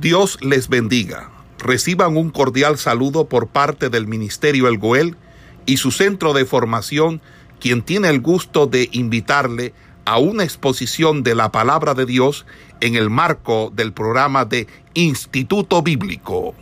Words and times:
Dios 0.00 0.38
les 0.42 0.68
bendiga. 0.68 1.32
Reciban 1.58 2.18
un 2.18 2.30
cordial 2.30 2.76
saludo 2.76 3.30
por 3.30 3.48
parte 3.48 3.88
del 3.88 4.06
Ministerio 4.06 4.68
El 4.68 4.76
Goel 4.76 5.16
y 5.64 5.78
su 5.78 5.90
centro 5.90 6.34
de 6.34 6.44
formación, 6.44 7.22
quien 7.60 7.82
tiene 7.82 8.10
el 8.10 8.20
gusto 8.20 8.66
de 8.66 8.90
invitarle 8.92 9.72
a 10.04 10.18
una 10.18 10.44
exposición 10.44 11.22
de 11.22 11.34
la 11.34 11.50
palabra 11.50 11.94
de 11.94 12.04
Dios 12.04 12.44
en 12.82 12.94
el 12.94 13.08
marco 13.08 13.72
del 13.74 13.94
programa 13.94 14.44
de 14.44 14.66
Instituto 14.92 15.82
Bíblico. 15.82 16.54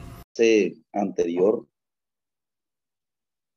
anterior 0.93 1.66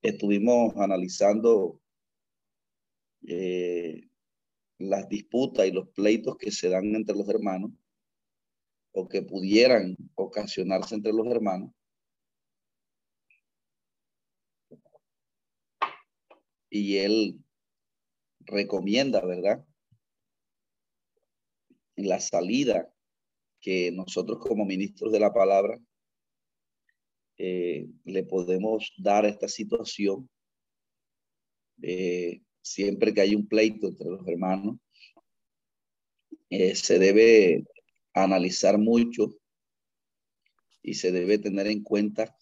estuvimos 0.01 0.75
analizando 0.77 1.79
eh, 3.27 4.07
las 4.79 5.07
disputas 5.07 5.67
y 5.67 5.71
los 5.71 5.87
pleitos 5.89 6.35
que 6.37 6.51
se 6.51 6.69
dan 6.69 6.95
entre 6.95 7.15
los 7.15 7.29
hermanos 7.29 7.71
o 8.97 9.07
que 9.07 9.21
pudieran 9.21 9.95
ocasionarse 10.15 10.95
entre 10.95 11.13
los 11.13 11.27
hermanos. 11.27 11.71
Y 16.71 16.97
él 16.97 17.39
recomienda, 18.39 19.23
¿verdad? 19.23 19.63
La 21.95 22.19
salida 22.19 22.91
que 23.61 23.91
nosotros 23.91 24.39
como 24.39 24.65
ministros 24.65 25.11
de 25.11 25.19
la 25.19 25.31
palabra 25.31 25.79
eh, 27.37 27.87
le 28.03 28.23
podemos 28.23 28.91
dar 28.97 29.25
a 29.25 29.29
esta 29.29 29.47
situación. 29.47 30.27
Eh, 31.83 32.41
siempre 32.63 33.13
que 33.13 33.21
hay 33.21 33.35
un 33.35 33.47
pleito 33.47 33.89
entre 33.89 34.09
los 34.09 34.27
hermanos, 34.27 34.77
eh, 36.49 36.73
se 36.75 36.97
debe 36.97 37.63
analizar 38.23 38.77
mucho 38.77 39.37
y 40.81 40.95
se 40.95 41.11
debe 41.11 41.37
tener 41.37 41.67
en 41.67 41.83
cuenta 41.83 42.37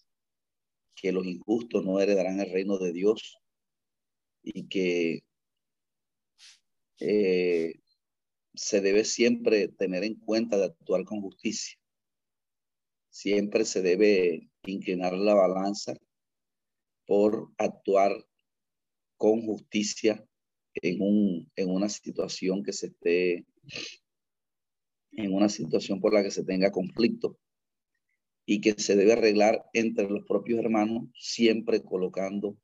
que 0.94 1.12
los 1.12 1.26
injustos 1.26 1.84
no 1.84 2.00
heredarán 2.00 2.40
el 2.40 2.50
reino 2.50 2.78
de 2.78 2.92
Dios 2.92 3.38
y 4.42 4.68
que 4.68 5.24
eh, 7.00 7.74
se 8.54 8.80
debe 8.80 9.04
siempre 9.04 9.68
tener 9.68 10.04
en 10.04 10.14
cuenta 10.14 10.56
de 10.56 10.66
actuar 10.66 11.04
con 11.04 11.20
justicia. 11.20 11.78
Siempre 13.10 13.64
se 13.64 13.82
debe 13.82 14.48
inclinar 14.64 15.12
la 15.12 15.34
balanza 15.34 15.94
por 17.06 17.52
actuar 17.58 18.12
con 19.16 19.42
justicia 19.42 20.24
en, 20.74 21.00
un, 21.00 21.50
en 21.56 21.70
una 21.70 21.88
situación 21.88 22.62
que 22.62 22.72
se 22.72 22.86
esté 22.88 23.46
en 25.16 25.34
una 25.34 25.48
situación 25.48 26.00
por 26.00 26.12
la 26.12 26.22
que 26.22 26.30
se 26.30 26.44
tenga 26.44 26.70
conflicto 26.70 27.38
y 28.44 28.60
que 28.60 28.74
se 28.74 28.94
debe 28.94 29.14
arreglar 29.14 29.64
entre 29.72 30.08
los 30.08 30.24
propios 30.24 30.60
hermanos, 30.60 31.08
siempre 31.14 31.82
colocando 31.82 32.56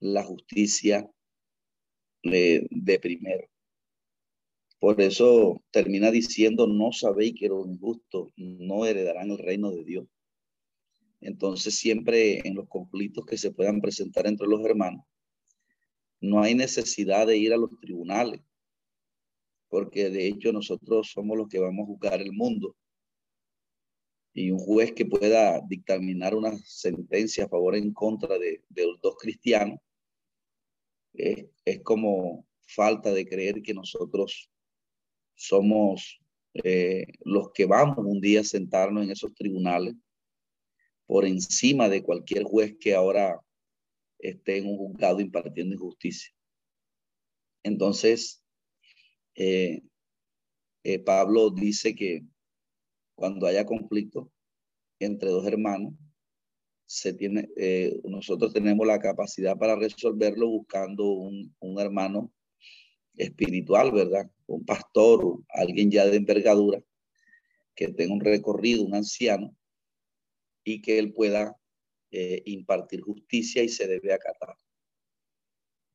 la 0.00 0.24
justicia 0.24 1.08
de, 2.22 2.98
primero. 3.00 3.48
Por 4.80 5.00
eso 5.00 5.62
termina 5.70 6.10
diciendo, 6.10 6.66
no 6.66 6.92
sabéis 6.92 7.34
que 7.38 7.48
los 7.48 7.66
injustos 7.66 8.32
no 8.36 8.86
heredarán 8.86 9.30
el 9.30 9.38
reino 9.38 9.70
de 9.70 9.84
Dios. 9.84 10.06
Entonces 11.20 11.76
siempre 11.76 12.46
en 12.46 12.54
los 12.54 12.68
conflictos 12.68 13.26
que 13.26 13.36
se 13.36 13.50
puedan 13.50 13.80
presentar 13.80 14.26
entre 14.26 14.46
los 14.46 14.64
hermanos, 14.64 15.04
no 16.20 16.42
hay 16.42 16.54
necesidad 16.54 17.26
de 17.26 17.36
ir 17.36 17.52
a 17.52 17.56
los 17.56 17.70
tribunales 17.80 18.40
porque 19.68 20.10
de 20.10 20.26
hecho 20.26 20.52
nosotros 20.52 21.10
somos 21.12 21.36
los 21.36 21.48
que 21.48 21.58
vamos 21.58 21.84
a 21.84 21.86
juzgar 21.86 22.20
el 22.20 22.32
mundo. 22.32 22.76
Y 24.34 24.50
un 24.50 24.58
juez 24.58 24.92
que 24.92 25.06
pueda 25.06 25.60
dictaminar 25.68 26.34
una 26.34 26.56
sentencia 26.58 27.44
a 27.44 27.48
favor 27.48 27.74
o 27.74 27.76
en 27.76 27.92
contra 27.92 28.38
de, 28.38 28.62
los 28.74 29.00
dos 29.00 29.16
cristianos 29.16 29.78
es 31.14 31.82
como 31.82 32.46
falta 32.66 33.12
de 33.12 33.26
creer 33.26 33.62
que 33.62 33.74
nosotros 33.74 34.50
somos 35.34 36.20
eh, 36.54 37.06
los 37.24 37.50
que 37.52 37.66
vamos 37.66 37.98
un 37.98 38.20
día 38.20 38.40
a 38.40 38.44
sentarnos 38.44 39.04
en 39.04 39.10
esos 39.10 39.34
tribunales 39.34 39.94
por 41.06 41.24
encima 41.24 41.88
de 41.88 42.02
cualquier 42.02 42.44
juez 42.44 42.76
que 42.78 42.94
ahora 42.94 43.40
esté 44.18 44.58
en 44.58 44.66
un 44.68 44.76
juzgado 44.76 45.20
impartiendo 45.20 45.74
injusticia. 45.74 46.30
Entonces, 47.62 48.42
eh, 49.40 49.84
eh, 50.82 50.98
Pablo 50.98 51.50
dice 51.50 51.94
que 51.94 52.24
cuando 53.14 53.46
haya 53.46 53.64
conflicto 53.64 54.32
entre 54.98 55.30
dos 55.30 55.46
hermanos, 55.46 55.94
se 56.86 57.12
tiene, 57.12 57.48
eh, 57.56 58.00
nosotros 58.02 58.52
tenemos 58.52 58.84
la 58.84 58.98
capacidad 58.98 59.56
para 59.56 59.76
resolverlo 59.76 60.48
buscando 60.48 61.04
un, 61.04 61.54
hermano 61.78 62.32
espiritual, 63.14 63.92
¿verdad? 63.92 64.28
Un 64.46 64.64
pastor, 64.64 65.40
alguien 65.50 65.88
ya 65.88 66.06
de 66.06 66.16
envergadura, 66.16 66.82
que 67.76 67.88
tenga 67.92 68.14
un 68.14 68.20
recorrido, 68.20 68.84
un 68.84 68.96
anciano, 68.96 69.56
y 70.64 70.82
que 70.82 70.98
él 70.98 71.12
pueda 71.12 71.56
impartir 72.10 73.02
justicia 73.02 73.62
y 73.62 73.68
se 73.68 73.86
debe 73.86 74.12
acatar. 74.12 74.56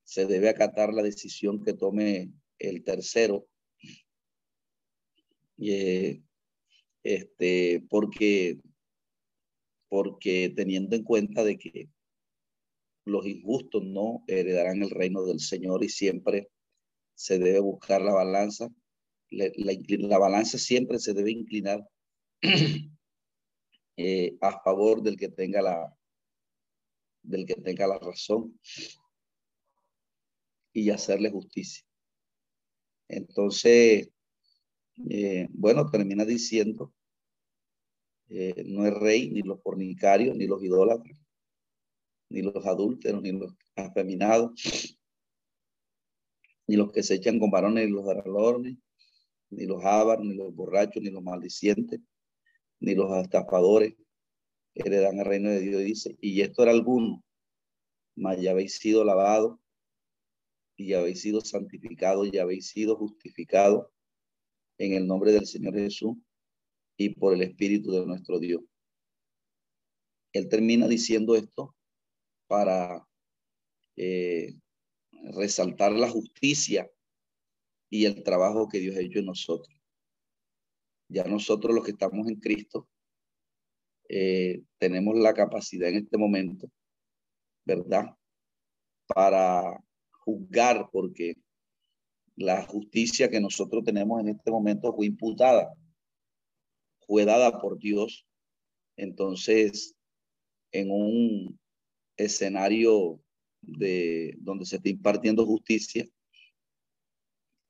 Se 0.05 0.25
debe 0.27 0.47
acatar 0.47 0.93
la 0.93 1.01
decisión 1.01 1.61
que 1.61 1.73
tome 1.73 2.31
el 2.63 2.83
tercero, 2.83 3.45
eh, 5.59 6.21
este, 7.03 7.85
porque, 7.89 8.59
porque 9.89 10.51
teniendo 10.55 10.95
en 10.95 11.03
cuenta 11.03 11.43
de 11.43 11.57
que 11.57 11.89
los 13.05 13.25
injustos 13.25 13.83
no 13.83 14.23
heredarán 14.27 14.81
el 14.81 14.89
reino 14.89 15.23
del 15.25 15.39
Señor 15.39 15.83
y 15.83 15.89
siempre 15.89 16.49
se 17.15 17.37
debe 17.37 17.59
buscar 17.59 18.01
la 18.01 18.13
balanza. 18.13 18.69
La, 19.29 19.49
la, 19.55 20.17
balanza 20.17 20.57
siempre 20.57 20.99
se 20.99 21.13
debe 21.13 21.31
inclinar 21.31 21.87
eh, 23.97 24.37
a 24.41 24.61
favor 24.63 25.01
del 25.01 25.17
que 25.17 25.29
tenga 25.29 25.61
la 25.61 25.93
del 27.23 27.45
que 27.45 27.55
tenga 27.55 27.87
la 27.87 27.97
razón 27.99 28.59
y 30.73 30.89
hacerle 30.89 31.29
justicia. 31.29 31.83
Entonces, 33.07 34.09
eh, 35.09 35.47
bueno, 35.51 35.89
termina 35.89 36.25
diciendo, 36.25 36.93
eh, 38.29 38.63
no 38.65 38.85
es 38.85 38.93
rey 38.93 39.29
ni 39.29 39.41
los 39.41 39.61
fornicarios, 39.61 40.35
ni 40.35 40.47
los 40.47 40.63
idólatras, 40.63 41.17
ni 42.29 42.41
los 42.41 42.65
adúlteros, 42.65 43.21
ni 43.21 43.31
los 43.31 43.53
afeminados, 43.75 44.97
ni 46.67 46.75
los 46.75 46.91
que 46.91 47.03
se 47.03 47.15
echan 47.15 47.39
con 47.39 47.51
varones, 47.51 47.85
ni 47.85 47.91
los 47.91 48.05
daralones, 48.05 48.77
ni 49.49 49.65
los 49.65 49.83
ávaros, 49.83 50.25
ni 50.25 50.33
los 50.33 50.53
borrachos, 50.55 51.03
ni 51.03 51.09
los 51.09 51.23
maldicientes, 51.23 51.99
ni 52.79 52.95
los 52.95 53.11
estafadores 53.17 53.95
heredan 54.73 55.19
el 55.19 55.25
reino 55.25 55.49
de 55.49 55.59
Dios. 55.59 55.83
Dice, 55.83 56.17
y 56.21 56.41
esto 56.41 56.63
era 56.63 56.71
alguno, 56.71 57.23
mas 58.15 58.41
ya 58.41 58.51
habéis 58.51 58.77
sido 58.77 59.03
lavados 59.03 59.59
y 60.75 60.93
habéis 60.93 61.21
sido 61.21 61.41
santificados 61.41 62.29
y 62.31 62.37
habéis 62.37 62.67
sido 62.67 62.95
justificados 62.95 63.87
en 64.77 64.93
el 64.93 65.07
nombre 65.07 65.31
del 65.31 65.45
Señor 65.45 65.75
Jesús 65.75 66.17
y 66.97 67.09
por 67.09 67.33
el 67.33 67.41
Espíritu 67.41 67.91
de 67.91 68.05
nuestro 68.05 68.39
Dios. 68.39 68.61
Él 70.33 70.49
termina 70.49 70.87
diciendo 70.87 71.35
esto 71.35 71.75
para 72.47 73.07
eh, 73.95 74.55
resaltar 75.35 75.91
la 75.91 76.09
justicia 76.09 76.89
y 77.89 78.05
el 78.05 78.23
trabajo 78.23 78.67
que 78.67 78.79
Dios 78.79 78.95
ha 78.95 79.01
hecho 79.01 79.19
en 79.19 79.25
nosotros. 79.25 79.75
Ya 81.07 81.23
nosotros 81.25 81.75
los 81.75 81.85
que 81.85 81.91
estamos 81.91 82.27
en 82.27 82.39
Cristo 82.39 82.89
eh, 84.09 84.63
tenemos 84.79 85.15
la 85.17 85.33
capacidad 85.33 85.89
en 85.89 85.97
este 85.97 86.17
momento, 86.17 86.69
¿verdad? 87.65 88.17
Para 89.05 89.77
juzgar 90.25 90.89
porque 90.91 91.35
la 92.35 92.65
justicia 92.65 93.29
que 93.29 93.39
nosotros 93.39 93.83
tenemos 93.83 94.19
en 94.21 94.29
este 94.29 94.51
momento 94.51 94.93
fue 94.93 95.05
imputada, 95.05 95.73
fue 97.05 97.25
dada 97.25 97.59
por 97.59 97.77
Dios. 97.77 98.25
Entonces, 98.97 99.95
en 100.71 100.89
un 100.91 101.59
escenario 102.17 103.19
de 103.61 104.35
donde 104.39 104.65
se 104.65 104.77
está 104.77 104.89
impartiendo 104.89 105.45
justicia, 105.45 106.05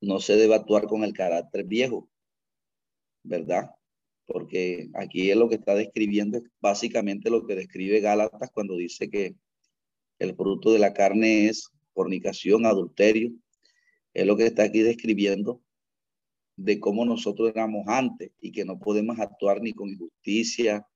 no 0.01 0.19
se 0.19 0.35
debe 0.35 0.55
actuar 0.55 0.85
con 0.85 1.03
el 1.03 1.13
carácter 1.13 1.65
viejo, 1.65 2.09
¿verdad? 3.23 3.69
Porque 4.25 4.89
aquí 4.95 5.31
es 5.31 5.37
lo 5.37 5.49
que 5.49 5.55
está 5.55 5.75
describiendo 5.75 6.37
es 6.37 6.43
básicamente 6.59 7.29
lo 7.29 7.45
que 7.45 7.55
describe 7.55 8.01
Gálatas 8.01 8.49
cuando 8.53 8.75
dice 8.75 9.09
que 9.09 9.35
el 10.19 10.35
fruto 10.35 10.71
de 10.71 10.79
la 10.79 10.93
carne 10.93 11.47
es 11.47 11.69
fornicación, 11.93 12.65
adulterio, 12.65 13.31
es 14.13 14.25
lo 14.25 14.37
que 14.37 14.45
está 14.47 14.63
aquí 14.63 14.81
describiendo. 14.81 15.61
de 16.55 16.79
cómo 16.79 17.03
nosotros 17.03 17.49
éramos 17.49 17.87
antes 17.87 18.31
y 18.39 18.51
que 18.51 18.63
no 18.63 18.77
podemos 18.79 19.19
actuar 19.19 19.59
ni 19.61 19.73
con 19.73 19.89
injusticia, 19.89 20.87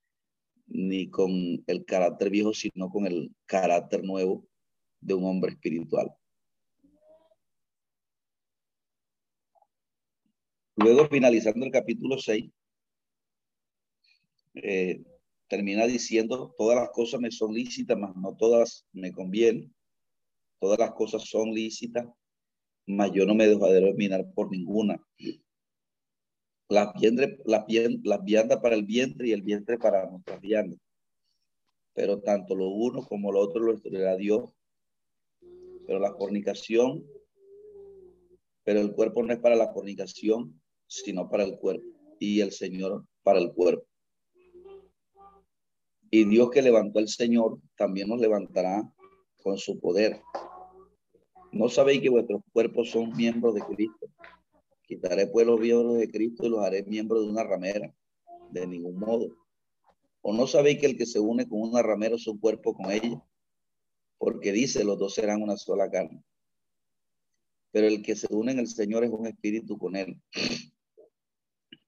ni 0.68 1.10
con 1.10 1.64
el 1.66 1.86
carácter 1.86 2.30
viejo, 2.30 2.54
sino 2.54 2.90
con 2.90 3.08
el 3.08 3.34
carácter 3.46 4.04
nuevo 4.04 4.46
de 5.02 5.14
un 5.16 5.26
hombre 5.26 5.52
espiritual. 5.52 6.14
Luego, 10.76 11.08
finalizando 11.08 11.66
el 11.66 11.72
capítulo 11.72 12.20
6, 12.20 12.52
eh, 14.54 15.04
termina 15.48 15.88
diciendo, 15.88 16.54
todas 16.58 16.78
las 16.78 16.90
cosas 16.90 17.20
me 17.20 17.32
son 17.32 17.54
lícitas, 17.54 17.98
mas 17.98 18.16
no 18.16 18.36
todas 18.36 18.86
me 18.92 19.12
convienen. 19.12 19.74
Todas 20.60 20.80
las 20.80 20.92
cosas 20.92 21.24
son 21.24 21.54
lícitas, 21.54 22.08
mas 22.88 23.12
yo 23.12 23.26
no 23.26 23.36
me 23.36 23.48
dejo 23.48 23.68
de 23.68 23.82
dominar 23.82 24.26
por 24.34 24.52
ninguna. 24.52 25.00
Las, 26.70 26.94
las, 27.46 27.66
las 28.04 28.24
viandas 28.24 28.60
para 28.60 28.76
el 28.76 28.84
vientre 28.84 29.28
y 29.28 29.32
el 29.32 29.42
vientre 29.42 29.78
para 29.78 30.10
nuestras 30.10 30.42
viandas. 30.42 30.80
Pero 31.94 32.20
tanto 32.22 32.56
lo 32.56 32.70
uno 32.70 33.04
como 33.04 33.32
lo 33.32 33.40
otro 33.40 33.64
lo 33.64 33.74
estudiará 33.74 34.16
Dios. 34.16 34.52
Pero 35.86 36.00
la 36.00 36.14
fornicación, 36.14 37.06
pero 38.64 38.82
el 38.82 38.94
cuerpo 38.94 39.24
no 39.24 39.34
es 39.34 39.40
para 39.40 39.56
la 39.56 39.72
fornicación, 39.72 40.62
sino 40.88 41.30
para 41.30 41.44
el 41.44 41.58
cuerpo. 41.58 41.88
Y 42.20 42.42
el 42.42 42.52
Señor 42.52 43.06
para 43.24 43.40
el 43.40 43.54
cuerpo. 43.54 43.88
Y 46.10 46.26
Dios 46.26 46.50
que 46.50 46.62
levantó 46.62 47.00
al 47.00 47.10
Señor, 47.10 47.60
también 47.76 48.10
nos 48.10 48.20
levantará 48.20 48.90
con 49.42 49.58
su 49.58 49.80
poder. 49.80 50.22
¿No 51.52 51.70
sabéis 51.70 52.02
que 52.02 52.10
vuestros 52.10 52.42
cuerpos 52.52 52.92
son 52.92 53.16
miembros 53.16 53.56
de 53.56 53.62
Cristo? 53.62 54.08
Quitaré 54.84 55.28
pues 55.28 55.46
los 55.46 55.60
miembros 55.60 55.98
de 55.98 56.10
Cristo 56.10 56.46
y 56.46 56.50
los 56.50 56.60
haré 56.60 56.84
miembros 56.84 57.24
de 57.24 57.30
una 57.32 57.44
ramera. 57.44 57.94
De 58.52 58.66
ningún 58.66 59.00
modo. 59.00 59.36
¿O 60.22 60.34
no 60.34 60.48
sabéis 60.48 60.80
que 60.80 60.88
el 60.88 60.98
que 60.98 61.06
se 61.06 61.20
une 61.20 61.48
con 61.48 61.62
una 61.62 61.82
ramera 61.82 62.16
es 62.16 62.28
un 62.28 62.40
cuerpo 62.40 62.74
con 62.74 62.92
ella? 62.92 63.22
Porque 64.18 64.52
dice, 64.52 64.84
los 64.84 64.98
dos 64.98 65.14
serán 65.14 65.42
una 65.42 65.58
sola 65.58 65.90
carne. 65.90 66.24
Pero 67.72 67.88
el 67.88 68.02
que 68.02 68.16
se 68.16 68.28
une 68.34 68.52
en 68.54 68.60
el 68.60 68.68
Señor 68.68 69.04
es 69.04 69.12
un 69.12 69.28
espíritu 69.28 69.78
con 69.78 69.96
él. 69.96 70.22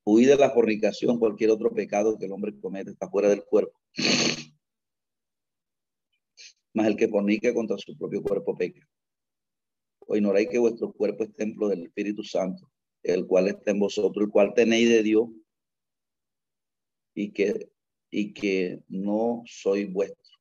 Huí 0.03 0.25
de 0.25 0.35
la 0.35 0.51
fornicación, 0.51 1.19
cualquier 1.19 1.51
otro 1.51 1.71
pecado 1.71 2.17
que 2.17 2.25
el 2.25 2.31
hombre 2.31 2.59
comete 2.59 2.91
está 2.91 3.09
fuera 3.09 3.29
del 3.29 3.43
cuerpo. 3.43 3.79
Más 6.73 6.87
el 6.87 6.95
que 6.95 7.07
fornica 7.07 7.53
contra 7.53 7.77
su 7.77 7.97
propio 7.97 8.21
cuerpo 8.21 8.55
peca. 8.55 8.87
O 10.11 10.15
ignoráis 10.15 10.49
que 10.49 10.57
vuestro 10.57 10.91
cuerpo 10.91 11.23
es 11.23 11.35
templo 11.35 11.67
del 11.67 11.83
Espíritu 11.83 12.23
Santo, 12.23 12.67
el 13.03 13.27
cual 13.27 13.47
está 13.47 13.69
en 13.69 13.79
vosotros, 13.79 14.25
el 14.25 14.31
cual 14.31 14.55
tenéis 14.55 14.89
de 14.89 15.03
Dios 15.03 15.29
y 17.13 17.31
que, 17.31 17.69
y 18.09 18.33
que 18.33 18.81
no 18.87 19.43
soy 19.45 19.85
vuestro. 19.85 20.39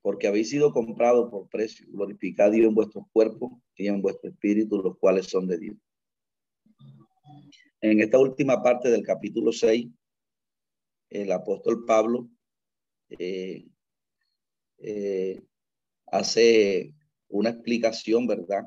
Porque 0.00 0.28
habéis 0.28 0.48
sido 0.50 0.72
comprados 0.72 1.28
por 1.28 1.48
precio. 1.48 1.88
Glorificad 1.90 2.46
a 2.46 2.50
Dios 2.50 2.68
en 2.68 2.74
vuestro 2.76 3.04
cuerpo 3.12 3.60
y 3.74 3.88
en 3.88 4.00
vuestro 4.00 4.30
espíritu, 4.30 4.80
los 4.80 4.96
cuales 4.98 5.26
son 5.26 5.48
de 5.48 5.58
Dios. 5.58 5.76
En 7.80 8.00
esta 8.00 8.20
última 8.20 8.62
parte 8.62 8.90
del 8.90 9.02
capítulo 9.02 9.50
6, 9.50 9.88
el 11.10 11.32
apóstol 11.32 11.84
Pablo 11.84 12.28
eh, 13.08 13.66
eh, 14.78 15.42
hace 16.06 16.94
una 17.34 17.50
explicación, 17.50 18.28
¿verdad? 18.28 18.62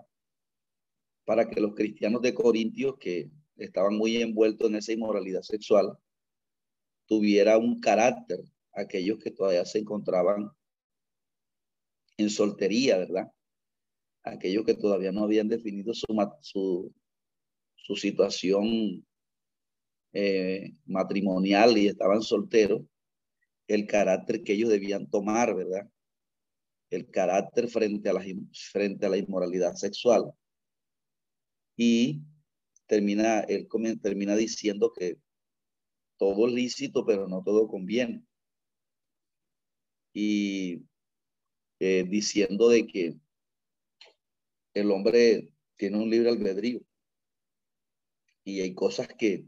Para 1.25 1.49
que 1.49 1.61
los 1.61 1.73
cristianos 1.73 2.21
de 2.21 2.33
Corintios 2.33 2.97
que 2.99 3.31
estaban 3.55 3.95
muy 3.95 4.17
envueltos 4.17 4.69
en 4.69 4.75
esa 4.75 4.91
inmoralidad 4.91 5.41
sexual, 5.41 5.97
tuviera 7.05 7.57
un 7.57 7.79
carácter, 7.79 8.43
aquellos 8.73 9.19
que 9.19 9.31
todavía 9.31 9.63
se 9.63 9.79
encontraban 9.79 10.51
en 12.17 12.29
soltería, 12.29 12.97
¿verdad? 12.97 13.31
Aquellos 14.23 14.65
que 14.65 14.73
todavía 14.73 15.13
no 15.13 15.23
habían 15.23 15.47
definido 15.47 15.93
su, 15.93 16.93
su, 17.77 17.95
situación 17.95 19.05
eh, 20.11 20.73
matrimonial 20.85 21.77
y 21.77 21.87
estaban 21.87 22.21
solteros, 22.21 22.81
el 23.67 23.87
carácter 23.87 24.43
que 24.43 24.53
ellos 24.53 24.69
debían 24.69 25.09
tomar, 25.09 25.55
¿verdad? 25.55 25.89
El 26.89 27.09
carácter 27.11 27.67
frente 27.67 28.09
a 28.09 28.13
la, 28.13 28.23
frente 28.71 29.05
a 29.05 29.09
la 29.09 29.17
inmoralidad 29.17 29.75
sexual. 29.75 30.31
Y 31.75 32.21
termina, 32.87 33.41
él 33.41 33.67
termina 34.01 34.35
diciendo 34.35 34.93
que 34.93 35.17
todo 36.17 36.47
es 36.47 36.53
lícito, 36.53 37.05
pero 37.05 37.27
no 37.27 37.43
todo 37.43 37.67
conviene. 37.67 38.23
Y 40.13 40.83
eh, 41.79 42.05
diciendo 42.09 42.69
de 42.69 42.87
que 42.87 43.15
el 44.73 44.91
hombre 44.91 45.51
tiene 45.75 45.97
un 45.97 46.09
libre 46.09 46.29
albedrío 46.29 46.81
y 48.43 48.61
hay 48.61 48.73
cosas 48.73 49.09
que 49.09 49.45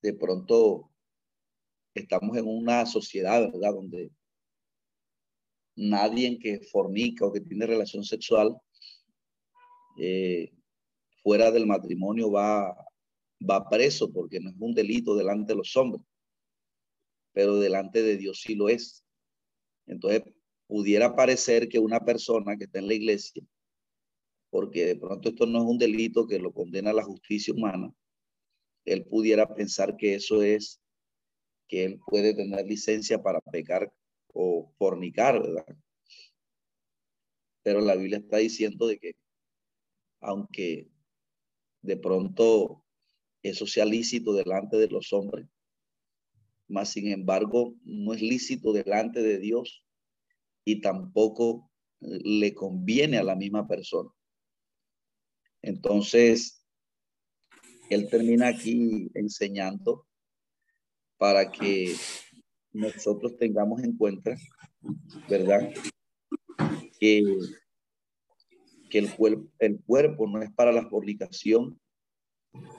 de 0.00 0.14
pronto 0.14 0.90
estamos 1.94 2.36
en 2.38 2.46
una 2.46 2.86
sociedad, 2.86 3.52
¿verdad? 3.52 3.74
Donde 3.74 4.10
nadie 5.78 6.38
que 6.38 6.60
fornica 6.60 7.24
o 7.24 7.32
que 7.32 7.40
tiene 7.40 7.66
relación 7.66 8.02
sexual 8.04 8.56
eh, 9.96 10.52
fuera 11.22 11.50
del 11.50 11.66
matrimonio 11.66 12.30
va, 12.30 12.76
va 13.48 13.68
preso 13.68 14.12
porque 14.12 14.40
no 14.40 14.50
es 14.50 14.56
un 14.58 14.74
delito 14.74 15.14
delante 15.14 15.52
de 15.52 15.58
los 15.58 15.76
hombres, 15.76 16.02
pero 17.32 17.56
delante 17.56 18.02
de 18.02 18.16
Dios 18.16 18.40
sí 18.40 18.54
lo 18.54 18.68
es. 18.68 19.04
Entonces, 19.86 20.22
pudiera 20.66 21.14
parecer 21.14 21.68
que 21.68 21.78
una 21.78 22.00
persona 22.00 22.56
que 22.56 22.64
está 22.64 22.80
en 22.80 22.88
la 22.88 22.94
iglesia, 22.94 23.42
porque 24.50 24.84
de 24.84 24.96
pronto 24.96 25.28
esto 25.28 25.46
no 25.46 25.58
es 25.58 25.64
un 25.64 25.78
delito 25.78 26.26
que 26.26 26.38
lo 26.38 26.52
condena 26.52 26.92
la 26.92 27.04
justicia 27.04 27.54
humana, 27.54 27.92
él 28.84 29.04
pudiera 29.04 29.54
pensar 29.54 29.96
que 29.96 30.14
eso 30.14 30.42
es 30.42 30.80
que 31.68 31.84
él 31.84 32.00
puede 32.06 32.34
tener 32.34 32.66
licencia 32.66 33.22
para 33.22 33.40
pecar 33.40 33.92
o 34.32 34.72
fornicar, 34.78 35.40
¿verdad? 35.40 35.76
Pero 37.62 37.80
la 37.80 37.96
Biblia 37.96 38.18
está 38.18 38.38
diciendo 38.38 38.86
de 38.86 38.98
que 38.98 39.16
aunque 40.20 40.88
de 41.82 41.96
pronto 41.96 42.84
eso 43.42 43.66
sea 43.66 43.84
lícito 43.84 44.32
delante 44.32 44.76
de 44.76 44.88
los 44.88 45.12
hombres, 45.12 45.46
más 46.68 46.90
sin 46.90 47.08
embargo 47.08 47.74
no 47.84 48.12
es 48.12 48.22
lícito 48.22 48.72
delante 48.72 49.22
de 49.22 49.38
Dios 49.38 49.84
y 50.64 50.80
tampoco 50.80 51.70
le 52.00 52.54
conviene 52.54 53.18
a 53.18 53.24
la 53.24 53.34
misma 53.34 53.66
persona. 53.66 54.10
Entonces, 55.62 56.64
él 57.90 58.08
termina 58.08 58.48
aquí 58.48 59.10
enseñando 59.14 60.06
para 61.16 61.50
que 61.50 61.96
nosotros 62.78 63.36
tengamos 63.36 63.82
en 63.82 63.96
cuenta, 63.96 64.36
¿verdad? 65.28 65.72
Que, 66.98 67.22
que 68.88 68.98
el, 68.98 69.14
cuerpo, 69.14 69.48
el 69.58 69.80
cuerpo 69.84 70.26
no 70.28 70.40
es 70.42 70.52
para 70.52 70.72
la 70.72 70.88
fornicación, 70.88 71.78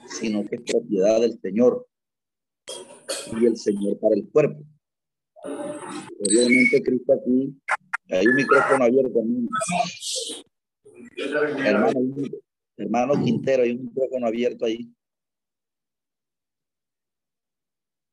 sino 0.06 0.44
que 0.46 0.56
es 0.56 0.62
propiedad 0.62 1.20
del 1.20 1.38
Señor 1.40 1.86
y 3.40 3.46
el 3.46 3.56
Señor 3.56 3.98
para 4.00 4.14
el 4.14 4.28
cuerpo. 4.30 4.64
Obviamente, 5.44 6.82
Cristo 6.82 7.12
aquí, 7.12 7.54
hay 8.08 8.26
un 8.26 8.34
micrófono 8.34 8.84
abierto. 8.84 9.22
Hermano, 11.64 12.00
hermano 12.76 13.24
Quintero, 13.24 13.62
hay 13.62 13.72
un 13.72 13.84
micrófono 13.84 14.26
abierto 14.26 14.64
ahí. 14.64 14.90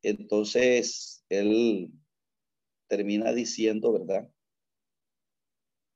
Entonces, 0.01 1.24
él 1.30 1.92
termina 2.88 3.34
diciendo, 3.34 3.94
¿verdad? 3.94 4.30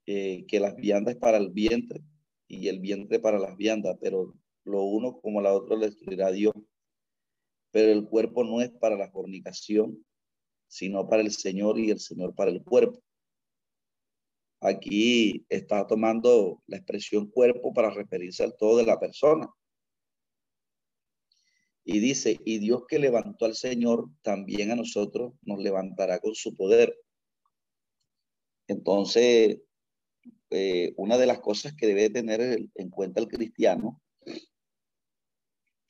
que 0.06 0.60
las 0.60 0.76
viandas 0.76 1.16
para 1.16 1.38
el 1.38 1.52
vientre 1.52 2.02
y 2.48 2.68
el 2.68 2.80
vientre 2.80 3.20
para 3.20 3.40
las 3.40 3.56
viandas, 3.56 3.98
pero 4.02 4.34
lo 4.66 4.84
uno 4.84 5.20
como 5.22 5.42
la 5.42 5.54
otra 5.54 5.78
le 5.78 5.88
destruirá 5.88 6.32
Dios. 6.32 6.54
Pero 7.72 7.92
el 7.94 8.06
cuerpo 8.06 8.44
no 8.44 8.62
es 8.62 8.72
para 8.72 8.98
la 8.98 9.10
fornicación, 9.10 10.06
sino 10.68 11.08
para 11.08 11.22
el 11.22 11.32
Señor 11.32 11.80
y 11.80 11.92
el 11.92 12.00
Señor 12.00 12.36
para 12.36 12.52
el 12.52 12.62
cuerpo. 12.64 13.02
Aquí 14.60 15.46
está 15.50 15.88
tomando 15.88 16.62
la 16.68 16.78
expresión 16.78 17.28
cuerpo 17.32 17.74
para 17.74 17.90
referirse 17.90 18.44
al 18.44 18.56
todo 18.58 18.78
de 18.78 18.86
la 18.86 19.00
persona. 19.00 19.50
Y 21.92 22.00
dice, 22.00 22.40
y 22.46 22.60
Dios 22.60 22.84
que 22.88 23.00
levantó 23.00 23.44
al 23.44 23.54
Señor, 23.54 24.08
también 24.22 24.72
a 24.72 24.78
nosotros 24.78 25.34
nos 25.42 25.60
levantará 25.60 26.20
con 26.20 26.34
su 26.36 26.56
poder. 26.56 26.98
Entonces, 28.68 29.60
eh, 30.52 30.94
una 30.96 31.18
de 31.18 31.26
las 31.26 31.42
cosas 31.42 31.74
que 31.76 31.88
debe 31.88 32.10
tener 32.10 32.40
en 32.76 32.90
cuenta 32.90 33.20
el 33.20 33.28
cristiano 33.28 34.02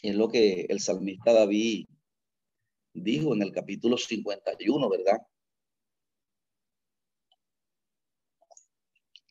es 0.01 0.15
lo 0.15 0.27
que 0.27 0.65
el 0.69 0.79
salmista 0.79 1.33
David 1.33 1.85
dijo 2.93 3.35
en 3.35 3.43
el 3.43 3.51
capítulo 3.51 3.95
51, 3.95 4.89
¿verdad? 4.89 5.19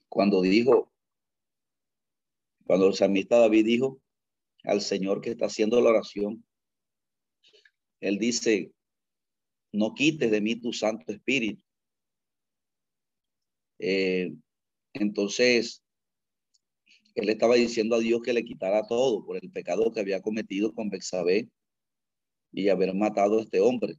Cuando 0.09 0.41
dijo, 0.41 0.93
cuando 2.65 2.87
el 2.87 2.95
salmista 2.95 3.41
David 3.41 3.65
dijo 3.65 4.01
al 4.63 4.81
Señor 4.81 5.21
que 5.21 5.31
está 5.31 5.47
haciendo 5.47 5.81
la 5.81 5.91
oración, 5.91 6.45
él 8.01 8.19
dice, 8.19 8.73
no 9.73 9.95
quites 9.95 10.31
de 10.31 10.41
mí 10.41 10.57
tu 10.57 10.73
Santo 10.73 11.13
Espíritu. 11.13 11.63
Eh, 13.79 14.35
entonces, 14.93 15.83
él 17.15 17.29
estaba 17.29 17.55
diciendo 17.55 17.97
a 17.97 18.01
Dios 18.01 18.21
que 18.23 18.33
le 18.33 18.45
quitara 18.45 18.87
todo 18.87 19.25
por 19.25 19.37
el 19.37 19.51
pecado 19.51 19.93
que 19.93 20.01
había 20.01 20.23
cometido 20.23 20.75
con 20.75 20.91
Bexabé 20.91 21.49
y 22.53 22.69
haber 22.69 22.95
matado 22.95 23.39
a 23.39 23.43
este 23.43 23.61
hombre. 23.61 23.97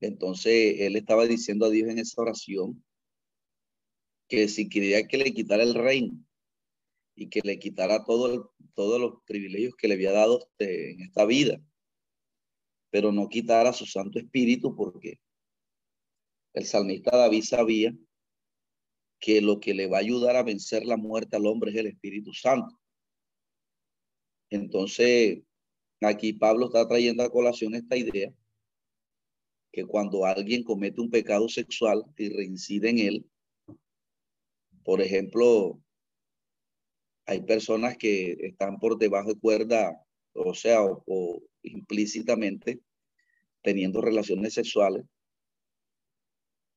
Entonces, 0.00 0.76
él 0.80 0.96
estaba 0.96 1.26
diciendo 1.26 1.66
a 1.66 1.70
Dios 1.70 1.88
en 1.88 1.98
esa 1.98 2.22
oración 2.22 2.82
que 4.28 4.48
si 4.48 4.68
quería 4.68 5.06
que 5.06 5.18
le 5.18 5.34
quitara 5.34 5.62
el 5.62 5.74
reino 5.74 6.14
y 7.14 7.28
que 7.28 7.40
le 7.42 7.58
quitara 7.58 8.04
todo 8.04 8.54
todos 8.74 9.00
los 9.00 9.22
privilegios 9.26 9.74
que 9.76 9.88
le 9.88 9.94
había 9.94 10.12
dado 10.12 10.38
este, 10.38 10.92
en 10.92 11.02
esta 11.02 11.26
vida, 11.26 11.60
pero 12.90 13.12
no 13.12 13.28
quitara 13.28 13.72
su 13.72 13.86
Santo 13.86 14.18
Espíritu 14.18 14.74
porque 14.74 15.20
el 16.54 16.64
salmista 16.64 17.16
David 17.16 17.42
sabía 17.42 17.94
que 19.20 19.40
lo 19.40 19.60
que 19.60 19.74
le 19.74 19.86
va 19.86 19.98
a 19.98 20.00
ayudar 20.00 20.36
a 20.36 20.42
vencer 20.42 20.84
la 20.84 20.96
muerte 20.96 21.36
al 21.36 21.46
hombre 21.46 21.70
es 21.70 21.76
el 21.76 21.86
Espíritu 21.86 22.32
Santo. 22.32 22.78
Entonces, 24.48 25.42
aquí 26.00 26.32
Pablo 26.32 26.66
está 26.66 26.88
trayendo 26.88 27.22
a 27.22 27.30
colación 27.30 27.74
esta 27.74 27.96
idea 27.96 28.32
que 29.72 29.84
cuando 29.84 30.24
alguien 30.24 30.64
comete 30.64 31.00
un 31.00 31.10
pecado 31.10 31.48
sexual 31.48 32.04
y 32.16 32.30
reincide 32.30 32.90
en 32.90 32.98
él, 32.98 33.30
por 34.82 35.00
ejemplo, 35.00 35.80
hay 37.26 37.42
personas 37.42 37.96
que 37.96 38.32
están 38.40 38.80
por 38.80 38.98
debajo 38.98 39.28
de 39.28 39.38
cuerda, 39.38 40.04
o 40.34 40.54
sea, 40.54 40.82
o 40.82 41.42
implícitamente 41.62 42.80
teniendo 43.62 44.00
relaciones 44.00 44.54
sexuales 44.54 45.04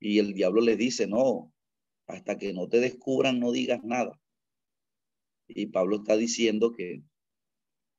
y 0.03 0.19
el 0.19 0.33
diablo 0.33 0.59
le 0.59 0.75
dice, 0.75 1.07
no, 1.07 1.53
hasta 2.07 2.37
que 2.37 2.51
no 2.51 2.67
te 2.67 2.81
descubran, 2.81 3.39
no 3.39 3.53
digas 3.53 3.85
nada. 3.85 4.19
Y 5.47 5.67
Pablo 5.67 5.97
está 5.97 6.17
diciendo 6.17 6.73
que 6.73 7.01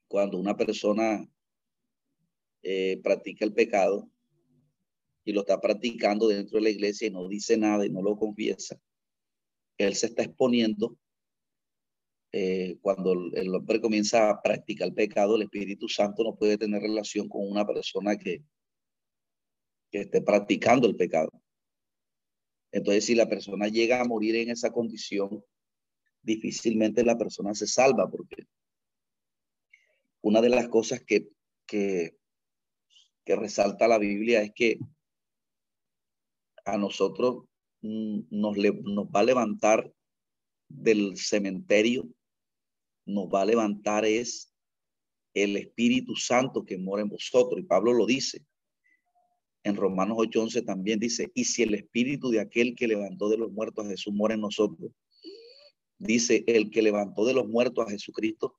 cuando 0.07 0.39
una 0.39 0.55
persona 0.55 1.27
eh, 2.63 3.01
practica 3.03 3.47
el 3.47 3.55
pecado 3.55 4.11
y 5.25 5.33
lo 5.33 5.41
está 5.41 5.63
practicando 5.63 6.29
dentro 6.29 6.59
de 6.59 6.65
la 6.65 6.71
iglesia 6.71 7.09
y 7.09 7.11
no 7.11 7.27
dice 7.27 7.57
nada 7.57 7.87
y 7.87 7.91
no 7.91 8.03
lo 8.03 8.17
confiesa, 8.19 8.79
él 9.79 9.95
se 9.95 10.07
está 10.07 10.25
exponiendo. 10.25 10.99
Eh, 12.37 12.79
cuando 12.83 13.13
el 13.13 13.55
hombre 13.55 13.81
comienza 13.81 14.29
a 14.29 14.43
practicar 14.43 14.89
el 14.89 14.95
pecado, 14.95 15.37
el 15.37 15.43
Espíritu 15.43 15.89
Santo 15.89 16.25
no 16.25 16.35
puede 16.35 16.59
tener 16.59 16.83
relación 16.83 17.29
con 17.29 17.49
una 17.49 17.65
persona 17.65 18.17
que, 18.17 18.43
que 19.89 20.01
esté 20.01 20.21
practicando 20.21 20.89
el 20.89 20.97
pecado. 20.97 21.31
Entonces, 22.73 23.05
si 23.05 23.15
la 23.15 23.29
persona 23.29 23.69
llega 23.69 24.01
a 24.01 24.05
morir 24.05 24.35
en 24.35 24.51
esa 24.51 24.73
condición, 24.73 25.45
difícilmente 26.23 27.05
la 27.05 27.17
persona 27.17 27.55
se 27.55 27.69
salva, 27.69 28.11
porque 28.11 28.49
una 30.21 30.41
de 30.41 30.49
las 30.49 30.67
cosas 30.67 31.05
que, 31.07 31.29
que, 31.69 32.17
resalta 33.27 33.87
la 33.87 33.99
Biblia 33.99 34.43
es 34.43 34.51
que 34.53 34.81
a 36.65 36.79
nosotros 36.79 37.45
mm, 37.83 38.23
nos, 38.31 38.57
nos 38.57 39.07
va 39.07 39.21
a 39.21 39.23
levantar 39.23 39.95
del 40.69 41.17
cementerio, 41.17 42.09
nos 43.07 43.27
va 43.27 43.43
a 43.43 43.47
levantar 43.47 44.05
es 44.05 44.53
el 45.35 45.57
Espíritu 45.57 46.17
Santo 46.17 46.65
que 46.65 46.79
mora 46.79 47.03
en 47.03 47.09
vosotros. 47.09 47.61
Y 47.61 47.65
Pablo 47.65 47.93
lo 47.93 48.07
dice 48.07 48.45
en 49.65 49.77
Romanos 49.77 50.19
8:11 50.19 50.63
también 50.65 51.01
dice, 51.01 51.33
y 51.35 51.47
si 51.47 51.63
el 51.63 51.75
espíritu 51.75 52.31
de 52.31 52.41
aquel 52.41 52.77
que 52.77 52.87
levantó 52.87 53.31
de 53.31 53.39
los 53.39 53.51
muertos 53.51 53.87
a 53.87 53.89
Jesús 53.89 54.13
mora 54.13 54.35
en 54.35 54.43
nosotros, 54.43 54.93
dice, 55.99 56.45
el 56.47 56.71
que 56.71 56.83
levantó 56.83 57.25
de 57.25 57.33
los 57.33 57.49
muertos 57.49 57.87
a 57.87 57.91
Jesucristo, 57.91 58.55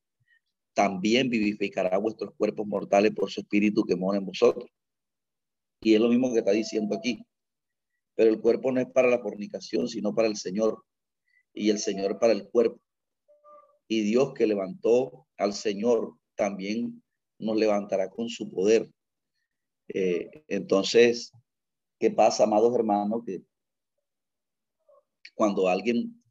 también 0.73 1.29
vivificará 1.29 1.97
vuestros 1.99 2.33
cuerpos 2.35 2.65
mortales 2.67 3.13
por 3.13 3.31
su 3.31 3.41
espíritu 3.41 3.83
que 3.83 3.95
mora 3.95 4.17
en 4.17 4.25
vosotros. 4.25 4.69
Y 5.81 5.93
es 5.93 6.01
lo 6.01 6.09
mismo 6.09 6.33
que 6.33 6.39
está 6.39 6.51
diciendo 6.51 6.95
aquí. 6.95 7.23
Pero 8.15 8.31
el 8.31 8.41
cuerpo 8.41 8.71
no 8.71 8.81
es 8.81 8.87
para 8.87 9.07
la 9.07 9.19
fornicación, 9.19 9.87
sino 9.87 10.15
para 10.15 10.27
el 10.27 10.35
Señor. 10.35 10.83
Y 11.53 11.69
el 11.69 11.77
Señor 11.77 12.17
para 12.17 12.33
el 12.33 12.49
cuerpo. 12.49 12.81
Y 13.87 14.01
Dios 14.01 14.33
que 14.33 14.47
levantó 14.47 15.27
al 15.37 15.53
Señor 15.53 16.15
también 16.35 17.03
nos 17.37 17.57
levantará 17.57 18.09
con 18.09 18.29
su 18.29 18.49
poder 18.49 18.89
eh, 19.87 20.43
entonces, 20.47 21.31
¿qué 21.99 22.11
pasa, 22.11 22.43
amados 22.43 22.73
hermanos? 22.75 23.21
Que 23.25 23.43
cuando 25.35 25.67
alguien 25.67 26.21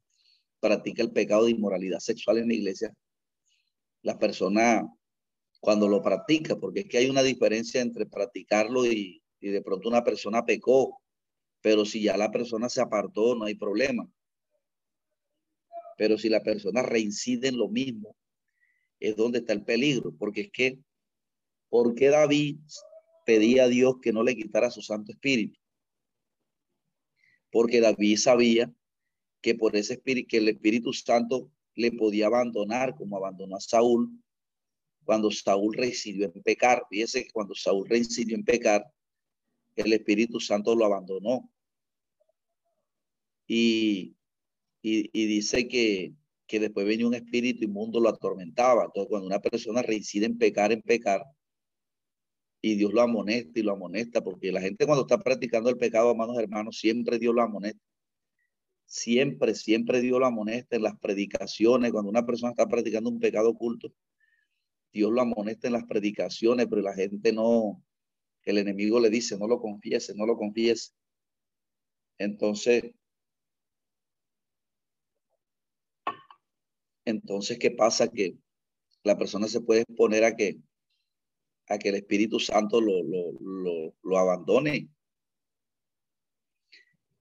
practica 0.59 1.03
el 1.03 1.11
pecado 1.11 1.45
de 1.45 1.51
inmoralidad 1.51 1.99
sexual 1.99 2.39
en 2.39 2.47
la 2.47 2.53
iglesia, 2.55 2.93
la 4.01 4.17
persona 4.17 4.87
cuando 5.61 5.87
lo 5.87 6.01
practica, 6.01 6.55
porque 6.57 6.81
es 6.81 6.87
que 6.87 6.97
hay 6.97 7.09
una 7.09 7.23
diferencia 7.23 7.81
entre 7.81 8.05
practicarlo 8.05 8.85
y, 8.85 9.21
y 9.39 9.49
de 9.49 9.61
pronto 9.61 9.89
una 9.89 10.03
persona 10.03 10.45
pecó, 10.45 11.01
pero 11.61 11.85
si 11.85 12.03
ya 12.03 12.17
la 12.17 12.31
persona 12.31 12.69
se 12.69 12.81
apartó, 12.81 13.35
no 13.35 13.45
hay 13.45 13.55
problema. 13.55 14.07
Pero 15.95 16.17
si 16.17 16.29
la 16.29 16.43
persona 16.43 16.81
reincide 16.81 17.47
en 17.47 17.57
lo 17.57 17.69
mismo, 17.69 18.15
es 18.99 19.15
donde 19.15 19.39
está 19.39 19.53
el 19.53 19.63
peligro, 19.63 20.15
porque 20.17 20.41
es 20.41 20.51
que, 20.51 20.79
¿por 21.69 21.95
qué 21.95 22.09
David 22.09 22.57
pedía 23.25 23.63
a 23.63 23.67
Dios 23.67 23.95
que 24.01 24.13
no 24.13 24.23
le 24.23 24.35
quitara 24.35 24.69
su 24.69 24.81
Santo 24.81 25.11
Espíritu. 25.11 25.59
Porque 27.51 27.81
David 27.81 28.17
sabía 28.17 28.73
que 29.41 29.55
por 29.55 29.75
ese 29.75 29.93
espíritu, 29.93 30.27
que 30.29 30.37
el 30.37 30.49
Espíritu 30.49 30.93
Santo 30.93 31.51
le 31.75 31.91
podía 31.91 32.27
abandonar 32.27 32.95
como 32.95 33.17
abandonó 33.17 33.57
a 33.57 33.59
Saúl 33.59 34.09
cuando 35.03 35.29
Saúl 35.31 35.75
reincidió 35.75 36.31
en 36.33 36.41
pecar. 36.41 36.83
Fíjese 36.89 37.25
que 37.25 37.31
cuando 37.31 37.53
Saúl 37.53 37.87
reincidió 37.87 38.35
en 38.35 38.43
pecar, 38.43 38.85
el 39.75 39.93
Espíritu 39.93 40.39
Santo 40.39 40.75
lo 40.75 40.85
abandonó. 40.85 41.51
Y, 43.47 44.14
y, 44.87 45.25
dice 45.25 45.67
que, 45.67 46.13
que 46.45 46.59
después 46.59 46.85
venía 46.85 47.07
un 47.07 47.15
espíritu 47.15 47.63
inmundo 47.63 47.99
lo 47.99 48.09
atormentaba. 48.09 48.85
Entonces, 48.85 49.09
cuando 49.09 49.27
una 49.27 49.39
persona 49.39 49.81
reincide 49.81 50.27
en 50.27 50.37
pecar, 50.37 50.71
en 50.71 50.83
pecar, 50.83 51.23
y 52.61 52.75
Dios 52.75 52.93
lo 52.93 53.01
amonesta 53.01 53.59
y 53.59 53.63
lo 53.63 53.73
amonesta, 53.73 54.23
porque 54.23 54.51
la 54.51 54.61
gente 54.61 54.85
cuando 54.85 55.03
está 55.03 55.17
practicando 55.17 55.69
el 55.69 55.77
pecado, 55.77 56.11
hermanos 56.11 56.37
hermanos, 56.37 56.77
siempre 56.77 57.17
Dios 57.17 57.33
lo 57.33 57.41
amonesta. 57.41 57.81
Siempre, 58.85 59.55
siempre 59.55 60.01
Dios 60.01 60.19
lo 60.19 60.27
amonesta 60.27 60.75
en 60.75 60.83
las 60.83 60.99
predicaciones. 60.99 61.91
Cuando 61.91 62.11
una 62.11 62.25
persona 62.25 62.51
está 62.51 62.67
practicando 62.67 63.09
un 63.09 63.19
pecado 63.19 63.49
oculto, 63.49 63.91
Dios 64.93 65.11
lo 65.11 65.21
amonesta 65.21 65.67
en 65.67 65.73
las 65.73 65.85
predicaciones, 65.85 66.67
pero 66.69 66.83
la 66.83 66.93
gente 66.93 67.33
no, 67.33 67.83
el 68.43 68.59
enemigo 68.59 68.99
le 68.99 69.09
dice, 69.09 69.37
no 69.37 69.47
lo 69.47 69.59
confiese, 69.59 70.13
no 70.15 70.27
lo 70.27 70.37
confiese. 70.37 70.91
Entonces, 72.19 72.93
entonces, 77.05 77.57
¿qué 77.59 77.71
pasa? 77.71 78.09
Que 78.09 78.35
la 79.03 79.17
persona 79.17 79.47
se 79.47 79.61
puede 79.61 79.81
exponer 79.81 80.23
a 80.23 80.35
que 80.35 80.57
a 81.67 81.77
que 81.77 81.89
el 81.89 81.95
Espíritu 81.95 82.39
Santo 82.39 82.79
lo, 82.81 83.03
lo, 83.03 83.93
lo, 84.03 84.17
abandone. 84.17 84.89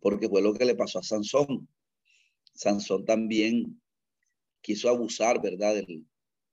Porque 0.01 0.29
fue 0.29 0.43
lo 0.43 0.53
que 0.53 0.65
le 0.65 0.75
pasó 0.75 0.99
a 0.99 1.03
Sansón. 1.03 1.69
Sansón 2.53 3.05
también 3.05 3.81
quiso 4.61 4.89
abusar, 4.89 5.41
¿verdad? 5.41 5.83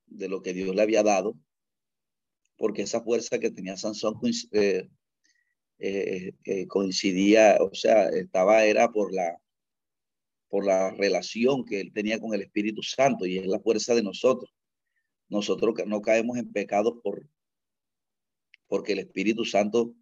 de 0.07 0.29
lo 0.29 0.41
que 0.41 0.53
Dios 0.53 0.73
le 0.73 0.81
había 0.81 1.03
dado. 1.03 1.35
Porque 2.57 2.83
esa 2.83 3.01
fuerza 3.01 3.39
que 3.39 3.51
tenía 3.51 3.75
Sansón 3.75 4.19
eh, 4.51 4.89
eh, 5.79 6.33
eh, 6.45 6.67
coincidía, 6.67 7.57
o 7.59 7.73
sea, 7.73 8.07
estaba, 8.09 8.63
era 8.63 8.91
por 8.91 9.13
la, 9.13 9.41
por 10.51 10.65
la 10.65 10.91
relación 10.91 11.65
que 11.65 11.79
él 11.79 11.91
tenía 11.93 12.19
con 12.19 12.35
el 12.35 12.41
Espíritu 12.41 12.83
Santo 12.83 13.25
y 13.25 13.39
es 13.39 13.47
la 13.47 13.59
fuerza 13.59 13.95
de 13.95 14.03
nosotros. 14.03 14.53
Nosotros 15.29 15.73
no 15.87 16.01
caemos 16.01 16.37
en 16.37 16.51
pecados 16.51 16.95
por, 17.01 17.27
porque 18.67 18.91
el 18.91 18.99
Espíritu 18.99 19.45
Santo, 19.45 19.95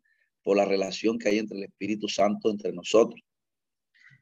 por 0.43 0.57
la 0.57 0.65
relación 0.65 1.17
que 1.19 1.29
hay 1.29 1.37
entre 1.37 1.59
el 1.59 1.63
Espíritu 1.65 2.09
Santo 2.09 2.49
entre 2.49 2.73
nosotros. 2.73 3.21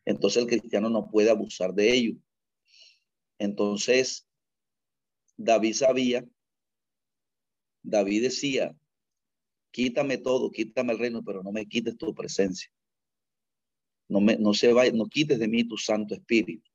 Entonces 0.06 0.44
el 0.44 0.50
cristiano 0.50 0.90
no 0.90 1.10
puede 1.10 1.30
abusar 1.30 1.74
de 1.74 1.94
ello. 1.94 2.14
Entonces, 3.40 4.28
David 5.38 5.74
sabía 5.74 6.28
David 7.88 8.24
decía, 8.24 8.76
quítame 9.72 10.18
todo, 10.18 10.52
quítame 10.52 10.92
el 10.92 11.00
reino, 11.00 11.24
pero 11.24 11.42
no 11.42 11.54
me 11.54 11.66
quites 11.66 11.98
tu 11.98 12.14
presencia. 12.14 12.70
No, 14.10 14.22
me, 14.22 14.38
no 14.38 14.54
se 14.54 14.72
vaya, 14.74 14.92
no 14.92 15.06
quites 15.08 15.40
de 15.40 15.48
mí 15.48 15.64
tu 15.64 15.78
Santo 15.78 16.16
Espíritu. 16.16 16.70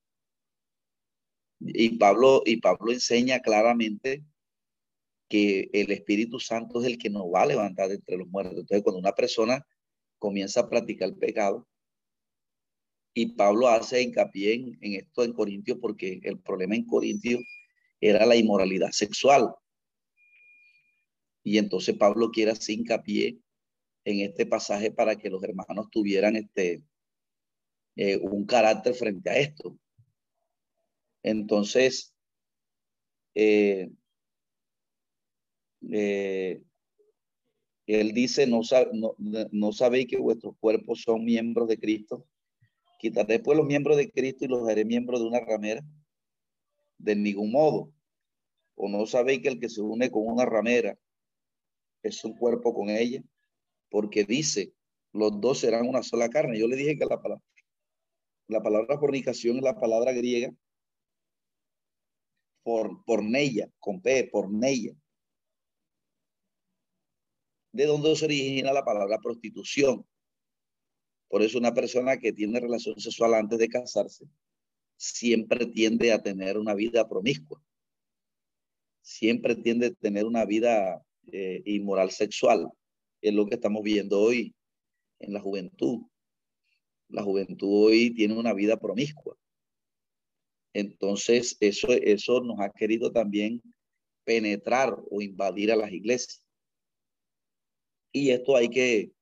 Y 1.61 1.97
Pablo, 1.97 2.43
y 2.45 2.57
Pablo 2.57 2.93
enseña 2.93 3.41
claramente 3.41 4.25
que 5.29 5.71
el 5.73 5.91
Espíritu 5.91 6.39
Santo 6.41 6.81
es 6.81 6.87
el 6.87 6.99
que 6.99 7.09
nos 7.09 7.25
va 7.25 7.43
a 7.43 7.47
levantar 7.47 7.91
entre 7.91 8.19
los 8.19 8.29
muertos. 8.29 8.59
Entonces, 8.59 8.83
cuando 8.83 8.99
una 8.99 9.13
persona 9.13 9.67
comienza 10.19 10.61
a 10.61 10.69
practicar 10.69 11.09
el 11.09 11.17
pecado, 11.17 11.67
y 13.15 13.27
Pablo 13.27 13.69
hace 13.69 14.03
hincapié 14.03 14.55
en, 14.55 14.79
en 14.81 14.95
esto 14.95 15.23
en 15.23 15.33
Corintios 15.33 15.79
porque 15.81 16.21
el 16.23 16.39
problema 16.39 16.75
en 16.75 16.87
Corintios 16.87 17.41
era 18.01 18.27
la 18.27 18.37
inmoralidad 18.37 18.91
sexual. 18.91 19.55
Y 21.45 21.59
entonces 21.59 21.97
Pablo 21.97 22.31
quiere 22.31 22.53
hacer 22.53 22.77
hincapié 22.77 23.39
en 24.05 24.21
este 24.21 24.47
pasaje 24.47 24.91
para 24.91 25.17
que 25.17 25.31
los 25.31 25.43
hermanos 25.43 25.89
tuvieran 25.91 26.37
este, 26.37 26.83
eh, 27.97 28.19
un 28.19 28.47
carácter 28.47 28.95
frente 28.95 29.31
a 29.31 29.39
esto. 29.39 29.77
Entonces, 31.23 32.15
eh, 33.35 33.91
eh, 35.91 36.63
él 37.87 38.13
dice, 38.13 38.47
no, 38.47 38.61
no, 38.93 39.15
no 39.51 39.73
sabéis 39.73 40.07
que 40.07 40.17
vuestros 40.19 40.57
cuerpos 40.59 41.03
son 41.03 41.25
miembros 41.25 41.69
de 41.69 41.79
Cristo. 41.79 42.27
Quitaré 42.99 43.35
después 43.35 43.59
los 43.59 43.67
miembros 43.67 43.97
de 43.97 44.11
Cristo 44.11 44.45
y 44.45 44.49
los 44.49 44.69
haré 44.69 44.85
miembros 44.85 45.21
de 45.21 45.27
una 45.27 45.41
ramera. 45.41 45.85
De 46.99 47.17
ningún 47.17 47.51
modo. 47.51 47.93
O 48.77 48.89
no 48.89 49.07
sabéis 49.07 49.43
que 49.43 49.49
el 49.49 49.61
que 49.61 49.69
se 49.69 49.81
une 49.81 50.11
con 50.11 50.27
una 50.27 50.47
ramera 50.47 50.97
es 52.03 52.25
un 52.25 52.35
cuerpo 52.37 52.73
con 52.73 52.89
ella. 52.91 53.23
Porque 53.91 54.25
dice, 54.25 54.73
los 55.13 55.41
dos 55.41 55.59
serán 55.59 55.89
una 55.89 56.03
sola 56.03 56.29
carne. 56.29 56.59
Yo 56.59 56.69
le 56.69 56.77
dije 56.77 56.97
que 56.97 57.05
la 57.05 57.21
palabra, 57.21 57.43
la 58.49 58.63
palabra 58.63 58.99
fornicación 58.99 59.57
es 59.57 59.63
la 59.63 59.79
palabra 59.79 60.13
griega 60.13 60.53
por, 62.63 63.05
porneia, 63.05 63.71
con 63.79 64.01
P, 64.01 64.29
porneia. 64.31 64.95
De 67.73 67.87
donde 67.87 68.15
se 68.17 68.27
origina 68.27 68.73
la 68.73 68.85
palabra 68.85 69.19
prostitución. 69.19 70.07
Por 71.29 71.43
eso 71.43 71.59
una 71.59 71.73
persona 71.73 72.19
que 72.19 72.33
tiene 72.33 72.61
relación 72.61 73.01
sexual 73.01 73.35
antes 73.35 73.59
de 73.59 73.69
casarse 73.69 74.27
siempre 74.97 75.67
tiende 75.67 76.13
a 76.13 76.23
tener 76.23 76.59
una 76.59 76.75
vida 76.75 77.09
promiscua. 77.09 77.61
Siempre 79.01 79.57
tiende 79.57 79.87
a 79.87 79.95
tener 79.95 80.27
una 80.27 80.45
vida 80.45 81.05
eh, 81.33 81.63
inmoral 81.65 82.11
sexual. 82.11 82.71
Es 83.21 83.35
lo 83.35 83.47
que 83.47 83.57
estamos 83.57 83.83
viendo 83.83 84.21
hoy 84.21 84.55
en 85.19 85.33
la 85.33 85.41
juventud. 85.41 86.03
La 87.13 87.23
juventud 87.23 87.89
hoy 87.89 88.15
tiene 88.15 88.35
una 88.39 88.55
vida 88.55 88.79
promiscua. 88.79 89.37
Entonces, 90.73 91.59
eso, 91.61 91.89
eso 91.93 92.41
nos 92.41 92.59
ha 92.61 92.71
querido 92.71 93.13
también 93.13 93.63
penetrar 94.25 94.97
o 95.11 95.21
invadir 95.21 95.71
a 95.71 95.77
las 95.77 95.93
iglesias. 95.93 96.43
Y 98.13 98.31
esto 98.31 98.57
hay 98.57 98.71
que 98.71 99.13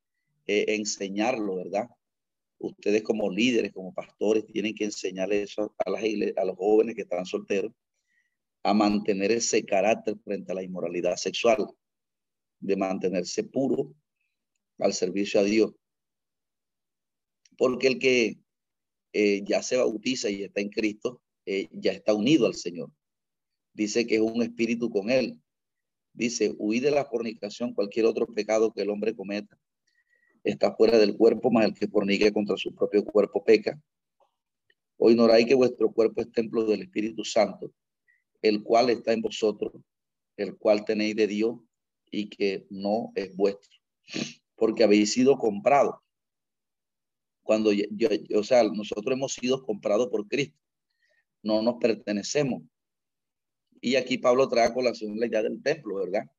eh, 0.46 0.64
enseñarlo, 0.68 1.56
¿verdad? 1.56 1.88
Ustedes 2.58 3.02
como 3.02 3.28
líderes, 3.28 3.72
como 3.72 3.92
pastores, 3.92 4.46
tienen 4.46 4.74
que 4.74 4.84
enseñarle 4.84 5.42
eso 5.42 5.74
a, 5.78 5.90
las 5.90 6.02
a 6.36 6.44
los 6.44 6.56
jóvenes 6.56 6.94
que 6.94 7.02
están 7.02 7.26
solteros, 7.26 7.72
a 8.62 8.72
mantener 8.72 9.32
ese 9.32 9.64
carácter 9.64 10.16
frente 10.22 10.52
a 10.52 10.54
la 10.54 10.62
inmoralidad 10.62 11.16
sexual, 11.16 11.66
de 12.60 12.76
mantenerse 12.76 13.42
puro 13.42 13.92
al 14.78 14.92
servicio 14.92 15.40
a 15.40 15.44
Dios. 15.44 15.72
Porque 17.60 17.88
el 17.88 17.98
que 17.98 18.38
eh, 19.12 19.42
ya 19.44 19.62
se 19.62 19.76
bautiza 19.76 20.30
y 20.30 20.44
está 20.44 20.62
en 20.62 20.70
Cristo, 20.70 21.20
eh, 21.44 21.68
ya 21.72 21.92
está 21.92 22.14
unido 22.14 22.46
al 22.46 22.54
Señor. 22.54 22.90
Dice 23.74 24.06
que 24.06 24.14
es 24.14 24.22
un 24.22 24.40
espíritu 24.40 24.88
con 24.88 25.10
él. 25.10 25.38
Dice, 26.14 26.54
huid 26.56 26.82
de 26.82 26.90
la 26.90 27.04
fornicación, 27.04 27.74
cualquier 27.74 28.06
otro 28.06 28.26
pecado 28.26 28.72
que 28.72 28.80
el 28.80 28.88
hombre 28.88 29.14
cometa. 29.14 29.58
Está 30.42 30.74
fuera 30.74 30.96
del 30.96 31.18
cuerpo, 31.18 31.50
más 31.50 31.66
el 31.66 31.74
que 31.74 31.86
fornique 31.86 32.32
contra 32.32 32.56
su 32.56 32.74
propio 32.74 33.04
cuerpo 33.04 33.44
peca. 33.44 33.78
O 34.96 35.10
ignoráis 35.10 35.44
que 35.44 35.54
vuestro 35.54 35.92
cuerpo 35.92 36.22
es 36.22 36.32
templo 36.32 36.64
del 36.64 36.80
Espíritu 36.80 37.26
Santo, 37.26 37.70
el 38.40 38.62
cual 38.62 38.88
está 38.88 39.12
en 39.12 39.20
vosotros, 39.20 39.74
el 40.38 40.56
cual 40.56 40.86
tenéis 40.86 41.14
de 41.14 41.26
Dios 41.26 41.58
y 42.10 42.30
que 42.30 42.66
no 42.70 43.12
es 43.14 43.36
vuestro, 43.36 43.78
porque 44.56 44.82
habéis 44.82 45.12
sido 45.12 45.36
comprados. 45.36 45.96
Cuando 47.50 47.72
yo, 47.72 48.08
o 48.36 48.44
sea, 48.44 48.62
nosotros 48.62 49.12
hemos 49.12 49.32
sido 49.32 49.64
comprados 49.64 50.06
por 50.06 50.28
Cristo 50.28 50.56
no 51.42 51.62
nos 51.62 51.80
pertenecemos. 51.80 52.62
Y 53.80 53.96
aquí 53.96 54.18
Pablo 54.18 54.48
trae 54.48 54.68
a 54.68 54.72
colación 54.72 55.18
la 55.18 55.26
idea 55.26 55.42
del 55.42 55.60
templo, 55.60 55.96
¿verdad? 55.96 56.30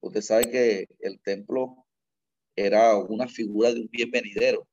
Usted 0.00 0.20
sabe 0.20 0.50
que 0.50 0.88
el 0.98 1.20
templo 1.20 1.86
era 2.56 2.96
una 2.96 3.28
figura 3.28 3.72
de 3.72 3.82
un 3.82 3.88
bien 3.92 4.10
venidero. 4.10 4.66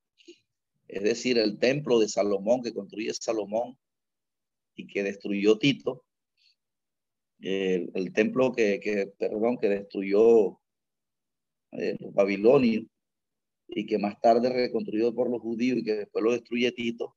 Es 0.87 1.03
decir, 1.03 1.37
el 1.37 1.59
templo 1.59 1.99
de 1.99 2.09
Salomón 2.09 2.63
que 2.63 2.73
construye 2.73 3.13
Salomón 3.13 3.77
y 4.73 4.87
que 4.87 5.03
destruyó 5.03 5.59
Tito. 5.59 6.03
El, 7.39 8.11
templo 8.13 8.51
que, 8.51 9.13
perdón, 9.19 9.59
que 9.59 9.69
destruyó 9.69 10.59
eh, 11.73 11.97
los 11.99 12.11
babilonios 12.15 12.87
y 13.67 13.85
que 13.85 13.97
más 13.97 14.19
tarde 14.21 14.49
reconstruido 14.49 15.13
por 15.13 15.29
los 15.29 15.41
judíos 15.41 15.79
y 15.79 15.83
que 15.83 15.95
después 15.95 16.23
lo 16.23 16.31
destruye 16.31 16.71
Tito, 16.71 17.15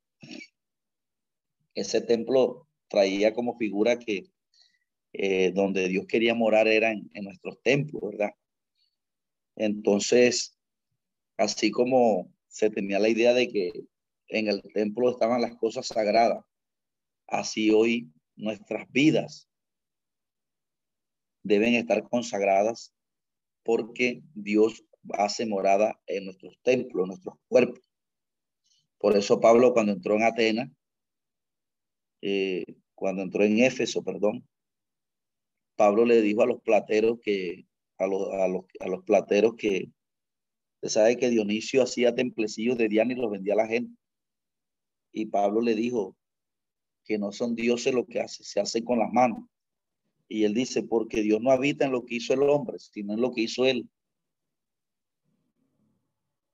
ese 1.75 2.01
templo 2.01 2.67
traía 2.89 3.35
como 3.35 3.57
figura 3.57 3.99
que 3.99 4.31
eh, 5.13 5.53
donde 5.53 5.89
Dios 5.89 6.07
quería 6.07 6.35
morar 6.35 6.69
era 6.69 6.91
en, 6.93 7.11
nuestros 7.23 7.61
templos, 7.63 8.03
¿verdad? 8.11 8.31
Entonces, 9.57 10.59
así 11.37 11.71
como 11.71 12.33
se 12.49 12.71
tenía 12.71 12.99
la 12.99 13.09
idea 13.09 13.33
de 13.33 13.49
que 13.49 13.73
en 14.29 14.49
el 14.49 14.63
templo 14.75 15.11
estaban 15.11 15.41
las 15.41 15.57
cosas 15.57 15.87
sagradas, 15.87 16.45
así 17.27 17.71
hoy 17.71 18.13
nuestras 18.37 18.91
vidas 18.91 19.49
deben 21.43 21.75
estar 21.75 22.09
consagradas 22.09 22.95
porque 23.63 24.23
Dios 24.35 24.85
hace 25.15 25.47
morada 25.47 26.01
en 26.07 26.27
nuestros 26.27 26.59
templos, 26.63 27.05
en 27.05 27.09
nuestros 27.09 27.35
cuerpos. 27.49 27.81
Por 28.99 29.17
eso 29.17 29.41
Pablo 29.41 29.73
cuando 29.73 29.93
entró 29.93 30.17
en 30.17 30.23
Atenas, 30.25 30.71
eh, 32.21 32.65
cuando 32.95 33.23
entró 33.23 33.45
en 33.45 33.61
Éfeso, 33.61 34.03
perdón, 34.03 34.47
Pablo 35.77 36.05
le 36.05 36.21
dijo 36.21 36.43
a 36.43 36.47
los 36.47 36.61
plateros 36.63 37.19
que, 37.23 37.67
a 37.99 38.07
los, 38.07 38.33
a 38.33 38.49
los, 38.49 38.65
a 38.81 38.89
los 38.89 39.05
plateros 39.05 39.55
que, 39.57 39.93
se 40.83 40.89
sabe 40.89 41.17
que 41.17 41.31
Dionisio 41.31 41.83
hacía 41.83 42.15
templecillos 42.15 42.79
de 42.79 42.89
Diana 42.89 43.13
y 43.13 43.17
los 43.17 43.31
vendía 43.31 43.55
a 43.55 43.57
la 43.57 43.67
gente. 43.67 43.97
Y 45.13 45.27
Pablo 45.27 45.61
le 45.61 45.75
dijo 45.75 46.17
que 47.05 47.19
no 47.19 47.33
son 47.33 47.55
dioses 47.55 47.95
lo 47.95 48.07
que 48.07 48.21
hace, 48.21 48.45
se 48.45 48.61
hace 48.61 48.85
con 48.85 48.99
las 48.99 49.13
manos. 49.13 49.45
Y 50.29 50.45
él 50.45 50.55
dice, 50.55 50.83
porque 50.83 51.23
Dios 51.23 51.41
no 51.41 51.51
habita 51.51 51.87
en 51.87 51.93
lo 51.93 52.05
que 52.05 52.17
hizo 52.17 52.35
el 52.35 52.43
hombre, 52.43 52.79
sino 52.79 53.15
en 53.15 53.21
lo 53.21 53.33
que 53.33 53.43
hizo 53.43 53.65
él. 53.65 53.89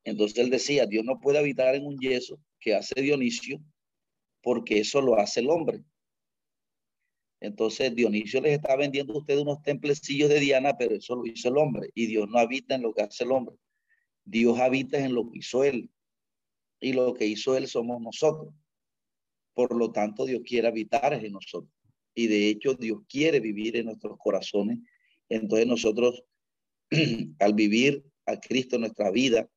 Entonces 0.04 0.38
él 0.38 0.50
decía, 0.50 0.86
Dios 0.86 1.04
no 1.04 1.18
puede 1.18 1.38
habitar 1.38 1.74
en 1.74 1.86
un 1.86 1.98
yeso 1.98 2.38
que 2.60 2.74
hace 2.74 3.00
Dionisio 3.00 3.60
porque 4.42 4.78
eso 4.78 5.00
lo 5.00 5.18
hace 5.18 5.40
el 5.40 5.50
hombre. 5.50 5.82
Entonces 7.40 7.94
Dionisio 7.94 8.40
les 8.40 8.54
está 8.54 8.76
vendiendo 8.76 9.14
a 9.14 9.18
ustedes 9.18 9.42
unos 9.42 9.62
templecillos 9.62 10.28
de 10.28 10.40
Diana, 10.40 10.76
pero 10.76 10.94
eso 10.94 11.16
lo 11.16 11.26
hizo 11.26 11.48
el 11.48 11.58
hombre 11.58 11.90
y 11.94 12.06
Dios 12.06 12.28
no 12.28 12.38
habita 12.38 12.74
en 12.74 12.82
lo 12.82 12.94
que 12.94 13.02
hace 13.02 13.24
el 13.24 13.32
hombre. 13.32 13.56
Dios 14.24 14.58
habita 14.58 14.98
en 14.98 15.14
lo 15.14 15.30
que 15.30 15.38
hizo 15.38 15.64
él 15.64 15.90
y 16.80 16.92
lo 16.92 17.14
que 17.14 17.26
hizo 17.26 17.56
él 17.56 17.66
somos 17.66 18.00
nosotros. 18.00 18.54
Por 19.54 19.76
lo 19.76 19.92
tanto, 19.92 20.24
Dios 20.24 20.42
quiere 20.44 20.68
habitar 20.68 21.12
en 21.12 21.32
nosotros 21.32 21.72
y 22.14 22.28
de 22.28 22.48
hecho 22.48 22.74
Dios 22.74 23.00
quiere 23.08 23.40
vivir 23.40 23.76
en 23.76 23.86
nuestros 23.86 24.16
corazones. 24.18 24.78
Entonces 25.28 25.66
nosotros, 25.66 26.22
al 27.40 27.54
vivir 27.54 28.04
a 28.26 28.38
Cristo 28.38 28.76
en 28.76 28.82
nuestra 28.82 29.10
vida, 29.10 29.48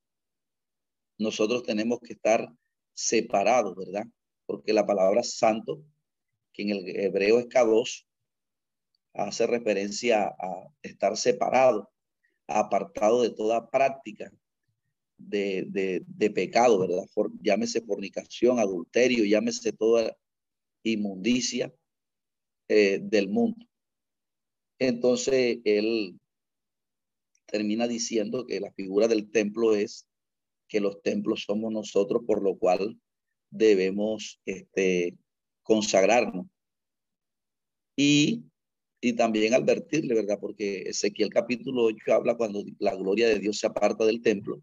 nosotros 1.17 1.63
tenemos 1.63 1.99
que 1.99 2.13
estar 2.13 2.47
separados, 2.93 3.75
¿verdad? 3.75 4.05
porque 4.47 4.73
la 4.73 4.85
palabra 4.85 5.21
santo, 5.21 5.83
que 6.53 6.63
en 6.63 6.69
el 6.71 6.87
hebreo 6.87 7.37
es 7.37 7.47
kadosh, 7.47 8.03
hace 9.13 9.45
referencia 9.45 10.25
a 10.25 10.67
estar 10.81 11.17
separado, 11.17 11.91
apartado 12.47 13.21
de 13.21 13.31
toda 13.31 13.69
práctica 13.69 14.31
de, 15.17 16.31
pecado, 16.33 16.79
¿verdad? 16.79 17.03
llámese 17.41 17.81
fornicación, 17.81 18.59
adulterio, 18.59 19.25
llámese 19.25 19.73
toda 19.73 20.15
inmundicia 20.83 21.73
eh, 22.69 22.99
del 23.01 23.27
mundo. 23.27 23.65
Entonces, 24.79 25.59
él 25.65 26.19
termina 27.47 27.87
diciendo 27.87 28.45
que 28.45 28.61
la 28.61 28.71
figura 28.71 29.07
del 29.07 29.29
templo 29.29 29.75
es 29.75 30.07
que 30.67 30.79
los 30.79 31.01
templos 31.01 31.43
somos 31.45 31.71
nosotros, 31.71 32.23
por 32.25 32.41
lo 32.43 32.57
cual 32.57 32.99
debemos 33.49 34.41
este, 34.45 35.17
consagrarnos. 35.63 36.47
Y, 37.95 38.43
y 39.01 39.13
también 39.13 39.53
advertirle, 39.53 40.13
¿verdad? 40.13 40.37
Porque 40.39 40.83
Ezequiel 40.83 41.29
capítulo 41.29 41.85
8 41.85 42.13
habla 42.13 42.37
cuando 42.37 42.63
la 42.79 42.95
gloria 42.95 43.27
de 43.27 43.39
Dios 43.39 43.57
se 43.57 43.67
aparta 43.67 44.05
del 44.05 44.21
templo 44.21 44.61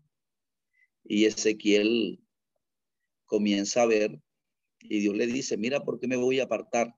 y 1.05 1.27
Ezequiel 1.27 2.21
comienza 3.27 3.83
a 3.83 3.87
ver 3.87 4.19
y 4.81 5.01
Dios 5.01 5.14
le 5.17 5.27
dice, 5.27 5.57
mira, 5.57 5.85
¿por 5.85 6.01
qué 6.01 6.07
me 6.07 6.17
voy 6.17 6.40
a 6.40 6.45
apartar? 6.45 6.95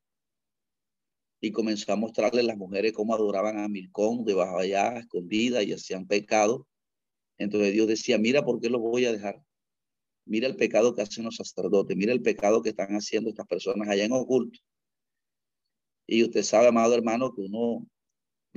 Y 1.41 1.53
comenzó 1.53 1.93
a 1.93 1.97
mostrarle 1.97 2.41
a 2.41 2.45
las 2.45 2.57
mujeres 2.57 2.93
cómo 2.93 3.15
adoraban 3.15 3.59
a 3.59 3.69
Milcón 3.69 4.25
debajo 4.25 4.59
allá, 4.59 4.99
escondida 4.99 5.63
y 5.63 5.73
hacían 5.73 6.07
pecado. 6.07 6.67
Entonces 7.39 7.73
Dios 7.73 7.87
decía, 7.87 8.19
mira, 8.19 8.45
¿por 8.45 8.61
qué 8.61 8.71
los 8.71 8.81
voy 8.81 9.05
a 9.05 9.13
dejar? 9.13 9.43
Mira 10.25 10.49
el 10.49 10.57
pecado 10.57 10.95
que 10.95 11.03
hacen 11.03 11.25
los 11.25 11.37
sacerdotes, 11.37 11.97
mira 11.97 12.13
el 12.13 12.23
pecado 12.23 12.63
que 12.63 12.71
están 12.71 12.91
haciendo 12.97 13.31
estas 13.31 13.47
personas 13.47 13.89
allá 13.89 14.05
en 14.05 14.13
oculto. 14.13 14.59
Y 16.07 16.23
usted 16.25 16.43
sabe, 16.43 16.69
amado 16.69 16.95
hermano, 16.95 17.35
que 17.35 17.43
uno 17.43 17.87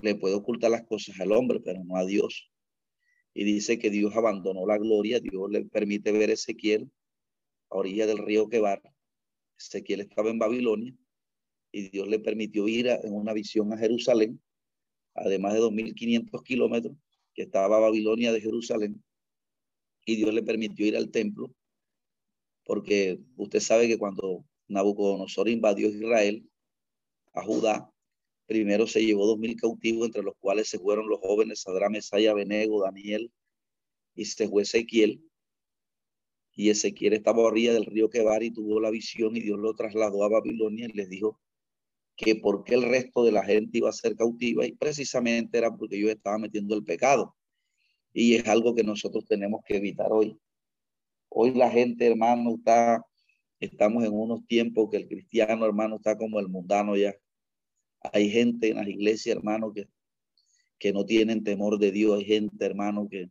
le 0.01 0.15
puede 0.15 0.35
ocultar 0.35 0.71
las 0.71 0.85
cosas 0.85 1.19
al 1.19 1.31
hombre, 1.31 1.59
pero 1.59 1.83
no 1.83 1.95
a 1.97 2.05
Dios. 2.05 2.51
Y 3.33 3.43
dice 3.43 3.79
que 3.79 3.89
Dios 3.89 4.15
abandonó 4.15 4.65
la 4.65 4.77
gloria, 4.77 5.19
Dios 5.19 5.49
le 5.49 5.65
permite 5.65 6.11
ver 6.11 6.29
a 6.29 6.33
Ezequiel 6.33 6.91
a 7.69 7.77
orilla 7.77 8.07
del 8.07 8.19
río 8.19 8.49
Quebar. 8.49 8.81
Ezequiel 9.57 10.01
estaba 10.01 10.29
en 10.29 10.39
Babilonia 10.39 10.95
y 11.71 11.89
Dios 11.89 12.07
le 12.07 12.19
permitió 12.19 12.67
ir 12.67 12.87
en 12.87 13.13
una 13.13 13.33
visión 13.33 13.71
a 13.73 13.77
Jerusalén, 13.77 14.41
además 15.13 15.53
de 15.53 15.59
2.500 15.59 16.43
kilómetros, 16.43 16.97
estaba 17.43 17.79
Babilonia 17.79 18.31
de 18.31 18.41
Jerusalén, 18.41 19.03
y 20.05 20.15
Dios 20.15 20.33
le 20.33 20.43
permitió 20.43 20.85
ir 20.85 20.97
al 20.97 21.11
templo, 21.11 21.53
porque 22.63 23.19
usted 23.35 23.59
sabe 23.59 23.87
que 23.87 23.97
cuando 23.97 24.45
Nabucodonosor 24.67 25.49
invadió 25.49 25.89
Israel, 25.89 26.47
a 27.33 27.43
Judá, 27.43 27.91
primero 28.45 28.87
se 28.87 29.05
llevó 29.05 29.25
dos 29.27 29.37
mil 29.37 29.55
cautivos, 29.55 30.07
entre 30.07 30.23
los 30.23 30.35
cuales 30.39 30.69
se 30.69 30.79
fueron 30.79 31.07
los 31.07 31.19
jóvenes 31.19 31.61
Sadra, 31.61 31.89
Mesaya, 31.89 32.33
Benego, 32.33 32.83
Daniel, 32.83 33.31
y 34.15 34.25
se 34.25 34.47
fue 34.47 34.63
Ezequiel. 34.63 35.23
Y 36.55 36.69
Ezequiel 36.69 37.13
estaba 37.13 37.47
a 37.47 37.51
del 37.51 37.85
río 37.85 38.09
Quebar 38.09 38.43
y 38.43 38.51
tuvo 38.51 38.79
la 38.79 38.89
visión 38.89 39.37
y 39.37 39.41
Dios 39.41 39.59
lo 39.59 39.73
trasladó 39.75 40.23
a 40.23 40.29
Babilonia 40.29 40.87
y 40.87 40.97
les 40.97 41.09
dijo 41.09 41.39
que 42.19 42.35
por 42.35 42.65
qué 42.65 42.75
el 42.75 42.83
resto 42.83 43.23
de 43.23 43.31
la 43.31 43.45
gente 43.45 43.77
iba 43.77 43.89
a 43.89 43.93
ser 43.93 44.13
cautiva 44.17 44.65
y 44.67 44.73
precisamente 44.73 45.57
era 45.57 45.73
porque 45.73 45.97
yo 45.97 46.09
estaba 46.09 46.37
metiendo 46.37 46.75
el 46.75 46.83
pecado. 46.83 47.33
Y 48.11 48.35
es 48.35 48.45
algo 48.47 48.75
que 48.75 48.83
nosotros 48.83 49.25
tenemos 49.25 49.61
que 49.65 49.77
evitar 49.77 50.11
hoy. 50.11 50.37
Hoy 51.29 51.53
la 51.53 51.71
gente, 51.71 52.05
hermano, 52.05 52.55
está, 52.55 53.05
estamos 53.61 54.03
en 54.03 54.11
unos 54.11 54.45
tiempos 54.47 54.89
que 54.91 54.97
el 54.97 55.07
cristiano, 55.07 55.65
hermano, 55.65 55.95
está 55.95 56.17
como 56.17 56.41
el 56.41 56.49
mundano 56.49 56.97
ya. 56.97 57.15
Hay 58.01 58.29
gente 58.29 58.71
en 58.71 58.77
las 58.77 58.87
iglesias, 58.89 59.37
hermano, 59.37 59.71
que, 59.71 59.87
que 60.77 60.91
no 60.91 61.05
tienen 61.05 61.45
temor 61.45 61.79
de 61.79 61.93
Dios. 61.93 62.17
Hay 62.17 62.25
gente, 62.25 62.65
hermano, 62.65 63.07
que, 63.09 63.29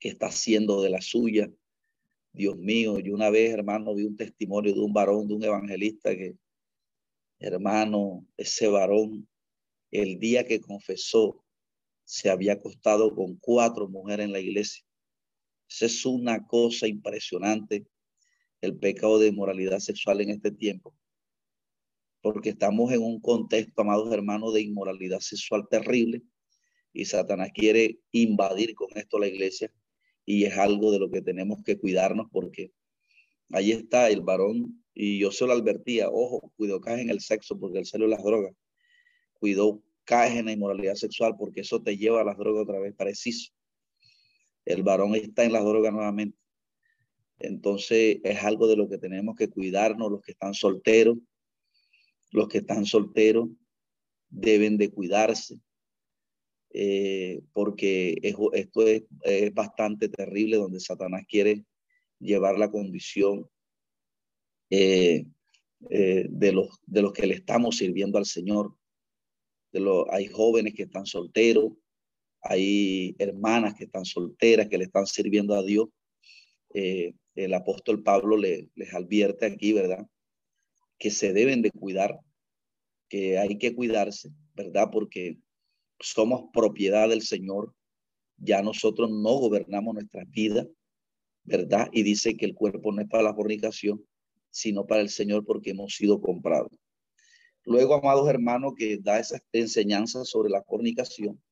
que 0.00 0.08
está 0.08 0.26
haciendo 0.26 0.82
de 0.82 0.90
la 0.90 1.00
suya. 1.00 1.48
Dios 2.32 2.56
mío, 2.56 2.98
yo 2.98 3.14
una 3.14 3.30
vez, 3.30 3.52
hermano, 3.52 3.94
vi 3.94 4.06
un 4.06 4.16
testimonio 4.16 4.74
de 4.74 4.80
un 4.80 4.92
varón, 4.92 5.28
de 5.28 5.34
un 5.34 5.44
evangelista 5.44 6.16
que, 6.16 6.36
Hermano, 7.40 8.26
ese 8.36 8.68
varón, 8.68 9.28
el 9.90 10.18
día 10.18 10.44
que 10.44 10.60
confesó, 10.60 11.44
se 12.04 12.30
había 12.30 12.54
acostado 12.54 13.14
con 13.14 13.36
cuatro 13.36 13.88
mujeres 13.88 14.26
en 14.26 14.32
la 14.32 14.40
iglesia. 14.40 14.84
Esa 15.68 15.86
es 15.86 16.06
una 16.06 16.46
cosa 16.46 16.88
impresionante, 16.88 17.86
el 18.60 18.76
pecado 18.78 19.18
de 19.18 19.28
inmoralidad 19.28 19.78
sexual 19.78 20.20
en 20.20 20.30
este 20.30 20.50
tiempo. 20.50 20.94
Porque 22.22 22.50
estamos 22.50 22.92
en 22.92 23.02
un 23.02 23.20
contexto, 23.20 23.82
amados 23.82 24.12
hermanos, 24.12 24.54
de 24.54 24.62
inmoralidad 24.62 25.20
sexual 25.20 25.68
terrible 25.70 26.22
y 26.92 27.04
Satanás 27.04 27.50
quiere 27.54 28.00
invadir 28.10 28.74
con 28.74 28.88
esto 28.96 29.18
la 29.18 29.28
iglesia 29.28 29.72
y 30.24 30.44
es 30.44 30.58
algo 30.58 30.90
de 30.90 30.98
lo 30.98 31.10
que 31.10 31.22
tenemos 31.22 31.62
que 31.62 31.78
cuidarnos 31.78 32.26
porque 32.32 32.72
ahí 33.52 33.72
está 33.72 34.10
el 34.10 34.22
varón 34.22 34.84
y 35.00 35.20
yo 35.20 35.30
se 35.30 35.46
lo 35.46 35.52
advertía, 35.52 36.10
ojo, 36.10 36.52
cuidado 36.56 36.80
caes 36.80 37.02
en 37.02 37.10
el 37.10 37.20
sexo 37.20 37.56
porque 37.56 37.78
el 37.78 37.86
celo 37.86 38.06
es 38.06 38.10
las 38.10 38.24
drogas. 38.24 38.52
Cuidado 39.34 39.80
caes 40.02 40.34
en 40.34 40.46
la 40.46 40.52
inmoralidad 40.52 40.96
sexual 40.96 41.36
porque 41.38 41.60
eso 41.60 41.80
te 41.80 41.96
lleva 41.96 42.22
a 42.22 42.24
las 42.24 42.36
drogas 42.36 42.64
otra 42.64 42.80
vez, 42.80 42.96
preciso. 42.96 43.52
El 44.64 44.82
varón 44.82 45.14
está 45.14 45.44
en 45.44 45.52
las 45.52 45.62
drogas 45.64 45.92
nuevamente. 45.92 46.36
Entonces 47.38 48.18
es 48.24 48.42
algo 48.42 48.66
de 48.66 48.74
lo 48.74 48.88
que 48.88 48.98
tenemos 48.98 49.36
que 49.36 49.48
cuidarnos, 49.48 50.10
los 50.10 50.20
que 50.20 50.32
están 50.32 50.52
solteros. 50.52 51.16
Los 52.32 52.48
que 52.48 52.58
están 52.58 52.84
solteros 52.84 53.50
deben 54.28 54.78
de 54.78 54.90
cuidarse. 54.90 55.60
Eh, 56.70 57.40
porque 57.52 58.16
esto 58.52 58.84
es, 58.84 59.04
es 59.22 59.54
bastante 59.54 60.08
terrible 60.08 60.56
donde 60.56 60.80
Satanás 60.80 61.22
quiere 61.28 61.64
llevar 62.18 62.58
la 62.58 62.68
condición 62.68 63.48
eh, 64.70 65.24
eh, 65.90 66.26
de, 66.28 66.52
los, 66.52 66.80
de 66.86 67.02
los 67.02 67.12
que 67.12 67.26
le 67.26 67.34
estamos 67.34 67.76
sirviendo 67.76 68.18
al 68.18 68.26
Señor. 68.26 68.74
De 69.72 69.80
los, 69.80 70.06
hay 70.10 70.26
jóvenes 70.26 70.74
que 70.74 70.84
están 70.84 71.06
solteros, 71.06 71.72
hay 72.42 73.14
hermanas 73.18 73.74
que 73.74 73.84
están 73.84 74.04
solteras, 74.04 74.68
que 74.68 74.78
le 74.78 74.84
están 74.84 75.06
sirviendo 75.06 75.54
a 75.54 75.62
Dios. 75.62 75.88
Eh, 76.74 77.14
el 77.34 77.54
apóstol 77.54 78.02
Pablo 78.02 78.36
le, 78.36 78.68
les 78.74 78.92
advierte 78.94 79.46
aquí, 79.46 79.72
¿verdad? 79.72 80.06
Que 80.98 81.10
se 81.10 81.32
deben 81.32 81.62
de 81.62 81.70
cuidar, 81.70 82.18
que 83.08 83.38
hay 83.38 83.58
que 83.58 83.74
cuidarse, 83.74 84.30
¿verdad? 84.54 84.88
Porque 84.90 85.38
somos 86.00 86.50
propiedad 86.52 87.08
del 87.08 87.22
Señor. 87.22 87.74
Ya 88.36 88.62
nosotros 88.62 89.10
no 89.10 89.34
gobernamos 89.34 89.94
nuestras 89.94 90.28
vidas, 90.30 90.66
¿verdad? 91.44 91.88
Y 91.92 92.02
dice 92.02 92.36
que 92.36 92.46
el 92.46 92.54
cuerpo 92.54 92.92
no 92.92 93.02
es 93.02 93.08
para 93.08 93.22
la 93.22 93.34
fornicación, 93.34 94.04
sino 94.50 94.86
para 94.86 95.00
el 95.00 95.10
Señor 95.10 95.44
porque 95.44 95.70
hemos 95.70 95.94
sido 95.94 96.20
comprados. 96.20 96.72
Luego, 97.64 97.94
amados 97.94 98.28
hermanos, 98.28 98.74
que 98.76 98.98
da 98.98 99.18
esas 99.18 99.42
enseñanzas 99.52 100.28
sobre 100.28 100.50
la 100.50 100.62
fornicación 100.62 101.42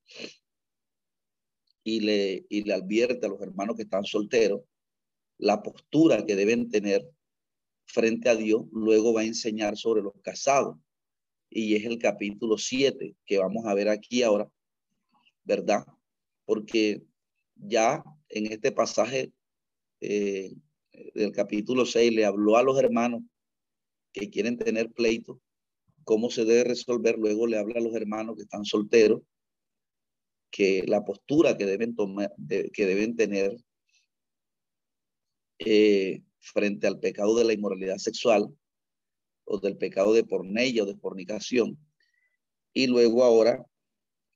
y 1.84 2.00
le, 2.00 2.46
y 2.48 2.62
le 2.62 2.72
advierte 2.72 3.26
a 3.26 3.28
los 3.28 3.40
hermanos 3.40 3.76
que 3.76 3.82
están 3.82 4.04
solteros 4.04 4.62
la 5.38 5.62
postura 5.62 6.24
que 6.24 6.36
deben 6.36 6.70
tener 6.70 7.08
frente 7.86 8.28
a 8.28 8.34
Dios, 8.36 8.64
luego 8.72 9.12
va 9.12 9.20
a 9.22 9.24
enseñar 9.24 9.76
sobre 9.76 10.02
los 10.02 10.14
casados. 10.22 10.76
Y 11.50 11.76
es 11.76 11.84
el 11.84 11.98
capítulo 11.98 12.58
7 12.58 13.14
que 13.24 13.38
vamos 13.38 13.66
a 13.66 13.74
ver 13.74 13.88
aquí 13.88 14.22
ahora, 14.22 14.50
¿verdad? 15.44 15.86
Porque 16.44 17.02
ya 17.54 18.02
en 18.28 18.52
este 18.52 18.72
pasaje 18.72 19.32
eh, 20.00 20.52
del 21.14 21.32
capítulo 21.32 21.86
6 21.86 22.12
le 22.12 22.24
habló 22.24 22.56
a 22.56 22.62
los 22.62 22.78
hermanos 22.78 23.22
que 24.12 24.30
quieren 24.30 24.56
tener 24.56 24.90
pleito, 24.92 25.40
cómo 26.04 26.30
se 26.30 26.44
debe 26.44 26.64
resolver. 26.64 27.18
Luego 27.18 27.46
le 27.46 27.58
habla 27.58 27.78
a 27.78 27.82
los 27.82 27.94
hermanos 27.94 28.36
que 28.36 28.42
están 28.42 28.64
solteros, 28.64 29.22
que 30.50 30.84
la 30.86 31.04
postura 31.04 31.56
que 31.56 31.66
deben 31.66 31.94
tomar, 31.94 32.32
que 32.72 32.86
deben 32.86 33.14
tener 33.16 33.56
eh, 35.58 36.22
frente 36.38 36.86
al 36.86 37.00
pecado 37.00 37.36
de 37.36 37.44
la 37.44 37.52
inmoralidad 37.52 37.98
sexual 37.98 38.54
o 39.44 39.58
del 39.58 39.76
pecado 39.76 40.12
de 40.12 40.24
pornella 40.24 40.82
o 40.82 40.86
de 40.86 40.96
fornicación. 40.96 41.78
Y 42.72 42.86
luego 42.86 43.24
ahora 43.24 43.64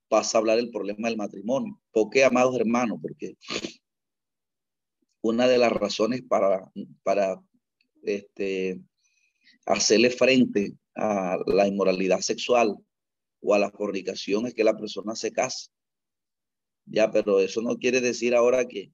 pasa 0.09 0.38
a 0.38 0.40
hablar 0.40 0.59
el 0.59 0.70
problema 0.70 1.09
del 1.09 1.16
matrimonio. 1.16 1.81
¿Por 1.92 2.11
qué, 2.11 2.25
amados 2.25 2.57
hermanos? 2.57 2.99
Porque 3.01 3.37
una 5.22 5.46
de 5.46 5.59
las 5.59 5.72
razones 5.72 6.22
para, 6.22 6.70
para 7.02 7.40
este, 8.02 8.80
hacerle 9.66 10.11
frente 10.11 10.74
a 10.94 11.38
la 11.46 11.66
inmoralidad 11.66 12.20
sexual 12.20 12.76
o 13.40 13.54
a 13.54 13.59
la 13.59 13.70
fornicación 13.70 14.46
es 14.46 14.54
que 14.54 14.64
la 14.64 14.76
persona 14.76 15.14
se 15.14 15.33
casa. 15.33 15.70
Ya, 16.87 17.11
pero 17.11 17.40
eso 17.40 17.62
no 17.62 17.76
quiere 17.76 18.00
decir 18.00 18.35
ahora 18.35 18.66
que, 18.66 18.92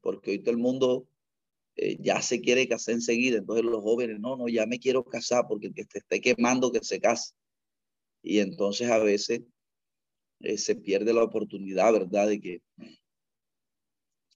porque 0.00 0.32
hoy 0.32 0.38
todo 0.40 0.52
el 0.52 0.58
mundo 0.58 1.06
eh, 1.76 1.96
ya 2.00 2.20
se 2.20 2.40
quiere 2.40 2.68
casar 2.68 2.94
enseguida, 2.94 3.38
entonces 3.38 3.64
los 3.64 3.82
jóvenes, 3.82 4.18
no, 4.20 4.36
no, 4.36 4.48
ya 4.48 4.66
me 4.66 4.78
quiero 4.78 5.04
casar 5.04 5.46
porque 5.48 5.68
el 5.68 5.74
que 5.74 5.84
te 5.84 5.98
esté 5.98 6.20
quemando 6.20 6.72
que 6.72 6.82
se 6.82 7.00
case. 7.00 7.34
Y 8.22 8.38
entonces 8.40 8.90
a 8.90 8.98
veces 8.98 9.42
eh, 10.40 10.58
se 10.58 10.76
pierde 10.76 11.12
la 11.12 11.24
oportunidad, 11.24 11.92
¿verdad? 11.92 12.28
De 12.28 12.40
que 12.40 12.62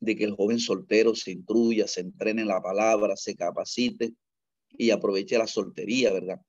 de 0.00 0.16
que 0.16 0.24
el 0.24 0.34
joven 0.34 0.58
soltero 0.58 1.14
se 1.14 1.32
intruya, 1.32 1.86
se 1.86 2.00
entrene 2.00 2.42
en 2.42 2.48
la 2.48 2.60
palabra, 2.60 3.16
se 3.16 3.34
capacite 3.34 4.14
y 4.70 4.90
aproveche 4.90 5.38
la 5.38 5.46
soltería, 5.46 6.12
¿verdad? 6.12 6.40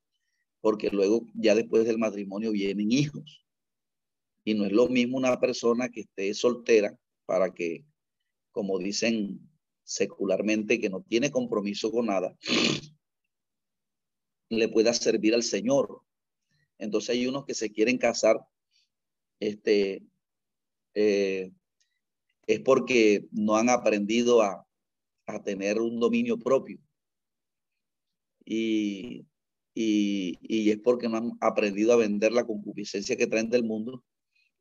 Porque 0.61 0.89
luego, 0.89 1.25
ya 1.33 1.55
después 1.55 1.85
del 1.85 1.97
matrimonio, 1.97 2.51
vienen 2.51 2.91
hijos. 2.91 3.45
Y 4.43 4.53
no 4.53 4.65
es 4.65 4.71
lo 4.71 4.87
mismo 4.87 5.17
una 5.17 5.39
persona 5.39 5.89
que 5.89 6.01
esté 6.01 6.33
soltera 6.33 6.97
para 7.25 7.53
que, 7.53 7.85
como 8.51 8.79
dicen 8.79 9.39
secularmente, 9.83 10.79
que 10.79 10.89
no 10.89 11.01
tiene 11.01 11.31
compromiso 11.31 11.91
con 11.91 12.07
nada, 12.07 12.35
le 14.49 14.67
pueda 14.69 14.93
servir 14.93 15.33
al 15.33 15.43
Señor. 15.43 16.01
Entonces 16.77 17.11
hay 17.11 17.27
unos 17.27 17.45
que 17.45 17.53
se 17.53 17.71
quieren 17.71 17.97
casar, 17.97 18.39
este, 19.39 20.03
eh, 20.93 21.51
es 22.47 22.61
porque 22.61 23.27
no 23.31 23.57
han 23.57 23.69
aprendido 23.69 24.41
a, 24.41 24.65
a 25.27 25.43
tener 25.43 25.79
un 25.79 25.99
dominio 25.99 26.39
propio. 26.39 26.79
Y, 28.45 29.25
y, 29.73 30.37
y, 30.41 30.71
es 30.71 30.79
porque 30.79 31.09
no 31.09 31.17
han 31.17 31.31
aprendido 31.41 31.91
a 31.93 31.97
vender 31.97 32.31
la 32.31 32.47
concupiscencia 32.47 33.17
que 33.17 33.27
traen 33.27 33.49
del 33.49 33.65
mundo 33.65 34.03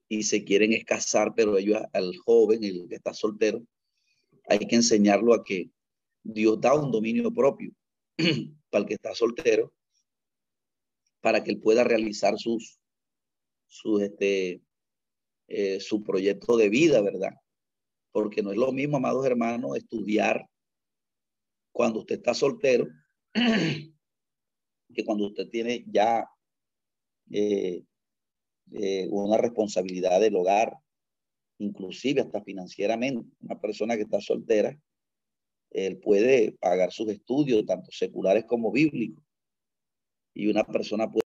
y 0.09 0.25
se 0.25 0.45
quieren 0.45 0.73
escasar, 0.73 1.35
pero 1.37 1.57
ellos 1.57 1.81
al 1.93 2.17
joven, 2.17 2.65
el 2.65 2.87
que 2.89 2.97
está 2.97 3.15
soltero, 3.15 3.65
hay 4.49 4.59
que 4.59 4.77
enseñarlo 4.77 5.33
a 5.33 5.45
que 5.45 5.71
Dios 6.25 6.61
da 6.61 6.75
un 6.75 6.91
dominio 6.91 7.33
propio 7.33 7.73
para 8.71 8.83
el 8.83 8.87
que 8.87 8.95
está 8.95 9.15
soltero, 9.15 9.73
para 11.21 11.43
que 11.45 11.53
él 11.53 11.61
pueda 11.61 11.85
realizar 11.85 12.39
sus, 12.39 12.81
sus 13.67 14.03
este, 14.03 14.63
eh, 15.49 15.81
su 15.81 16.03
proyecto 16.03 16.57
de 16.57 16.69
vida, 16.69 17.01
¿verdad? 17.01 17.35
Porque 18.17 18.43
no 18.43 18.51
es 18.51 18.57
lo 18.57 18.73
mismo, 18.73 18.97
amados 18.97 19.27
hermanos, 19.27 19.77
estudiar 19.77 20.49
cuando 21.71 21.99
usted 21.99 22.15
está 22.15 22.33
soltero 22.33 22.89
que 23.35 25.05
cuando 25.05 25.27
usted 25.27 25.51
tiene 25.51 25.85
ya 25.87 26.27
eh, 27.31 27.85
eh, 28.73 29.07
una 29.11 29.37
responsabilidad 29.37 30.19
del 30.19 30.35
hogar, 30.35 30.79
inclusive 31.59 32.23
hasta 32.23 32.43
financieramente. 32.43 33.29
Una 33.41 33.61
persona 33.61 33.97
que 33.97 34.05
está 34.05 34.19
soltera, 34.19 34.75
él 35.69 35.99
puede 35.99 36.53
pagar 36.53 36.93
sus 36.93 37.11
estudios, 37.11 37.67
tanto 37.67 37.91
seculares 37.91 38.47
como 38.47 38.73
bíblicos. 38.73 39.23
Y 40.33 40.49
una 40.49 40.65
persona 40.65 41.13
puede 41.13 41.26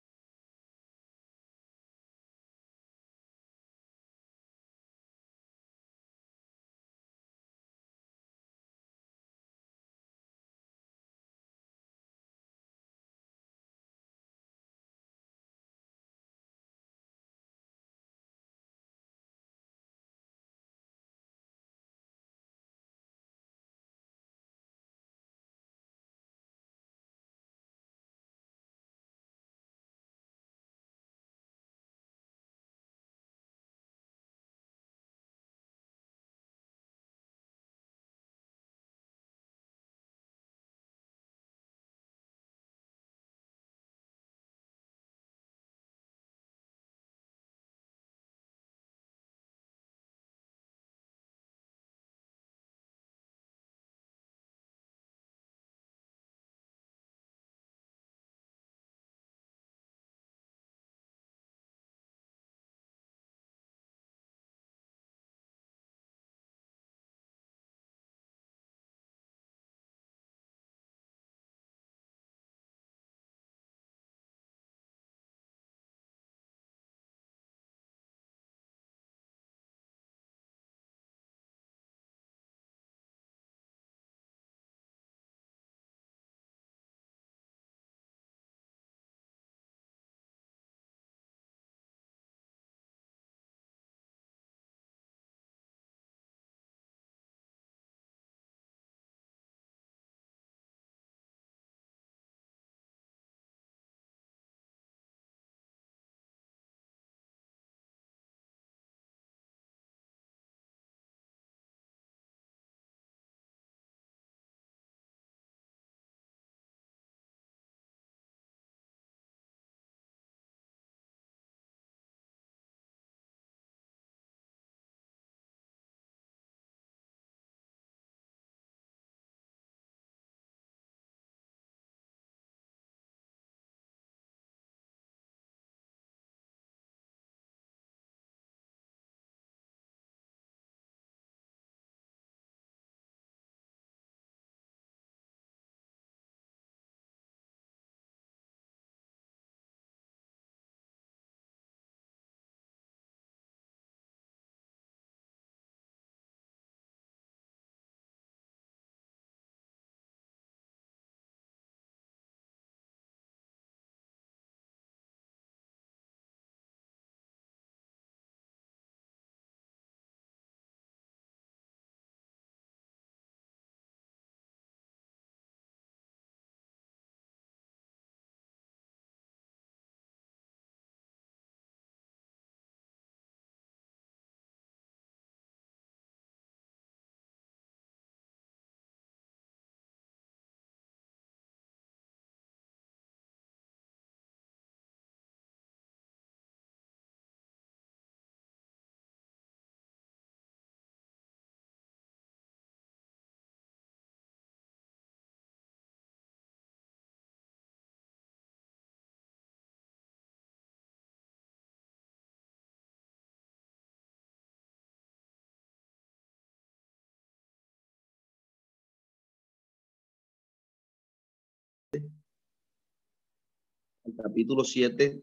el 224.04 224.16
capítulo 224.16 224.64
7 224.64 225.22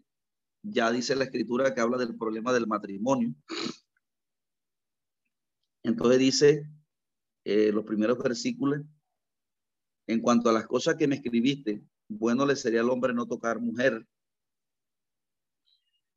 ya 0.63 0.91
dice 0.91 1.15
la 1.15 1.25
escritura 1.25 1.73
que 1.73 1.81
habla 1.81 1.97
del 1.97 2.17
problema 2.17 2.51
del 2.53 2.67
matrimonio. 2.67 3.33
Entonces 5.83 6.19
dice 6.19 6.69
eh, 7.43 7.71
los 7.71 7.85
primeros 7.85 8.17
versículos, 8.17 8.81
en 10.07 10.21
cuanto 10.21 10.49
a 10.49 10.53
las 10.53 10.65
cosas 10.65 10.95
que 10.95 11.07
me 11.07 11.15
escribiste, 11.15 11.83
bueno 12.07 12.45
le 12.45 12.55
sería 12.55 12.81
al 12.81 12.89
hombre 12.89 13.13
no 13.13 13.27
tocar 13.27 13.59
mujer, 13.59 14.05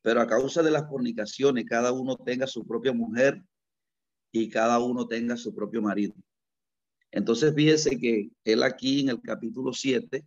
pero 0.00 0.20
a 0.20 0.26
causa 0.26 0.62
de 0.62 0.70
las 0.70 0.88
fornicaciones, 0.88 1.64
cada 1.66 1.92
uno 1.92 2.16
tenga 2.16 2.46
su 2.46 2.66
propia 2.66 2.92
mujer 2.92 3.42
y 4.32 4.48
cada 4.48 4.78
uno 4.78 5.06
tenga 5.06 5.36
su 5.36 5.54
propio 5.54 5.82
marido. 5.82 6.14
Entonces 7.10 7.54
fíjese 7.54 7.98
que 7.98 8.30
él 8.44 8.62
aquí 8.62 9.00
en 9.00 9.10
el 9.10 9.20
capítulo 9.20 9.72
7 9.72 10.24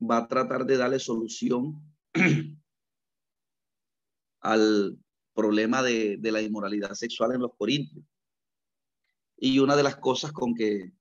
va 0.00 0.18
a 0.18 0.28
tratar 0.28 0.64
de 0.66 0.76
darle 0.76 0.98
solución 0.98 1.80
al 4.40 4.98
problema 5.34 5.82
de, 5.82 6.18
la 6.22 6.42
inmoralidad 6.42 6.92
sexual 6.94 7.32
en 7.32 7.40
los 7.40 7.54
corintios. 7.56 8.04
Y 9.36 9.58
una 9.58 9.76
de 9.76 9.82
las 9.82 9.96
cosas 9.96 10.32
con 10.32 10.54
que 10.54 10.92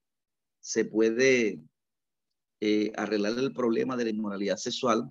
se 0.59 0.85
puede 0.85 1.61
eh, 2.59 2.91
arreglar 2.95 3.37
el 3.37 3.53
problema 3.53 3.95
de 3.95 4.05
la 4.05 4.09
inmoralidad 4.09 4.57
sexual 4.57 5.09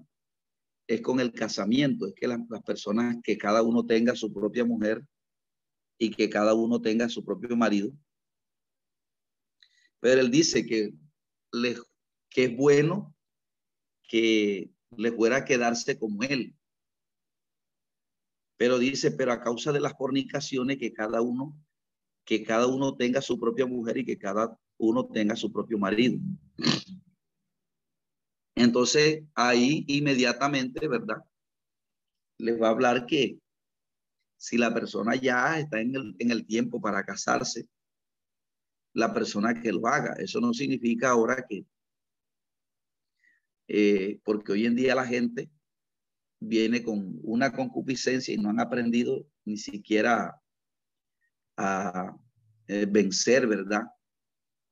es 0.89 1.01
con 1.01 1.21
el 1.21 1.33
casamiento, 1.33 2.07
es 2.07 2.15
que 2.15 2.27
las 2.27 2.41
personas, 2.65 3.17
que 3.23 3.39
cada 3.39 3.63
uno 3.63 3.87
tenga 3.87 4.17
su 4.17 4.33
propia 4.33 4.65
mujer 4.65 5.05
y 5.99 6.11
que 6.11 6.29
cada 6.29 6.55
uno 6.55 6.81
tenga 6.81 7.09
su 7.09 7.25
propio 7.25 7.57
marido. 7.57 7.93
Pero 10.01 10.21
él 10.21 10.31
dice 10.31 10.67
que, 10.67 10.93
le, 11.53 11.77
que 12.29 12.45
es 12.45 12.57
bueno 12.57 13.15
que 14.13 14.71
le 14.95 15.11
fuera 15.11 15.47
quedarse 15.47 15.99
como 15.99 16.23
él. 16.23 16.55
Pero 18.59 18.79
dice, 18.79 19.11
pero 19.11 19.33
a 19.33 19.41
causa 19.41 19.73
de 19.73 19.81
las 19.81 19.97
fornicaciones 19.97 20.77
que 20.77 20.93
cada 20.93 21.23
uno, 21.23 21.59
que 22.27 22.45
cada 22.45 22.67
uno 22.67 22.95
tenga 22.95 23.23
su 23.23 23.41
propia 23.41 23.65
mujer 23.65 23.97
y 23.97 24.05
que 24.05 24.19
cada 24.19 24.61
uno 24.77 25.09
tenga 25.09 25.35
su 25.35 25.51
propio 25.51 25.79
marido. 25.79 26.21
Entonces 28.55 29.25
ahí 29.35 29.87
inmediatamente, 29.89 30.87
¿verdad? 30.87 31.25
Les 32.37 32.61
va 32.61 32.67
a 32.67 32.73
hablar 32.73 33.07
que 33.07 33.41
si 34.37 34.59
la 34.59 34.75
persona 34.75 35.17
ya 35.17 35.59
está 35.59 35.81
en 35.81 35.97
el, 35.97 36.17
en 36.19 36.33
el 36.33 36.45
tiempo 36.45 36.83
para 36.83 37.03
casarse, 37.03 37.67
la 38.93 39.15
persona 39.15 39.59
que 39.59 39.73
lo 39.73 39.87
haga. 39.87 40.17
Eso 40.19 40.39
no 40.39 40.53
significa 40.53 41.13
ahora 41.13 41.47
que, 41.49 41.65
eh, 43.75 44.21
porque 44.23 44.53
hoy 44.53 44.67
en 44.67 44.77
día 44.77 44.95
la 44.95 45.07
gente 45.07 45.51
viene 46.39 46.83
con 46.83 47.19
una 47.23 47.53
concupiscencia 47.55 48.35
y 48.35 48.37
no 48.37 48.51
han 48.51 48.61
aprendido 48.61 49.27
ni 49.47 49.57
siquiera 49.57 50.39
a 51.57 52.15
eh, 52.67 52.85
vencer, 52.87 53.47
¿verdad? 53.47 53.85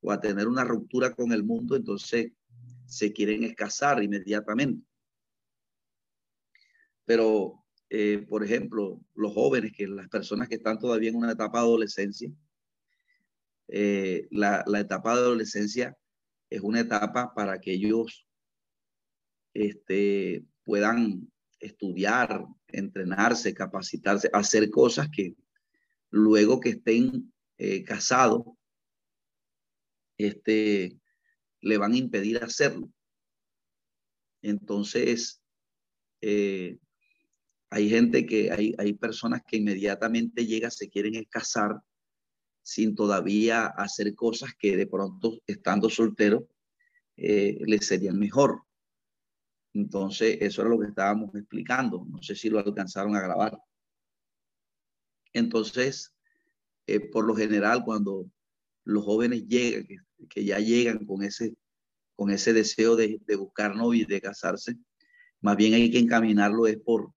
O 0.03 0.13
a 0.13 0.21
tener 0.21 0.47
una 0.47 0.65
ruptura 0.65 1.15
con 1.15 1.33
el 1.33 1.43
mundo, 1.43 1.77
entonces 1.77 2.33
se 2.85 3.11
quieren 3.15 3.43
escasar 3.43 4.03
inmediatamente. 4.03 4.87
Pero, 7.07 7.65
eh, 7.89 8.27
por 8.29 8.45
ejemplo, 8.45 9.01
los 9.15 9.33
jóvenes, 9.33 9.73
que 9.73 9.89
las 9.89 10.09
personas 10.09 10.47
que 10.47 10.57
están 10.57 10.79
todavía 10.79 11.09
en 11.09 11.17
una 11.17 11.33
etapa 11.33 11.61
de 11.61 11.65
adolescencia, 11.65 12.31
la, 14.31 14.63
etapa 14.79 15.15
de 15.15 15.21
adolescencia 15.21 15.97
es 16.51 16.61
una 16.61 16.81
etapa 16.81 17.33
para 17.33 17.59
que 17.59 17.73
ellos 17.73 18.27
este, 19.55 20.45
puedan 20.65 21.31
estudiar, 21.59 22.45
entrenarse, 22.69 23.55
capacitarse, 23.55 24.31
hacer 24.33 24.71
cosas 24.71 25.09
que 25.11 25.35
luego 26.11 26.61
que 26.61 26.71
estén 26.71 27.33
eh, 27.59 27.85
casados, 27.85 28.43
este, 30.17 30.99
le 31.61 31.79
van 31.79 31.93
a 31.93 31.99
impedir 31.99 32.43
hacerlo. 32.43 32.91
Entonces, 34.43 35.43
eh, 36.21 36.79
hay 37.71 37.89
gente 37.89 38.27
que, 38.27 38.51
hay, 38.51 38.75
hay 38.79 38.95
personas 38.95 39.43
que 39.47 39.59
inmediatamente 39.59 40.47
llega, 40.47 40.71
se 40.71 40.89
quieren 40.89 41.23
casar 41.25 41.81
sin 42.63 42.95
todavía 42.95 43.67
hacer 43.67 44.15
cosas 44.15 44.53
que 44.59 44.77
de 44.77 44.87
pronto, 44.87 45.39
estando 45.47 45.89
soltero, 45.89 46.49
eh, 47.17 47.59
les 47.67 47.87
serían 47.87 48.19
mejor. 48.19 48.63
Entonces, 49.73 50.39
eso 50.41 50.63
era 50.63 50.71
lo 50.71 50.81
que 50.81 50.89
estábamos 50.89 51.35
explicando. 51.35 52.05
No 52.09 52.23
sé 52.23 52.35
si 52.35 52.51
lo 52.51 52.59
alcanzaron 52.59 53.15
a 53.15 53.21
grabar. 53.21 53.59
Entonces, 55.33 56.15
eh, 56.87 57.01
por 57.01 57.25
lo 57.25 57.35
general, 57.35 57.85
cuando 57.85 58.29
los 58.85 59.05
jóvenes 59.05 59.47
llegan, 59.47 59.87
que, 60.29 60.45
ya 60.45 60.59
llegan 60.59 61.05
con 61.07 61.23
ese, 61.23 61.55
con 62.17 62.31
ese 62.31 62.53
deseo 62.53 62.97
de, 62.97 63.21
buscar 63.39 63.77
novio 63.77 64.03
y 64.03 64.07
de 64.07 64.21
casarse, 64.21 64.77
más 65.41 65.57
bien 65.57 65.75
hay 65.75 65.91
que 65.91 65.99
encaminarlo 65.99 66.67
es 66.67 66.79
por 66.79 67.13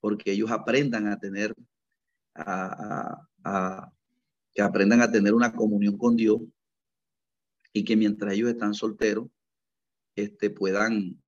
porque 0.00 0.32
ellos 0.32 0.50
aprendan 0.50 1.08
a 1.08 1.18
tener, 1.18 1.54
a, 2.34 3.92
que 4.54 4.62
aprendan 4.62 5.02
a 5.02 5.10
tener 5.12 5.34
una 5.34 5.52
comunión 5.52 5.98
con 5.98 6.16
Dios 6.16 6.40
y 7.74 7.84
que 7.84 7.96
mientras 7.96 8.32
ellos 8.32 8.48
están 8.48 8.72
solteros, 8.72 9.28
este, 10.16 10.48
puedan 10.48 11.20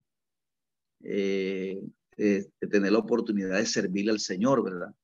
eh, 1.03 1.81
eh, 2.17 2.47
tener 2.71 2.93
la 2.93 2.99
oportunidad 2.99 3.59
de 3.59 3.67
servirle 3.67 4.13
al 4.13 4.21
Señor, 4.21 4.65
¿verdad? 4.65 4.95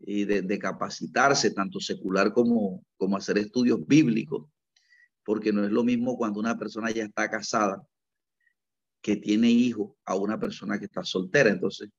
y 0.00 0.24
de, 0.24 0.58
capacitarse, 0.58 1.50
tanto 1.50 1.78
secular 1.78 2.32
como, 2.32 2.84
como 2.96 3.16
hacer 3.16 3.38
estudios 3.38 3.86
bíblicos, 3.86 4.48
porque 5.24 5.52
no 5.52 5.64
es 5.64 5.70
lo 5.70 5.84
mismo 5.84 6.16
cuando 6.16 6.40
una 6.40 6.58
persona 6.58 6.90
ya 6.90 7.04
está 7.04 7.30
casada, 7.30 7.82
que 9.02 9.16
tiene 9.16 9.50
hijos, 9.50 9.92
a 10.04 10.14
una 10.14 10.38
persona 10.38 10.78
que 10.78 10.86
está 10.86 11.04
soltera. 11.04 11.50
Entonces, 11.50 11.90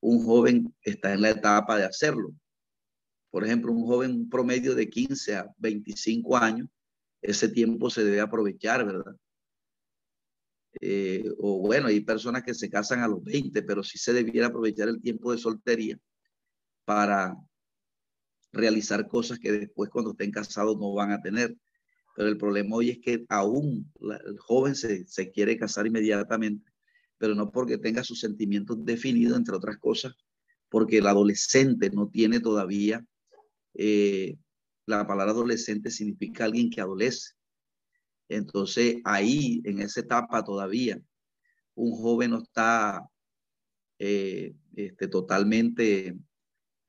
un 0.00 0.24
joven 0.24 0.74
está 0.82 1.12
en 1.12 1.22
la 1.22 1.30
etapa 1.30 1.76
de 1.78 1.84
hacerlo. 1.84 2.32
Por 3.30 3.44
ejemplo, 3.44 3.72
un 3.72 3.86
joven 3.86 4.28
promedio 4.28 4.74
de 4.74 4.88
15 4.88 5.36
a 5.36 5.52
25 5.58 6.36
años, 6.36 6.68
ese 7.20 7.48
tiempo 7.48 7.90
se 7.90 8.04
debe 8.04 8.20
aprovechar, 8.20 8.84
¿verdad? 8.86 9.16
Eh, 10.80 11.24
o 11.38 11.60
bueno, 11.60 11.88
hay 11.88 12.00
personas 12.00 12.42
que 12.42 12.54
se 12.54 12.70
casan 12.70 13.00
a 13.00 13.08
los 13.08 13.22
20, 13.24 13.62
pero 13.62 13.82
sí 13.82 13.98
se 13.98 14.12
debiera 14.12 14.48
aprovechar 14.48 14.88
el 14.88 15.00
tiempo 15.00 15.32
de 15.32 15.38
soltería 15.38 15.98
para 16.84 17.34
realizar 18.52 19.08
cosas 19.08 19.38
que 19.38 19.52
después 19.52 19.90
cuando 19.90 20.12
estén 20.12 20.30
casados 20.30 20.78
no 20.78 20.92
van 20.94 21.12
a 21.12 21.20
tener. 21.20 21.56
Pero 22.16 22.28
el 22.28 22.38
problema 22.38 22.76
hoy 22.76 22.90
es 22.90 22.98
que 22.98 23.24
aún 23.28 23.92
el 24.00 24.38
joven 24.38 24.74
se, 24.74 25.30
quiere 25.30 25.56
casar 25.56 25.86
inmediatamente, 25.86 26.70
pero 27.16 27.34
no 27.34 27.50
porque 27.52 27.78
tenga 27.78 28.02
sus 28.02 28.20
sentimientos 28.20 28.84
definidos, 28.84 29.38
entre 29.38 29.54
otras 29.54 29.78
cosas, 29.78 30.14
porque 30.68 30.98
el 30.98 31.06
adolescente 31.06 31.90
no 31.90 32.08
tiene 32.08 32.40
todavía, 32.40 33.04
eh, 33.74 34.36
la 34.86 35.06
palabra 35.06 35.32
adolescente 35.32 35.90
significa 35.90 36.44
alguien 36.44 36.70
que 36.70 36.80
adolece. 36.80 37.34
Entonces 38.28 38.96
ahí, 39.04 39.62
en 39.64 39.80
esa 39.80 40.00
etapa 40.00 40.44
todavía, 40.44 41.00
un 41.74 41.92
joven 41.92 42.32
no 42.32 42.42
está 42.42 43.08
eh, 43.98 44.54
este, 44.76 45.08
totalmente 45.08 46.18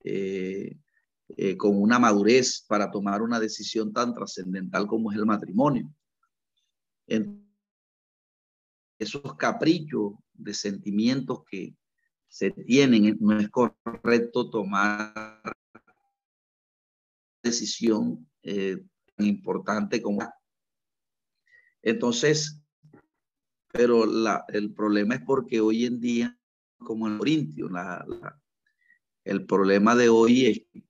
eh, 0.04 0.78
eh, 1.30 1.58
con 1.58 1.82
una 1.82 2.00
madurez 2.00 2.66
para 2.68 2.92
tomar 2.92 3.22
una 3.22 3.40
decisión 3.40 3.94
tan 3.94 4.14
trascendental 4.14 4.88
como 4.88 5.12
es 5.12 5.18
el 5.18 5.26
matrimonio. 5.26 5.94
esos 9.00 9.36
caprichos 9.38 10.14
de 10.34 10.54
sentimientos 10.54 11.44
que 11.50 11.74
se 12.28 12.52
tienen, 12.52 13.18
no 13.22 13.40
es 13.40 13.50
correcto 13.50 14.50
tomar 14.50 15.42
decisión 17.42 18.30
tan 18.44 19.26
importante 19.26 20.02
como 20.02 20.22
entonces 21.82 22.60
pero 23.72 24.06
la, 24.06 24.46
el 24.50 24.74
problema 24.74 25.16
es 25.16 25.22
porque 25.22 25.62
hoy 25.62 25.86
en 25.86 26.00
día 26.00 26.38
como 26.78 27.08
en 27.08 27.18
Corintio 27.18 27.70
la, 27.70 28.06
el 29.24 29.46
problema 29.46 29.96
de 29.96 30.10
hoy 30.10 30.46
es 30.46 30.60
que 30.72 30.84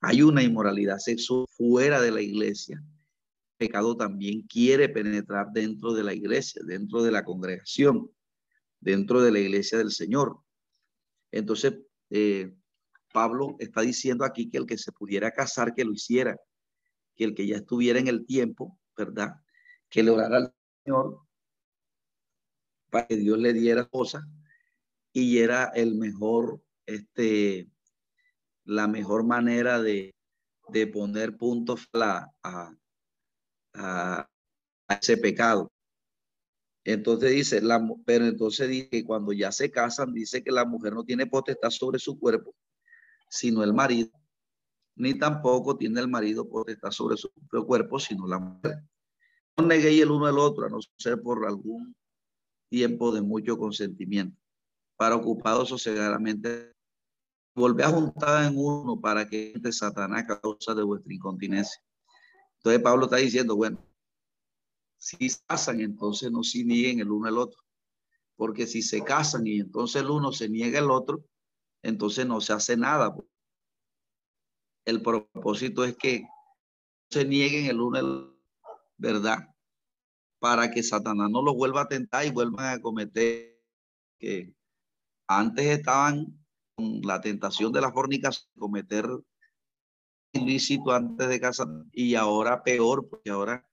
hay 0.00 0.22
una 0.22 0.42
inmoralidad 0.42 0.98
sexual 0.98 1.46
fuera 1.48 2.00
de 2.00 2.10
la 2.10 2.20
iglesia. 2.20 2.76
El 2.76 3.68
pecado 3.68 3.96
también 3.96 4.42
quiere 4.42 4.88
penetrar 4.88 5.48
dentro 5.52 5.94
de 5.94 6.04
la 6.04 6.12
iglesia, 6.12 6.62
dentro 6.64 7.02
de 7.02 7.10
la 7.10 7.24
congregación, 7.24 8.10
dentro 8.80 9.22
de 9.22 9.32
la 9.32 9.38
iglesia 9.38 9.78
del 9.78 9.90
Señor. 9.90 10.38
Entonces, 11.32 11.78
eh, 12.10 12.54
Pablo 13.12 13.56
está 13.58 13.80
diciendo 13.80 14.24
aquí 14.24 14.50
que 14.50 14.58
el 14.58 14.66
que 14.66 14.76
se 14.76 14.92
pudiera 14.92 15.30
casar, 15.30 15.74
que 15.74 15.84
lo 15.84 15.92
hiciera, 15.92 16.38
que 17.16 17.24
el 17.24 17.34
que 17.34 17.46
ya 17.46 17.56
estuviera 17.56 17.98
en 17.98 18.08
el 18.08 18.26
tiempo, 18.26 18.78
¿verdad? 18.96 19.36
Que 19.94 20.02
le 20.02 20.10
orara 20.10 20.38
al 20.38 20.54
Señor 20.84 21.20
para 22.90 23.06
que 23.06 23.14
Dios 23.14 23.38
le 23.38 23.52
diera 23.52 23.84
cosas 23.84 24.24
y 25.12 25.38
era 25.38 25.66
el 25.66 25.94
mejor, 25.94 26.64
este, 26.84 27.70
la 28.64 28.88
mejor 28.88 29.22
manera 29.22 29.80
de, 29.80 30.16
de 30.70 30.88
poner 30.88 31.36
puntos 31.36 31.88
a, 31.92 32.28
a, 33.74 34.28
ese 35.00 35.16
pecado. 35.16 35.70
Entonces 36.82 37.30
dice, 37.30 37.60
la, 37.62 37.80
pero 38.04 38.24
entonces 38.26 38.68
dice 38.68 38.88
que 38.88 39.04
cuando 39.04 39.32
ya 39.32 39.52
se 39.52 39.70
casan, 39.70 40.12
dice 40.12 40.42
que 40.42 40.50
la 40.50 40.64
mujer 40.64 40.92
no 40.92 41.04
tiene 41.04 41.28
potestad 41.28 41.70
sobre 41.70 42.00
su 42.00 42.18
cuerpo, 42.18 42.52
sino 43.30 43.62
el 43.62 43.72
marido, 43.72 44.10
ni 44.96 45.16
tampoco 45.16 45.76
tiene 45.76 46.00
el 46.00 46.08
marido 46.08 46.48
potestad 46.48 46.90
sobre 46.90 47.16
su 47.16 47.30
propio 47.30 47.64
cuerpo, 47.64 48.00
sino 48.00 48.26
la 48.26 48.40
mujer. 48.40 48.82
Neguéis 49.62 50.02
el 50.02 50.10
uno 50.10 50.26
al 50.26 50.38
otro, 50.38 50.66
a 50.66 50.68
no 50.68 50.78
ser 50.98 51.22
por 51.22 51.46
algún 51.46 51.94
tiempo 52.68 53.12
de 53.12 53.22
mucho 53.22 53.56
consentimiento, 53.56 54.36
para 54.96 55.16
ocupados 55.16 55.68
sosegadamente. 55.68 56.72
Volver 57.56 57.86
a 57.86 57.90
juntar 57.90 58.50
en 58.50 58.58
uno 58.58 59.00
para 59.00 59.28
que 59.28 59.52
entre 59.52 59.70
Satanás 59.70 60.24
causa 60.26 60.74
de 60.74 60.82
vuestra 60.82 61.14
incontinencia. 61.14 61.80
Entonces 62.56 62.82
Pablo 62.82 63.04
está 63.04 63.16
diciendo, 63.18 63.54
bueno, 63.54 63.78
si 64.98 65.28
casan, 65.46 65.80
entonces 65.80 66.32
no 66.32 66.42
se 66.42 66.64
nieguen 66.64 66.98
el 66.98 67.12
uno 67.12 67.28
al 67.28 67.38
otro. 67.38 67.62
Porque 68.36 68.66
si 68.66 68.82
se 68.82 69.04
casan 69.04 69.46
y 69.46 69.60
entonces 69.60 70.02
el 70.02 70.10
uno 70.10 70.32
se 70.32 70.48
niega 70.48 70.80
el 70.80 70.90
otro, 70.90 71.24
entonces 71.82 72.26
no 72.26 72.40
se 72.40 72.54
hace 72.54 72.76
nada. 72.76 73.14
El 74.84 75.02
propósito 75.02 75.84
es 75.84 75.96
que 75.96 76.26
se 77.10 77.24
nieguen 77.24 77.66
el 77.66 77.80
uno 77.80 77.98
al 77.98 78.06
otro, 78.06 78.33
¿verdad? 78.96 79.48
Para 80.38 80.70
que 80.70 80.82
Satanás 80.82 81.30
no 81.30 81.42
los 81.42 81.54
vuelva 81.54 81.82
a 81.82 81.88
tentar 81.88 82.26
y 82.26 82.30
vuelvan 82.30 82.78
a 82.78 82.80
cometer 82.80 83.60
que 84.18 84.54
antes 85.26 85.66
estaban 85.66 86.26
con 86.76 87.00
la 87.02 87.20
tentación 87.20 87.72
de 87.72 87.80
la 87.80 87.92
fornicación, 87.92 88.48
cometer 88.56 89.06
ilícito 90.32 90.92
antes 90.92 91.28
de 91.28 91.40
casar 91.40 91.68
y 91.92 92.14
ahora 92.14 92.62
peor, 92.62 93.08
porque 93.08 93.30
ahora 93.30 93.66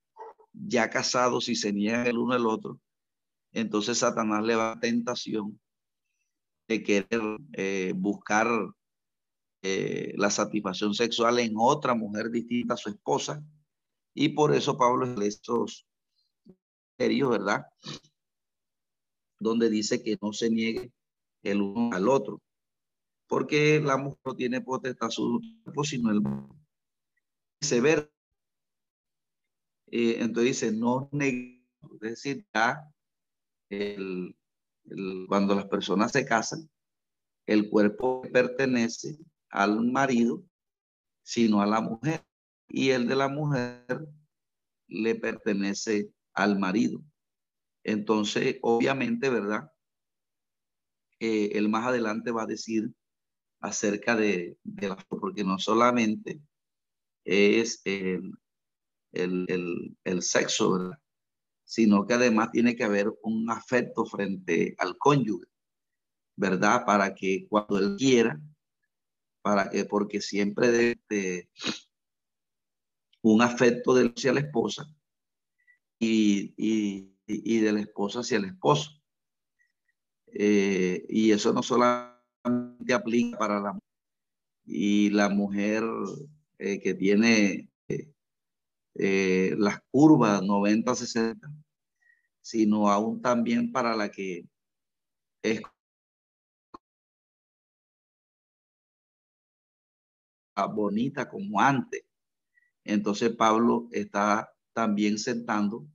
ya 0.53 0.89
casados 0.89 1.49
y 1.49 1.55
se 1.55 1.73
niegan 1.73 2.07
el 2.07 2.17
uno 2.17 2.33
al 2.33 2.45
otro, 2.45 2.79
entonces 3.51 3.99
Satanás 3.99 4.43
le 4.43 4.55
va 4.55 4.73
a 4.73 4.79
tentación 4.79 5.59
de 6.67 6.83
querer 6.83 7.21
eh, 7.53 7.93
buscar 7.95 8.47
eh, 9.63 10.13
la 10.17 10.29
satisfacción 10.29 10.93
sexual 10.93 11.39
en 11.39 11.53
otra 11.57 11.93
mujer 11.93 12.31
distinta 12.31 12.75
a 12.75 12.77
su 12.77 12.89
esposa. 12.89 13.43
Y 14.13 14.29
por 14.29 14.53
eso 14.53 14.77
Pablo 14.77 15.05
es 15.05 15.35
estos 15.35 15.87
serios, 16.97 17.29
¿verdad? 17.29 17.65
Donde 19.39 19.69
dice 19.69 20.03
que 20.03 20.17
no 20.21 20.33
se 20.33 20.49
niegue 20.49 20.91
el 21.43 21.61
uno 21.61 21.95
al 21.95 22.07
otro. 22.07 22.41
Porque 23.27 23.79
la 23.79 23.97
mujer 23.97 24.19
no 24.25 24.35
tiene 24.35 24.61
potestad 24.61 25.09
su 25.09 25.39
cuerpo, 25.63 25.83
sino 25.83 26.11
el 26.11 26.21
se 27.61 27.79
ve 27.79 28.11
eh, 29.91 30.17
entonces 30.19 30.61
dice, 30.61 30.71
no 30.71 31.09
negue, 31.11 31.67
es 31.95 31.99
decir, 31.99 32.45
ya 32.53 32.89
cuando 35.27 35.55
las 35.55 35.65
personas 35.65 36.13
se 36.13 36.25
casan, 36.25 36.69
el 37.45 37.69
cuerpo 37.69 38.21
pertenece 38.31 39.17
al 39.49 39.81
marido, 39.85 40.43
sino 41.23 41.61
a 41.61 41.65
la 41.65 41.81
mujer. 41.81 42.25
Y 42.73 42.91
el 42.91 43.07
de 43.07 43.15
la 43.15 43.27
mujer 43.27 44.07
le 44.87 45.15
pertenece 45.15 46.11
al 46.33 46.57
marido. 46.57 47.03
Entonces, 47.83 48.57
obviamente, 48.61 49.29
¿verdad? 49.29 49.71
Eh, 51.19 51.51
él 51.53 51.69
más 51.69 51.85
adelante 51.85 52.31
va 52.31 52.43
a 52.43 52.47
decir 52.47 52.93
acerca 53.59 54.15
de, 54.15 54.57
de 54.63 54.89
la, 54.89 54.95
porque 54.95 55.43
no 55.43 55.59
solamente 55.59 56.41
es 57.25 57.81
el, 57.85 58.31
el, 59.11 59.95
el, 60.03 60.21
sexo, 60.21 60.71
¿verdad? 60.71 60.99
sino 61.63 62.05
que 62.07 62.15
además 62.15 62.51
tiene 62.51 62.75
que 62.75 62.83
haber 62.83 63.13
un 63.23 63.49
afecto 63.51 64.05
frente 64.05 64.75
al 64.77 64.97
cónyuge, 64.97 65.47
¿verdad? 66.35 66.85
Para 66.85 67.13
que 67.13 67.45
cuando 67.47 67.77
él 67.77 67.95
quiera, 67.97 68.41
para 69.41 69.69
que, 69.69 69.85
porque 69.85 70.21
siempre 70.21 70.97
de, 71.07 71.49
un 73.21 73.41
afecto 73.41 73.93
de 73.93 74.11
hacia 74.15 74.33
la 74.33 74.41
esposa 74.41 74.87
y, 75.99 76.53
y, 76.57 77.15
y, 77.27 77.59
de 77.59 77.71
la 77.71 77.81
esposa 77.81 78.21
hacia 78.21 78.37
el 78.37 78.45
esposo. 78.45 78.91
Eh, 80.33 81.05
y 81.09 81.31
eso 81.31 81.53
no 81.53 81.61
solamente 81.61 82.93
aplica 82.93 83.37
para 83.37 83.59
la 83.59 83.79
y 84.65 85.09
la 85.09 85.29
mujer 85.29 85.83
eh, 86.59 86.79
que 86.79 86.93
tiene 86.93 87.69
eh, 88.95 89.55
las 89.57 89.81
curvas 89.91 90.41
90-60, 90.41 91.39
sino 92.41 92.89
aún 92.89 93.21
también 93.21 93.71
para 93.71 93.95
la 93.95 94.09
que 94.09 94.45
es 95.43 95.61
bonita 100.75 101.27
como 101.29 101.59
antes. 101.59 102.03
Entonces 102.83 103.35
Pablo 103.35 103.87
está 103.91 104.53
también 104.73 105.17
sentando 105.17 105.85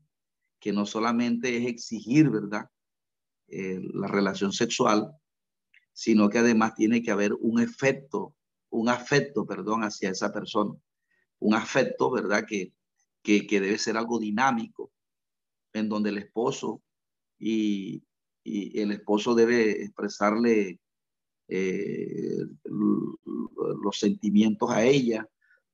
que 0.60 0.72
no 0.72 0.86
solamente 0.86 1.56
es 1.56 1.66
exigir, 1.66 2.30
¿verdad? 2.30 2.70
Eh, 3.48 3.80
la 3.94 4.08
relación 4.08 4.52
sexual, 4.52 5.12
sino 5.92 6.28
que 6.28 6.38
además 6.38 6.74
tiene 6.74 7.02
que 7.02 7.10
haber 7.10 7.32
un 7.34 7.60
efecto, 7.60 8.34
un 8.70 8.88
afecto, 8.88 9.46
perdón, 9.46 9.82
hacia 9.82 10.10
esa 10.10 10.32
persona. 10.32 10.74
Un 11.38 11.54
afecto, 11.54 12.10
¿verdad? 12.10 12.44
Que, 12.46 12.72
que, 13.22 13.60
debe 13.60 13.78
ser 13.78 13.96
algo 13.96 14.18
dinámico, 14.18 14.92
en 15.72 15.88
donde 15.88 16.10
el 16.10 16.18
esposo 16.18 16.82
y, 17.38 18.02
el 18.44 18.92
esposo 18.92 19.34
debe 19.34 19.82
expresarle 19.82 20.78
eh, 21.48 22.46
los 22.64 23.98
sentimientos 23.98 24.70
a 24.70 24.84
ella 24.84 25.28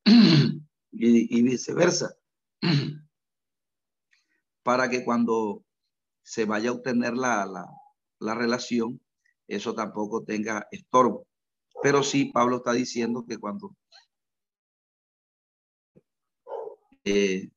y, 0.93 1.43
viceversa, 1.43 2.15
para 4.63 4.89
que 4.91 5.05
cuando 5.05 5.65
se 6.23 6.45
vaya 6.45 6.71
a 6.71 6.75
obtener 6.75 7.15
la, 7.15 7.47
la, 8.21 8.35
relación, 8.35 9.01
eso 9.49 9.75
tampoco 9.75 10.23
tenga 10.25 10.69
estorbo. 10.71 11.27
Pero 11.83 12.03
sí, 12.03 12.27
Pablo 12.27 12.59
está 12.59 12.73
diciendo 12.73 13.25
que 13.27 13.39
cuando 13.39 13.75
eh, 17.05 17.51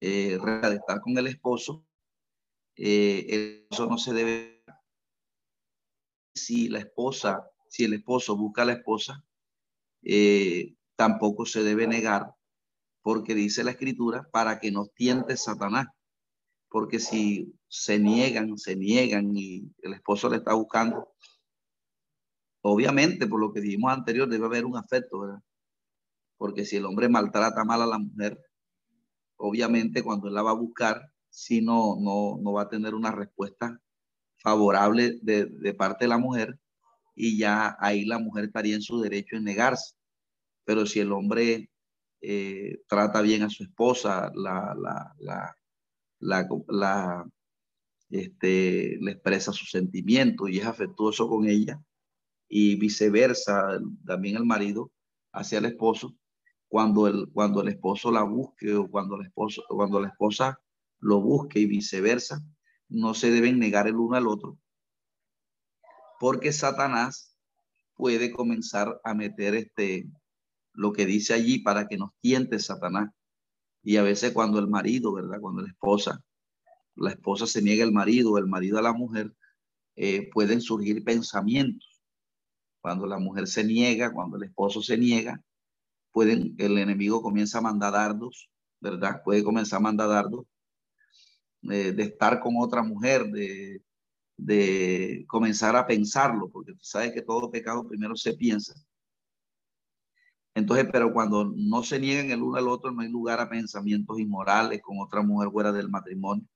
eh, 0.00 0.38
estar 0.72 1.00
con 1.00 1.18
el 1.18 1.26
esposo, 1.26 1.84
eh, 2.76 3.66
eso 3.70 3.86
no 3.86 3.98
se 3.98 4.12
debe. 4.12 4.64
Si 6.34 6.68
la 6.68 6.78
esposa, 6.78 7.50
si 7.68 7.84
el 7.84 7.94
esposo 7.94 8.36
busca 8.36 8.62
a 8.62 8.66
la 8.66 8.72
esposa, 8.74 9.24
eh, 10.02 10.74
tampoco 11.00 11.46
se 11.46 11.62
debe 11.62 11.86
negar, 11.86 12.34
porque 13.00 13.34
dice 13.34 13.64
la 13.64 13.70
escritura, 13.70 14.28
para 14.30 14.60
que 14.60 14.70
nos 14.70 14.92
tiente 14.92 15.34
Satanás. 15.38 15.86
Porque 16.68 16.98
si 16.98 17.54
se 17.68 17.98
niegan, 17.98 18.58
se 18.58 18.76
niegan 18.76 19.34
y 19.34 19.72
el 19.78 19.94
esposo 19.94 20.28
le 20.28 20.36
está 20.36 20.52
buscando, 20.52 21.08
obviamente, 22.60 23.26
por 23.26 23.40
lo 23.40 23.50
que 23.50 23.62
dijimos 23.62 23.90
anterior, 23.94 24.28
debe 24.28 24.44
haber 24.44 24.66
un 24.66 24.76
afecto, 24.76 25.20
¿verdad? 25.20 25.42
porque 26.36 26.66
si 26.66 26.76
el 26.76 26.84
hombre 26.84 27.08
maltrata 27.08 27.64
mal 27.64 27.80
a 27.80 27.86
la 27.86 27.98
mujer, 27.98 28.38
obviamente 29.36 30.02
cuando 30.02 30.28
él 30.28 30.34
la 30.34 30.42
va 30.42 30.50
a 30.50 30.64
buscar, 30.66 31.10
si 31.30 31.62
no, 31.62 31.96
no, 31.98 32.36
no 32.42 32.52
va 32.52 32.62
a 32.62 32.68
tener 32.68 32.94
una 32.94 33.10
respuesta 33.10 33.80
favorable 34.42 35.18
de, 35.22 35.74
parte 35.74 36.04
de 36.04 36.08
la 36.10 36.18
mujer 36.18 36.58
y 37.14 37.38
ya 37.38 37.74
ahí 37.80 38.04
la 38.04 38.18
mujer 38.18 38.44
estaría 38.44 38.74
en 38.74 38.82
su 38.82 39.00
derecho 39.00 39.36
en 39.36 39.44
negarse. 39.44 39.94
Pero 40.70 40.86
si 40.86 41.00
el 41.00 41.10
hombre 41.10 41.68
eh, 42.20 42.82
trata 42.86 43.22
bien 43.22 43.42
a 43.42 43.50
su 43.50 43.64
esposa, 43.64 44.30
la, 44.36 44.72
la, 44.78 45.56
la, 46.20 47.26
este, 48.08 48.96
le 49.00 49.10
expresa 49.10 49.50
sus 49.52 49.68
sentimientos 49.72 50.48
y 50.48 50.58
es 50.58 50.66
afectuoso 50.66 51.28
con 51.28 51.48
ella, 51.48 51.82
y 52.48 52.76
viceversa, 52.76 53.80
también 54.06 54.36
el 54.36 54.44
marido 54.44 54.92
hacia 55.32 55.58
el 55.58 55.64
esposo, 55.64 56.14
cuando 56.68 57.08
el, 57.08 57.28
cuando 57.32 57.62
el 57.62 57.68
esposo 57.70 58.12
la 58.12 58.22
busque 58.22 58.72
o 58.72 58.88
cuando, 58.88 59.16
el 59.16 59.26
esposo, 59.26 59.64
cuando 59.68 60.00
la 60.00 60.06
esposa 60.06 60.60
lo 61.00 61.20
busque 61.20 61.58
y 61.58 61.66
viceversa, 61.66 62.40
no 62.88 63.14
se 63.14 63.32
deben 63.32 63.58
negar 63.58 63.88
el 63.88 63.96
uno 63.96 64.16
al 64.16 64.28
otro, 64.28 64.56
porque 66.20 66.52
Satanás 66.52 67.36
puede 67.96 68.30
comenzar 68.30 69.00
a 69.02 69.14
meter 69.14 69.56
este, 69.56 70.06
lo 70.72 70.92
que 70.92 71.06
dice 71.06 71.34
allí 71.34 71.58
para 71.58 71.86
que 71.88 71.96
nos 71.96 72.10
tiente 72.20 72.58
Satanás. 72.58 73.10
Y 73.82 73.96
a 73.96 74.02
veces 74.02 74.32
cuando 74.32 74.58
el 74.58 74.68
marido, 74.68 75.12
¿verdad? 75.12 75.40
Cuando 75.40 75.62
la 75.62 75.68
esposa, 75.68 76.22
la 76.96 77.10
esposa 77.10 77.46
se 77.46 77.62
niega 77.62 77.84
al 77.84 77.92
marido, 77.92 78.38
el 78.38 78.46
marido 78.46 78.78
a 78.78 78.82
la 78.82 78.92
mujer, 78.92 79.34
eh, 79.96 80.30
pueden 80.30 80.60
surgir 80.60 81.02
pensamientos. 81.04 82.02
Cuando 82.80 83.06
la 83.06 83.18
mujer 83.18 83.46
se 83.46 83.64
niega, 83.64 84.12
cuando 84.12 84.36
el 84.36 84.44
esposo 84.44 84.82
se 84.82 84.96
niega, 84.96 85.42
pueden, 86.12 86.54
el 86.58 86.78
enemigo 86.78 87.22
comienza 87.22 87.58
a 87.58 87.62
mandar 87.62 87.92
dardos, 87.92 88.50
¿verdad? 88.80 89.22
Puede 89.24 89.44
comenzar 89.44 89.78
a 89.78 89.82
mandar 89.82 90.08
dardos 90.08 90.46
eh, 91.62 91.92
de 91.92 92.02
estar 92.02 92.40
con 92.40 92.54
otra 92.58 92.82
mujer, 92.82 93.26
de, 93.30 93.82
de 94.36 95.24
comenzar 95.28 95.76
a 95.76 95.86
pensarlo, 95.86 96.48
porque 96.50 96.72
tú 96.72 96.82
sabes 96.82 97.12
que 97.12 97.22
todo 97.22 97.50
pecado 97.50 97.86
primero 97.86 98.16
se 98.16 98.32
piensa. 98.32 98.74
Entonces, 100.60 100.88
pero 100.92 101.10
cuando 101.12 101.50
no 101.56 101.82
se 101.82 101.98
niegan 101.98 102.30
el 102.30 102.42
uno 102.42 102.56
al 102.56 102.68
otro, 102.68 102.92
no 102.92 103.00
hay 103.00 103.08
lugar 103.08 103.40
a 103.40 103.48
pensamientos 103.48 104.20
inmorales 104.20 104.82
con 104.82 104.98
otra 105.00 105.22
mujer 105.22 105.50
fuera 105.50 105.72
del 105.72 105.88
matrimonio, 105.88 106.46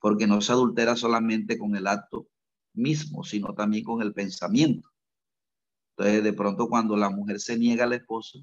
porque 0.00 0.26
no 0.26 0.40
se 0.40 0.50
adultera 0.50 0.96
solamente 0.96 1.56
con 1.56 1.76
el 1.76 1.86
acto 1.86 2.26
mismo, 2.74 3.22
sino 3.22 3.54
también 3.54 3.84
con 3.84 4.02
el 4.02 4.12
pensamiento. 4.12 4.90
Entonces, 5.96 6.24
de 6.24 6.32
pronto 6.32 6.68
cuando 6.68 6.96
la 6.96 7.08
mujer 7.08 7.38
se 7.38 7.56
niega 7.56 7.84
al 7.84 7.92
esposo 7.92 8.40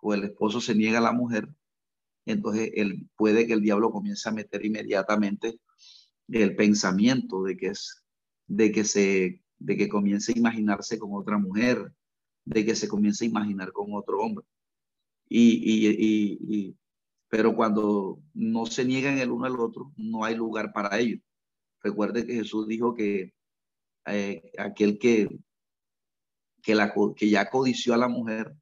o 0.00 0.14
el 0.14 0.24
esposo 0.24 0.62
se 0.62 0.74
niega 0.74 0.98
a 0.98 1.02
la 1.02 1.12
mujer, 1.12 1.46
entonces 2.24 2.70
él, 2.74 3.06
puede 3.16 3.46
que 3.46 3.52
el 3.52 3.60
diablo 3.60 3.90
comience 3.90 4.30
a 4.30 4.32
meter 4.32 4.64
inmediatamente 4.64 5.60
el 6.28 6.56
pensamiento 6.56 7.42
de 7.42 7.56
que 7.58 7.66
es 7.68 8.02
de 8.46 8.72
que 8.72 8.84
se 8.84 9.42
de 9.58 9.76
que 9.76 9.90
comience 9.90 10.32
a 10.32 10.38
imaginarse 10.38 10.98
con 10.98 11.10
otra 11.12 11.36
mujer, 11.36 11.92
de 12.48 12.64
que 12.64 12.74
se 12.74 12.88
comience 12.88 13.24
a 13.24 13.28
imaginar 13.28 13.72
con 13.72 13.94
otro 13.94 14.20
hombre. 14.20 14.44
Y, 15.28 16.74
pero 17.28 17.54
cuando 17.54 18.20
no 18.32 18.64
se 18.64 18.84
niegan 18.84 19.18
el 19.18 19.30
uno 19.30 19.44
al 19.44 19.60
otro, 19.60 19.92
no 19.96 20.24
hay 20.24 20.34
lugar 20.34 20.72
para 20.72 20.98
ello. 20.98 21.18
Recuerde 21.82 22.26
que 22.26 22.34
Jesús 22.34 22.66
dijo 22.66 22.94
que 22.94 23.34
eh, 24.06 24.50
aquel 24.56 24.98
que, 24.98 25.28
que, 26.62 26.74
la, 26.74 26.94
que 27.14 27.28
ya 27.28 27.50
codició 27.50 27.92
a 27.92 27.98
la 27.98 28.08
mujer, 28.08 28.54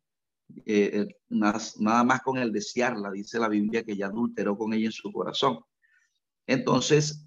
eh, 0.65 1.07
nada, 1.29 1.61
nada, 1.79 2.03
más 2.03 2.23
con 2.23 2.39
el 2.39 2.53
desearla, 2.53 3.13
dice 3.13 3.39
la 3.39 3.49
Biblia, 3.49 3.85
que 3.85 3.97
ya 3.97 4.07
adulteró 4.07 4.59
con 4.59 4.75
ella 4.75 4.87
en 4.87 4.93
su 4.93 5.13
corazón. 5.13 5.61
Entonces, 6.49 7.25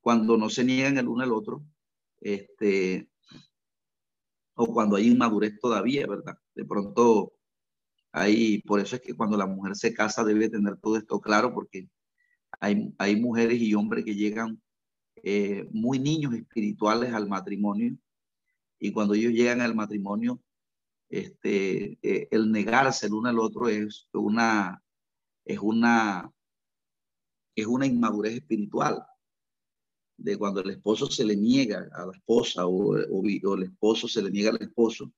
cuando 0.00 0.36
no 0.36 0.50
se 0.50 0.64
niegan 0.64 0.98
el 0.98 1.06
uno 1.06 1.22
al 1.22 1.32
otro, 1.32 1.62
este, 2.20 3.08
o 4.54 4.66
cuando 4.72 4.96
hay 4.96 5.08
inmadurez 5.08 5.58
todavía, 5.60 6.06
¿verdad? 6.06 6.36
De 6.54 6.64
pronto 6.64 7.32
hay, 8.12 8.60
por 8.62 8.80
eso 8.80 8.96
es 8.96 9.02
que 9.02 9.14
cuando 9.14 9.36
la 9.36 9.46
mujer 9.46 9.76
se 9.76 9.94
casa 9.94 10.24
debe 10.24 10.48
tener 10.48 10.76
todo 10.76 10.96
esto 10.96 11.20
claro, 11.20 11.54
porque 11.54 11.88
hay, 12.60 12.94
hay 12.98 13.16
mujeres 13.20 13.60
y 13.60 13.74
hombres 13.74 14.04
que 14.04 14.14
llegan 14.14 14.60
eh, 15.16 15.66
muy 15.72 15.98
niños 15.98 16.34
espirituales 16.34 17.12
al 17.14 17.28
matrimonio 17.28 17.96
y 18.78 18.92
cuando 18.92 19.14
ellos 19.14 19.32
llegan 19.32 19.60
al 19.60 19.74
matrimonio, 19.74 20.42
este, 21.08 21.98
eh, 22.02 22.28
el 22.30 22.50
negarse 22.50 23.06
el 23.06 23.14
uno 23.14 23.28
al 23.28 23.38
otro 23.38 23.68
es 23.68 24.08
una, 24.12 24.82
es 25.44 25.58
una, 25.58 26.30
es 27.54 27.66
una 27.66 27.86
inmadurez 27.86 28.34
espiritual 28.34 29.04
de 30.22 30.36
cuando 30.36 30.60
el 30.60 30.70
esposo 30.70 31.06
se 31.06 31.24
le 31.24 31.36
niega 31.36 31.88
a 31.92 32.06
la 32.06 32.12
esposa 32.12 32.66
o, 32.66 32.96
el 32.96 33.62
esposo 33.62 34.06
se 34.06 34.22
le 34.22 34.30
niega 34.30 34.50
al 34.50 34.62
esposo, 34.62 35.12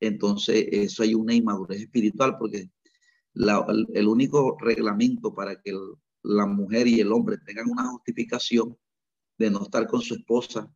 entonces 0.00 0.66
eso 0.70 1.02
hay 1.02 1.14
una 1.14 1.34
inmadurez 1.34 1.80
espiritual 1.80 2.36
porque 2.38 2.70
el, 3.34 4.08
único 4.08 4.56
reglamento 4.60 5.34
para 5.34 5.60
que 5.60 5.72
la 6.22 6.46
mujer 6.46 6.86
y 6.86 7.00
el 7.00 7.12
hombre 7.12 7.38
tengan 7.38 7.70
una 7.70 7.88
justificación 7.88 8.76
de 9.38 9.50
no 9.50 9.62
estar 9.62 9.86
con 9.86 10.00
su 10.00 10.14
esposa 10.14 10.70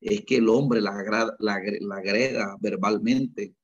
es 0.00 0.24
que 0.24 0.36
el 0.36 0.48
hombre 0.48 0.80
la, 0.80 0.90
agrega 0.90 2.56
verbalmente 2.60 3.54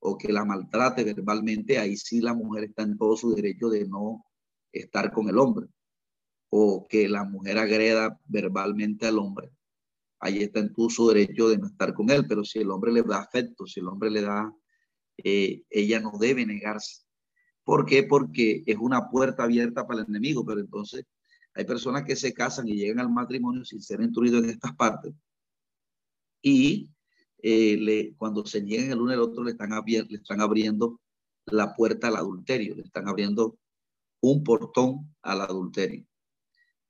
o 0.00 0.16
que 0.18 0.32
la 0.32 0.44
maltrate 0.44 1.04
verbalmente, 1.04 1.78
ahí 1.78 1.96
sí 1.96 2.20
la 2.20 2.34
mujer 2.34 2.64
está 2.64 2.82
en 2.82 2.96
todo 2.96 3.16
su 3.16 3.34
derecho 3.34 3.68
de 3.68 3.86
no 3.86 4.24
estar 4.72 5.12
con 5.12 5.28
el 5.28 5.38
hombre 5.38 5.68
o 6.56 6.86
que 6.88 7.08
la 7.08 7.24
mujer 7.24 7.58
agreda 7.58 8.20
verbalmente 8.26 9.06
al 9.06 9.18
hombre, 9.18 9.50
ahí 10.20 10.38
está 10.44 10.60
en 10.60 10.72
todo 10.72 10.88
su 10.88 11.08
derecho 11.08 11.48
de 11.48 11.58
no 11.58 11.66
estar 11.66 11.92
con 11.94 12.10
él, 12.10 12.26
pero 12.28 12.44
si 12.44 12.60
el 12.60 12.70
hombre 12.70 12.92
le 12.92 13.02
da 13.02 13.18
afecto, 13.18 13.66
si 13.66 13.80
el 13.80 13.88
hombre 13.88 14.08
le 14.08 14.22
da, 14.22 14.54
eh, 15.16 15.64
ella 15.68 15.98
no 15.98 16.12
debe 16.16 16.46
negarse. 16.46 17.02
¿Por 17.64 17.84
qué? 17.86 18.04
Porque 18.04 18.62
es 18.66 18.76
una 18.78 19.10
puerta 19.10 19.42
abierta 19.42 19.84
para 19.84 20.02
el 20.02 20.08
enemigo, 20.08 20.46
pero 20.46 20.60
entonces 20.60 21.04
hay 21.54 21.64
personas 21.64 22.04
que 22.04 22.14
se 22.14 22.32
casan 22.32 22.68
y 22.68 22.76
llegan 22.76 23.00
al 23.00 23.10
matrimonio 23.10 23.64
sin 23.64 23.82
ser 23.82 24.00
instruidos 24.00 24.44
en 24.44 24.50
estas 24.50 24.76
partes 24.76 25.12
y 26.40 26.90
eh, 27.42 28.14
cuando 28.16 28.46
se 28.46 28.62
niegan 28.62 28.92
el 28.92 29.00
uno 29.00 29.12
al 29.12 29.20
otro 29.20 29.48
están, 29.48 29.70
le 29.84 30.04
están 30.10 30.40
abriendo 30.40 31.00
la 31.46 31.74
puerta 31.74 32.08
al 32.08 32.16
adulterio, 32.16 32.76
le 32.76 32.82
están 32.82 33.08
abriendo 33.08 33.58
un 34.20 34.44
portón 34.44 35.14
al 35.22 35.40
adulterio. 35.40 36.06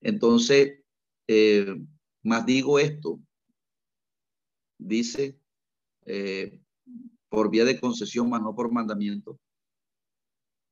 Entonces, 0.05 0.81
eh, 1.27 1.75
más 2.23 2.45
digo 2.45 2.79
esto, 2.79 3.19
dice, 4.79 5.41
eh, 6.05 6.61
por 7.31 7.51
vía 7.51 7.65
de 7.65 7.81
concesión, 7.81 8.29
más 8.29 8.43
no 8.43 8.55
por 8.55 8.71
mandamiento, 8.71 9.41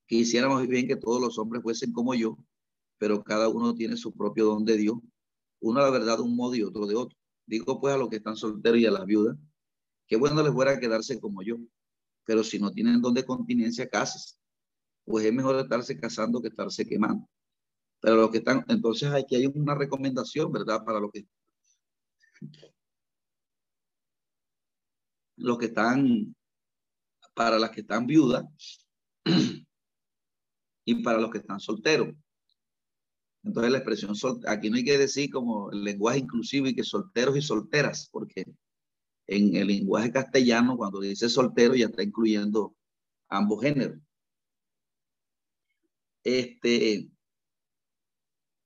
que 0.06 0.16
hiciéramos 0.16 0.68
bien 0.68 0.86
que 0.86 0.96
todos 0.96 1.18
los 1.18 1.38
hombres 1.38 1.62
fuesen 1.62 1.92
como 1.92 2.14
yo, 2.14 2.36
pero 2.98 3.24
cada 3.24 3.48
uno 3.48 3.74
tiene 3.74 3.96
su 3.96 4.12
propio 4.12 4.44
don 4.44 4.66
de 4.66 4.76
Dios, 4.76 4.98
uno 5.60 5.80
la 5.80 5.88
verdad 5.88 6.18
de 6.18 6.24
un 6.24 6.36
modo 6.36 6.54
y 6.54 6.62
otro 6.62 6.86
de 6.86 6.94
otro. 6.94 7.16
Digo 7.46 7.80
pues 7.80 7.94
a 7.94 7.96
los 7.96 8.10
que 8.10 8.16
están 8.16 8.36
solteros 8.36 8.78
y 8.78 8.86
a 8.86 8.90
las 8.90 9.06
viudas, 9.06 9.38
qué 10.06 10.16
bueno 10.16 10.42
les 10.42 10.52
fuera 10.52 10.78
quedarse 10.78 11.18
como 11.18 11.42
yo, 11.42 11.56
pero 12.26 12.44
si 12.44 12.58
no 12.58 12.70
tienen 12.70 13.00
don 13.00 13.14
de 13.14 13.24
continencia, 13.24 13.88
cases. 13.88 14.38
Pues 15.06 15.24
es 15.24 15.32
mejor 15.32 15.56
estarse 15.56 15.98
casando 15.98 16.42
que 16.42 16.48
estarse 16.48 16.86
quemando. 16.86 17.26
Pero 18.02 18.16
los 18.16 18.30
que 18.30 18.38
están, 18.38 18.64
entonces 18.68 19.12
aquí 19.12 19.36
hay 19.36 19.46
una 19.46 19.76
recomendación, 19.76 20.50
¿verdad? 20.50 20.84
Para 20.84 20.98
los 20.98 21.12
que, 21.12 21.24
los 25.36 25.56
que 25.56 25.66
están, 25.66 26.34
para 27.32 27.60
las 27.60 27.70
que 27.70 27.82
están 27.82 28.04
viudas 28.06 28.44
y 30.84 31.02
para 31.04 31.20
los 31.20 31.30
que 31.30 31.38
están 31.38 31.60
solteros. 31.60 32.08
Entonces 33.44 33.70
la 33.70 33.78
expresión, 33.78 34.16
aquí 34.48 34.68
no 34.68 34.76
hay 34.76 34.84
que 34.84 34.98
decir 34.98 35.30
como 35.30 35.70
el 35.70 35.84
lenguaje 35.84 36.18
inclusivo 36.18 36.66
y 36.66 36.74
que 36.74 36.82
solteros 36.82 37.36
y 37.36 37.42
solteras, 37.42 38.08
porque 38.10 38.44
en 39.28 39.54
el 39.54 39.68
lenguaje 39.68 40.10
castellano 40.10 40.76
cuando 40.76 40.98
dice 41.00 41.28
soltero 41.28 41.76
ya 41.76 41.86
está 41.86 42.02
incluyendo 42.02 42.74
ambos 43.28 43.62
géneros. 43.62 44.00
Este, 46.24 47.08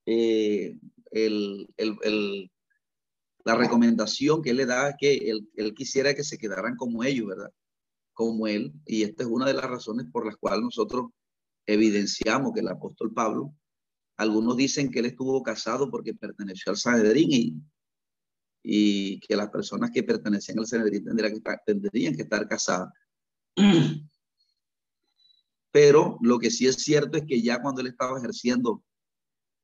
eh, 0.07 0.77
la 3.43 3.55
recomendación 3.55 4.41
que 4.41 4.51
él 4.51 4.57
le 4.57 4.65
da 4.65 4.89
es 4.89 4.95
que 4.97 5.31
él, 5.55 5.73
quisiera 5.73 6.13
que 6.13 6.23
se 6.23 6.37
quedaran 6.37 6.75
como 6.75 7.03
ellos, 7.03 7.27
¿verdad? 7.27 7.51
Como 8.13 8.47
él. 8.47 8.73
Y 8.85 9.03
esta 9.03 9.23
es 9.23 9.29
una 9.29 9.45
de 9.45 9.53
las 9.53 9.65
razones 9.65 10.07
por 10.11 10.25
las 10.25 10.37
cuales 10.37 10.61
nosotros 10.63 11.11
evidenciamos 11.65 12.53
que 12.53 12.61
el 12.61 12.69
apóstol 12.69 13.13
Pablo, 13.13 13.53
algunos 14.15 14.55
dicen 14.55 14.89
que 14.89 14.99
él 14.99 15.07
estuvo 15.07 15.43
casado 15.43 15.91
porque 15.91 16.13
perteneció 16.13 16.71
al 16.71 16.77
Sanedrín 16.77 17.31
y, 17.31 17.61
y 18.63 19.19
que 19.19 19.35
las 19.35 19.49
personas 19.49 19.91
que 19.91 20.03
pertenecían 20.03 20.59
al 20.59 20.67
Sanedrín 20.67 21.03
tendrían 21.03 21.31
que 21.31 21.37
estar, 21.37 21.61
tendrían 21.65 22.15
que 22.15 22.21
estar 22.23 22.47
casadas. 22.47 22.93
Pero 25.71 26.17
lo 26.21 26.39
que 26.39 26.49
sí 26.49 26.65
es 26.65 26.75
cierto 26.75 27.17
es 27.17 27.25
que 27.25 27.41
ya 27.41 27.61
cuando 27.61 27.81
él 27.81 27.87
estaba 27.87 28.17
ejerciendo 28.17 28.83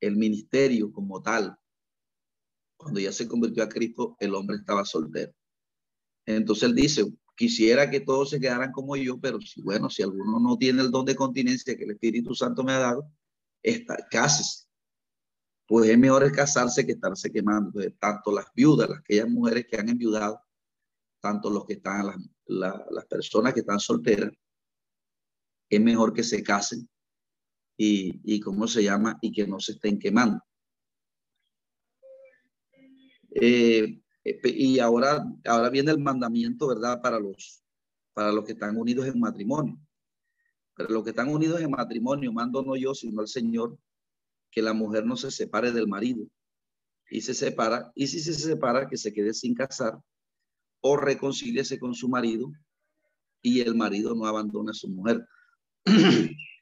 el 0.08 0.18
ministerio 0.18 0.92
como 0.92 1.22
tal, 1.22 1.56
cuando 2.76 3.00
ya 3.00 3.12
se 3.12 3.28
convirtió 3.28 3.64
a 3.64 3.70
Cristo, 3.70 4.16
el 4.20 4.36
hombre 4.36 4.58
estaba 4.58 4.84
soltero. 4.84 5.34
Entonces 6.26 6.64
él 6.64 6.76
dice, 6.76 7.14
quisiera 7.36 7.90
que 7.90 8.02
todos 8.02 8.30
se 8.32 8.40
quedaran 8.40 8.72
como 8.72 8.96
yo, 8.96 9.20
pero 9.20 9.40
si, 9.40 9.62
bueno, 9.62 9.90
si 9.90 10.04
alguno 10.04 10.40
no 10.40 10.58
tiene 10.58 10.82
el 10.82 10.92
don 10.92 11.06
de 11.06 11.16
continencia 11.16 11.76
que 11.78 11.86
el 11.86 11.92
Espíritu 11.92 12.36
Santo 12.36 12.64
me 12.64 12.74
ha 12.74 12.80
dado, 12.80 13.10
está, 13.62 13.96
cases. 14.10 14.68
Pues 15.66 15.90
es 15.90 15.98
mejor 15.98 16.30
casarse 16.34 16.86
que 16.86 16.92
estarse 16.94 17.32
quemando. 17.32 17.80
tanto 18.00 18.32
las 18.34 18.48
viudas, 18.54 18.90
las 18.90 19.00
aquellas 19.00 19.30
mujeres 19.30 19.66
que 19.70 19.78
han 19.78 19.90
enviudado, 19.90 20.40
tanto 21.22 21.50
los 21.50 21.66
que 21.66 21.74
están, 21.74 22.08
las, 22.46 22.82
las 22.92 23.06
personas 23.06 23.54
que 23.54 23.62
están 23.62 23.80
solteras, 23.80 24.32
es 25.70 25.82
mejor 25.82 26.14
que 26.14 26.24
se 26.24 26.44
casen 26.44 26.88
y, 27.78 28.40
cómo 28.40 28.68
se 28.68 28.84
llama 28.84 29.18
y 29.22 29.32
que 29.32 29.48
no 29.48 29.60
se 29.60 29.74
estén 29.74 30.00
quemando. 30.00 30.42
Eh, 33.32 34.00
y 34.44 34.80
ahora, 34.80 35.26
ahora 35.46 35.70
viene 35.70 35.92
el 35.92 36.00
mandamiento, 36.00 36.68
¿verdad? 36.68 37.02
Para 37.02 37.20
los, 37.20 37.64
para 38.14 38.32
los 38.32 38.46
que 38.46 38.54
están 38.54 38.78
unidos 38.78 39.08
en 39.08 39.20
matrimonio. 39.20 39.80
Pero 40.76 40.90
los 40.90 41.04
que 41.04 41.12
están 41.12 41.30
unidos 41.30 41.62
en 41.62 41.72
matrimonio, 41.72 42.32
mando 42.32 42.64
no 42.64 42.76
yo, 42.76 42.94
sino 42.94 43.22
el 43.22 43.28
Señor, 43.28 43.78
que 44.50 44.62
la 44.62 44.74
mujer 44.74 45.06
no 45.06 45.18
se 45.18 45.32
separe 45.32 45.72
del 45.72 45.88
marido, 45.88 46.28
y 47.10 47.22
se 47.22 47.34
separa, 47.34 47.92
y 47.96 48.08
si 48.08 48.20
se 48.20 48.34
separa, 48.34 48.88
que 48.88 48.98
se 48.98 49.14
quede 49.14 49.34
sin 49.34 49.54
casar 49.54 50.00
o 50.82 50.98
reconcíliese 50.98 51.80
con 51.80 51.96
su 51.96 52.10
marido 52.10 52.52
y 53.42 53.62
el 53.62 53.76
marido 53.76 54.14
no 54.16 54.26
abandona 54.26 54.72
a 54.72 54.74
su 54.74 54.90
mujer. 54.90 55.26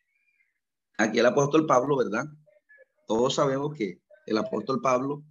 Aquí 1.01 1.17
el 1.17 1.25
apóstol 1.25 1.65
Pablo, 1.65 1.97
¿verdad? 1.97 2.25
Todos 3.07 3.33
sabemos 3.33 3.73
que 3.75 3.99
el 4.27 4.37
apóstol 4.37 4.79
Pablo 4.81 5.23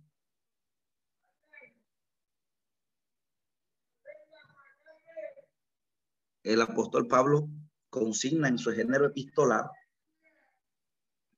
el 6.43 6.61
apóstol 6.61 7.07
Pablo 7.07 7.49
consigna 7.89 8.49
en 8.49 8.59
su 8.59 8.73
género 8.73 9.07
epistolar 9.07 9.71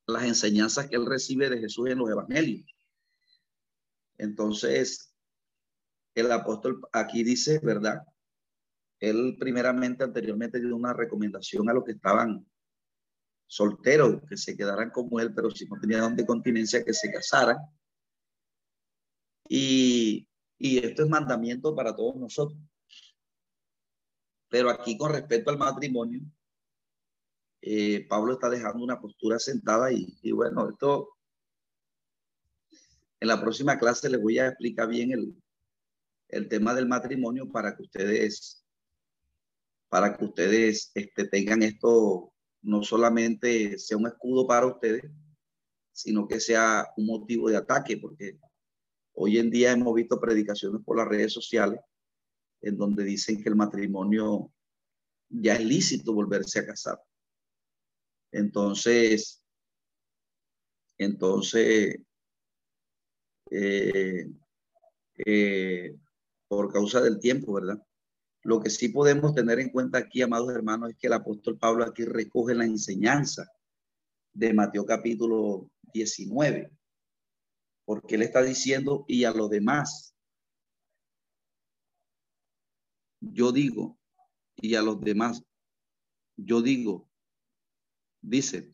las 0.07 0.24
enseñanzas 0.24 0.89
que 0.89 0.97
él 0.97 1.05
recibe 1.05 1.51
de 1.51 1.59
Jesús 1.59 1.91
en 1.91 1.99
los 1.99 2.09
evangelios. 2.09 2.64
Entonces, 4.16 5.14
el 6.14 6.33
apóstol 6.33 6.80
aquí 6.93 7.22
dice, 7.22 7.59
¿verdad? 7.62 8.01
Él 8.99 9.37
primeramente, 9.39 10.05
anteriormente 10.05 10.59
dio 10.59 10.74
una 10.74 10.95
recomendación 10.95 11.68
a 11.68 11.74
los 11.74 11.85
que 11.85 11.93
estaban 11.93 12.47
solteros, 13.47 14.22
que 14.28 14.36
se 14.36 14.57
quedaran 14.57 14.90
como 14.90 15.20
él, 15.20 15.34
pero 15.34 15.51
si 15.51 15.66
no 15.66 15.78
tenían 15.80 16.16
de 16.16 16.26
continencia, 16.26 16.84
que 16.84 16.95
se 16.95 17.12
casaran. 17.12 17.59
Y, 19.49 20.26
y 20.59 20.78
esto 20.78 21.03
es 21.05 21.09
mandamiento 21.09 21.74
para 21.74 21.95
todos 21.95 22.16
nosotros. 22.16 22.59
Pero 24.49 24.70
aquí 24.70 24.97
con 24.97 25.12
respecto 25.12 25.51
al 25.51 25.59
matrimonio, 25.59 26.20
eh, 27.61 28.07
Pablo 28.09 28.34
está 28.34 28.51
dejando 28.51 28.82
una 28.82 29.01
postura 29.01 29.38
sentada 29.38 29.93
y, 29.93 30.18
y, 30.22 30.32
bueno, 30.32 30.68
esto 30.68 31.11
en 33.20 33.28
la 33.28 33.40
próxima 33.40 33.78
clase 33.78 34.11
les 34.11 34.20
voy 34.20 34.38
a 34.40 34.49
explicar 34.49 34.88
bien 34.88 35.12
el, 35.12 35.43
el 36.28 36.49
tema 36.49 36.74
del 36.74 36.88
matrimonio 36.88 37.51
para 37.53 37.76
que 37.76 37.82
ustedes, 37.82 38.66
para 39.88 40.16
que 40.16 40.24
ustedes 40.24 40.90
este, 40.95 41.28
tengan 41.28 41.62
esto, 41.62 42.32
no 42.62 42.82
solamente 42.82 43.78
sea 43.78 43.96
un 43.96 44.06
escudo 44.06 44.46
para 44.46 44.66
ustedes, 44.66 45.04
sino 45.92 46.26
que 46.26 46.40
sea 46.40 46.88
un 46.96 47.06
motivo 47.06 47.50
de 47.50 47.56
ataque, 47.56 47.98
porque 47.98 48.38
hoy 49.14 49.38
en 49.38 49.50
día 49.50 49.72
hemos 49.72 49.94
visto 49.94 50.20
predicaciones 50.20 50.82
por 50.84 50.96
las 50.96 51.08
redes 51.08 51.32
sociales 51.32 51.80
en 52.62 52.76
donde 52.78 53.04
dicen 53.04 53.42
que 53.42 53.48
el 53.48 53.56
matrimonio 53.56 54.52
ya 55.28 55.54
es 55.54 55.64
lícito 55.64 56.14
volverse 56.14 56.60
a 56.60 56.66
casar. 56.66 57.02
Entonces, 58.30 59.42
entonces, 60.98 62.00
eh, 63.50 64.30
eh, 65.26 65.96
por 66.48 66.72
causa 66.72 67.00
del 67.00 67.18
tiempo, 67.18 67.54
¿verdad? 67.54 67.82
Lo 68.43 68.61
que 68.61 68.70
sí 68.70 68.88
podemos 68.88 69.34
tener 69.34 69.61
en 69.61 69.70
cuenta 69.70 69.99
aquí, 69.99 70.20
amados 70.22 70.53
hermanos, 70.53 70.90
es 70.90 70.97
que 70.97 71.07
el 71.07 71.12
apóstol 71.12 71.59
Pablo 71.59 71.84
aquí 71.84 72.05
recoge 72.05 72.55
la 72.55 72.64
enseñanza 72.64 73.49
de 74.32 74.53
Mateo 74.53 74.84
capítulo 74.84 75.70
19, 75.93 76.70
porque 77.84 78.16
él 78.16 78.22
está 78.22 78.43
diciendo, 78.43 79.05
y 79.07 79.24
a 79.24 79.32
los 79.32 79.49
demás, 79.49 80.14
yo 83.20 83.53
digo, 83.53 83.99
y 84.57 84.74
a 84.74 84.82
los 84.82 85.01
demás, 85.01 85.45
yo 86.36 86.62
digo, 86.62 87.09
dice, 88.20 88.72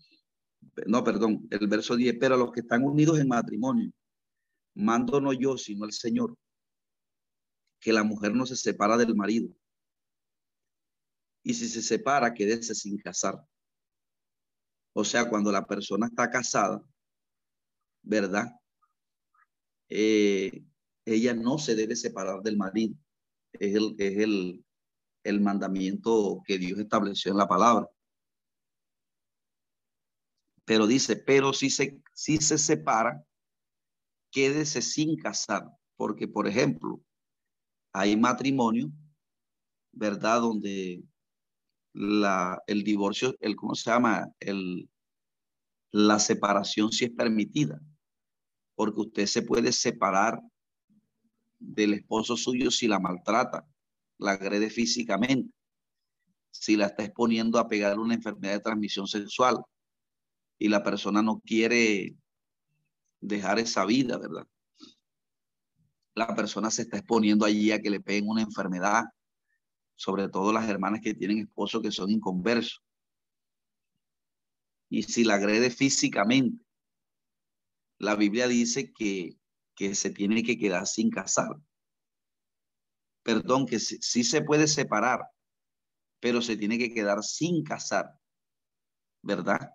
no, 0.86 1.04
perdón, 1.04 1.46
el 1.50 1.66
verso 1.66 1.94
10, 1.94 2.16
pero 2.18 2.36
a 2.36 2.38
los 2.38 2.52
que 2.52 2.60
están 2.60 2.84
unidos 2.84 3.18
en 3.18 3.28
matrimonio, 3.28 3.90
mando 4.74 5.20
no 5.20 5.32
yo, 5.32 5.58
sino 5.58 5.84
el 5.84 5.92
Señor, 5.92 6.34
que 7.80 7.92
la 7.92 8.02
mujer 8.02 8.34
no 8.34 8.46
se 8.46 8.56
separa 8.56 8.96
del 8.96 9.14
marido. 9.14 9.54
Y 11.42 11.54
si 11.54 11.68
se 11.68 11.82
separa, 11.82 12.34
quédese 12.34 12.74
sin 12.74 12.98
casar. 12.98 13.42
O 14.92 15.04
sea, 15.04 15.28
cuando 15.28 15.52
la 15.52 15.66
persona 15.66 16.06
está 16.06 16.30
casada, 16.30 16.82
¿verdad? 18.02 18.46
Eh, 19.88 20.64
ella 21.04 21.34
no 21.34 21.58
se 21.58 21.74
debe 21.74 21.96
separar 21.96 22.42
del 22.42 22.56
marido 22.56 22.94
es 23.52 23.74
el, 23.74 23.94
es 23.98 24.18
el, 24.18 24.64
el 25.24 25.40
mandamiento 25.40 26.42
que 26.46 26.58
Dios 26.58 26.78
estableció 26.78 27.32
en 27.32 27.38
la 27.38 27.48
palabra. 27.48 27.88
Pero 30.64 30.86
dice, 30.86 31.16
pero 31.16 31.52
si 31.52 31.70
se, 31.70 32.00
si 32.14 32.38
se 32.38 32.58
separa, 32.58 33.24
quédese 34.30 34.82
sin 34.82 35.16
casar. 35.16 35.64
Porque, 35.96 36.28
por 36.28 36.46
ejemplo, 36.46 37.00
hay 37.92 38.16
matrimonio, 38.16 38.90
¿verdad? 39.92 40.40
Donde 40.40 41.02
la, 41.92 42.62
el 42.66 42.84
divorcio, 42.84 43.34
el, 43.40 43.56
¿cómo 43.56 43.74
se 43.74 43.90
llama? 43.90 44.28
El, 44.40 44.88
la 45.90 46.18
separación 46.18 46.92
sí 46.92 47.06
es 47.06 47.10
permitida. 47.10 47.80
Porque 48.74 49.00
usted 49.00 49.26
se 49.26 49.42
puede 49.42 49.72
separar 49.72 50.40
del 51.58 51.94
esposo 51.94 52.36
suyo 52.36 52.70
si 52.70 52.86
la 52.86 53.00
maltrata, 53.00 53.66
la 54.18 54.32
agrede 54.32 54.70
físicamente, 54.70 55.52
si 56.50 56.76
la 56.76 56.86
está 56.86 57.04
exponiendo 57.04 57.58
a 57.58 57.68
pegar 57.68 57.98
una 57.98 58.14
enfermedad 58.14 58.54
de 58.54 58.60
transmisión 58.60 59.06
sexual 59.06 59.56
y 60.58 60.68
la 60.68 60.82
persona 60.82 61.22
no 61.22 61.40
quiere 61.40 62.16
dejar 63.20 63.58
esa 63.58 63.84
vida, 63.84 64.18
¿verdad? 64.18 64.46
La 66.18 66.34
persona 66.34 66.70
se 66.70 66.82
está 66.82 66.98
exponiendo 66.98 67.44
allí 67.44 67.70
a 67.70 67.80
que 67.80 67.90
le 67.90 68.00
peguen 68.00 68.28
una 68.28 68.42
enfermedad, 68.42 69.04
sobre 69.94 70.28
todo 70.28 70.52
las 70.52 70.68
hermanas 70.68 71.00
que 71.00 71.14
tienen 71.14 71.38
esposos 71.38 71.80
que 71.80 71.92
son 71.92 72.10
inconversos. 72.10 72.82
Y 74.90 75.02
si 75.04 75.22
la 75.22 75.34
agrede 75.34 75.70
físicamente, 75.70 76.64
la 77.98 78.16
Biblia 78.16 78.48
dice 78.48 78.92
que 78.92 79.38
que 79.78 79.94
se 79.94 80.10
tiene 80.10 80.42
que 80.42 80.58
quedar 80.58 80.88
sin 80.88 81.08
casar. 81.08 81.50
Perdón, 83.22 83.64
que 83.64 83.78
sí, 83.78 84.24
se 84.24 84.42
puede 84.42 84.66
separar, 84.66 85.20
pero 86.18 86.42
se 86.42 86.56
tiene 86.56 86.78
que 86.78 86.92
quedar 86.92 87.22
sin 87.22 87.62
casar, 87.62 88.18
¿verdad? 89.22 89.70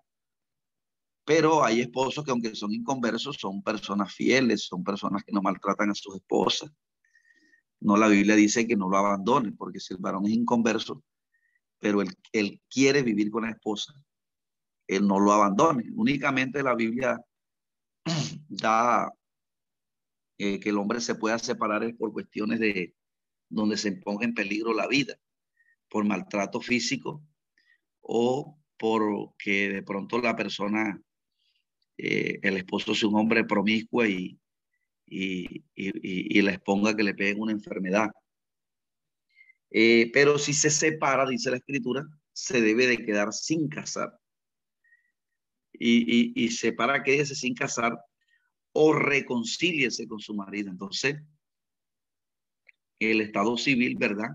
Pero 1.24 1.64
hay 1.64 1.80
esposos 1.80 2.24
que 2.24 2.30
aunque 2.30 2.54
son 2.54 2.72
inconversos, 2.72 3.36
son 3.36 3.62
personas 3.62 4.12
fieles, 4.12 4.66
son 4.66 4.84
personas 4.84 5.24
que 5.24 5.32
no 5.32 5.40
maltratan 5.40 5.90
a 5.90 5.94
sus 5.94 6.16
esposas. 6.16 6.70
No, 7.80 7.96
la 7.96 8.08
Biblia 8.08 8.34
dice 8.34 8.66
que 8.66 8.76
no 8.76 8.88
lo 8.88 8.96
abandonen, 8.98 9.56
porque 9.56 9.80
si 9.80 9.94
el 9.94 10.00
varón 10.00 10.26
es 10.26 10.32
inconverso, 10.32 11.02
pero 11.78 12.02
él, 12.02 12.08
él 12.32 12.60
quiere 12.68 13.02
vivir 13.02 13.30
con 13.30 13.44
la 13.44 13.50
esposa, 13.50 13.94
él 14.86 15.06
no 15.06 15.18
lo 15.18 15.32
abandone. 15.32 15.84
Únicamente 15.94 16.62
la 16.62 16.74
Biblia 16.74 17.18
da 18.48 19.10
eh, 20.38 20.58
que 20.58 20.70
el 20.70 20.78
hombre 20.78 21.00
se 21.00 21.14
pueda 21.14 21.38
separar 21.38 21.94
por 21.96 22.12
cuestiones 22.12 22.58
de 22.58 22.94
donde 23.48 23.76
se 23.76 23.92
ponga 23.92 24.24
en 24.24 24.34
peligro 24.34 24.74
la 24.74 24.88
vida, 24.88 25.14
por 25.88 26.04
maltrato 26.04 26.60
físico 26.60 27.22
o 28.00 28.58
porque 28.76 29.68
de 29.68 29.82
pronto 29.82 30.18
la 30.18 30.34
persona, 30.34 31.00
eh, 31.96 32.38
el 32.42 32.56
esposo 32.56 32.94
sea 32.94 33.08
un 33.08 33.16
hombre 33.16 33.44
promiscuo 33.44 34.04
y, 34.06 34.38
y, 35.06 35.64
y, 35.74 36.38
y, 36.38 36.42
les 36.42 36.60
ponga 36.60 36.96
que 36.96 37.02
le 37.02 37.14
peguen 37.14 37.40
una 37.40 37.52
enfermedad. 37.52 38.08
Eh, 39.70 40.10
pero 40.12 40.38
si 40.38 40.52
se 40.52 40.70
separa, 40.70 41.26
dice 41.26 41.50
la 41.50 41.56
escritura, 41.56 42.04
se 42.32 42.60
debe 42.60 42.86
de 42.86 43.04
quedar 43.04 43.32
sin 43.32 43.68
casar. 43.68 44.18
Y, 45.72 46.32
y, 46.32 46.44
y 46.44 46.50
separa 46.50 47.02
que 47.02 47.24
sin 47.26 47.54
casar 47.54 47.98
o 48.72 48.92
reconcíliese 48.92 50.06
con 50.06 50.20
su 50.20 50.34
marido. 50.34 50.70
Entonces, 50.70 51.16
el 52.98 53.20
estado 53.20 53.56
civil, 53.56 53.96
¿verdad? 53.98 54.30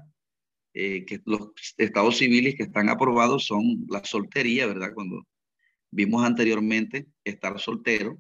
Eh, 0.73 1.05
que 1.05 1.21
los 1.25 1.49
estados 1.77 2.17
civiles 2.17 2.55
que 2.55 2.63
están 2.63 2.89
aprobados 2.89 3.45
son 3.45 3.85
la 3.89 4.03
soltería, 4.03 4.67
¿verdad? 4.67 4.93
Cuando 4.93 5.25
vimos 5.91 6.25
anteriormente, 6.25 7.07
estar 7.23 7.59
soltero 7.59 8.19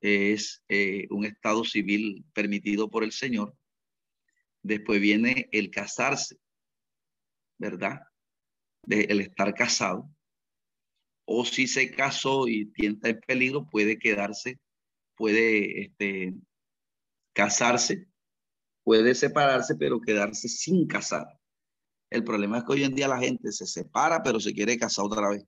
es 0.00 0.62
eh, 0.68 1.06
un 1.10 1.24
estado 1.24 1.64
civil 1.64 2.24
permitido 2.32 2.90
por 2.90 3.02
el 3.02 3.12
Señor. 3.12 3.56
Después 4.62 5.00
viene 5.00 5.48
el 5.52 5.70
casarse, 5.70 6.36
¿verdad? 7.58 8.00
El 8.88 9.20
estar 9.20 9.54
casado. 9.54 10.10
O 11.24 11.44
si 11.44 11.66
se 11.66 11.90
casó 11.90 12.46
y 12.46 12.66
tienta 12.66 13.08
en 13.08 13.20
peligro, 13.20 13.66
puede 13.68 13.98
quedarse 13.98 14.60
puede 15.16 15.82
este, 15.82 16.34
casarse, 17.32 18.06
puede 18.84 19.14
separarse, 19.14 19.74
pero 19.74 20.00
quedarse 20.00 20.48
sin 20.48 20.86
casar. 20.86 21.26
El 22.10 22.22
problema 22.22 22.58
es 22.58 22.64
que 22.64 22.72
hoy 22.72 22.84
en 22.84 22.94
día 22.94 23.08
la 23.08 23.18
gente 23.18 23.50
se 23.50 23.66
separa, 23.66 24.22
pero 24.22 24.38
se 24.38 24.52
quiere 24.52 24.78
casar 24.78 25.06
otra 25.06 25.30
vez. 25.30 25.44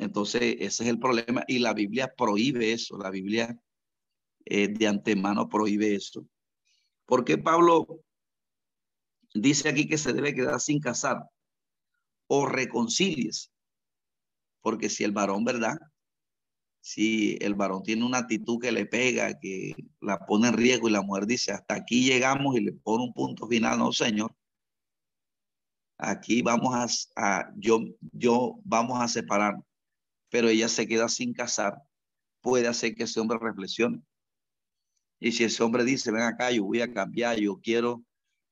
Entonces, 0.00 0.56
ese 0.60 0.84
es 0.84 0.88
el 0.88 0.98
problema 0.98 1.44
y 1.46 1.58
la 1.58 1.74
Biblia 1.74 2.10
prohíbe 2.16 2.72
eso. 2.72 2.96
La 2.96 3.10
Biblia 3.10 3.60
eh, 4.46 4.68
de 4.68 4.86
antemano 4.88 5.46
prohíbe 5.46 5.94
eso. 5.94 6.26
¿Por 7.04 7.22
qué 7.22 7.36
Pablo 7.36 8.02
dice 9.34 9.68
aquí 9.68 9.86
que 9.86 9.98
se 9.98 10.14
debe 10.14 10.34
quedar 10.34 10.58
sin 10.58 10.80
casar 10.80 11.18
o 12.28 12.46
reconcilies? 12.46 13.52
Porque 14.62 14.88
si 14.88 15.04
el 15.04 15.12
varón, 15.12 15.44
¿verdad? 15.44 15.78
Si 16.80 17.36
el 17.42 17.54
varón 17.54 17.82
tiene 17.82 18.06
una 18.06 18.18
actitud 18.18 18.58
que 18.58 18.72
le 18.72 18.86
pega, 18.86 19.38
que 19.38 19.74
la 20.00 20.24
pone 20.24 20.48
en 20.48 20.54
riesgo 20.54 20.88
y 20.88 20.92
la 20.92 21.02
mujer 21.02 21.26
dice, 21.26 21.52
hasta 21.52 21.74
aquí 21.74 22.06
llegamos 22.06 22.56
y 22.56 22.60
le 22.60 22.72
pone 22.72 23.04
un 23.04 23.12
punto 23.12 23.46
final, 23.46 23.78
no, 23.78 23.92
señor. 23.92 24.34
Aquí 25.98 26.40
vamos 26.40 27.04
a, 27.16 27.40
a 27.40 27.52
yo, 27.58 27.80
yo 28.12 28.58
vamos 28.64 28.98
a 28.98 29.06
separar, 29.06 29.56
pero 30.30 30.48
ella 30.48 30.68
se 30.68 30.86
queda 30.86 31.08
sin 31.08 31.32
casar, 31.34 31.82
puede 32.40 32.68
hacer 32.68 32.94
que 32.94 33.04
ese 33.04 33.20
hombre 33.20 33.38
reflexione. 33.40 34.02
Y 35.18 35.32
si 35.32 35.44
ese 35.44 35.62
hombre 35.62 35.84
dice, 35.84 36.10
ven 36.10 36.22
acá, 36.22 36.50
yo 36.50 36.64
voy 36.64 36.80
a 36.80 36.92
cambiar, 36.92 37.38
yo 37.38 37.60
quiero, 37.60 38.02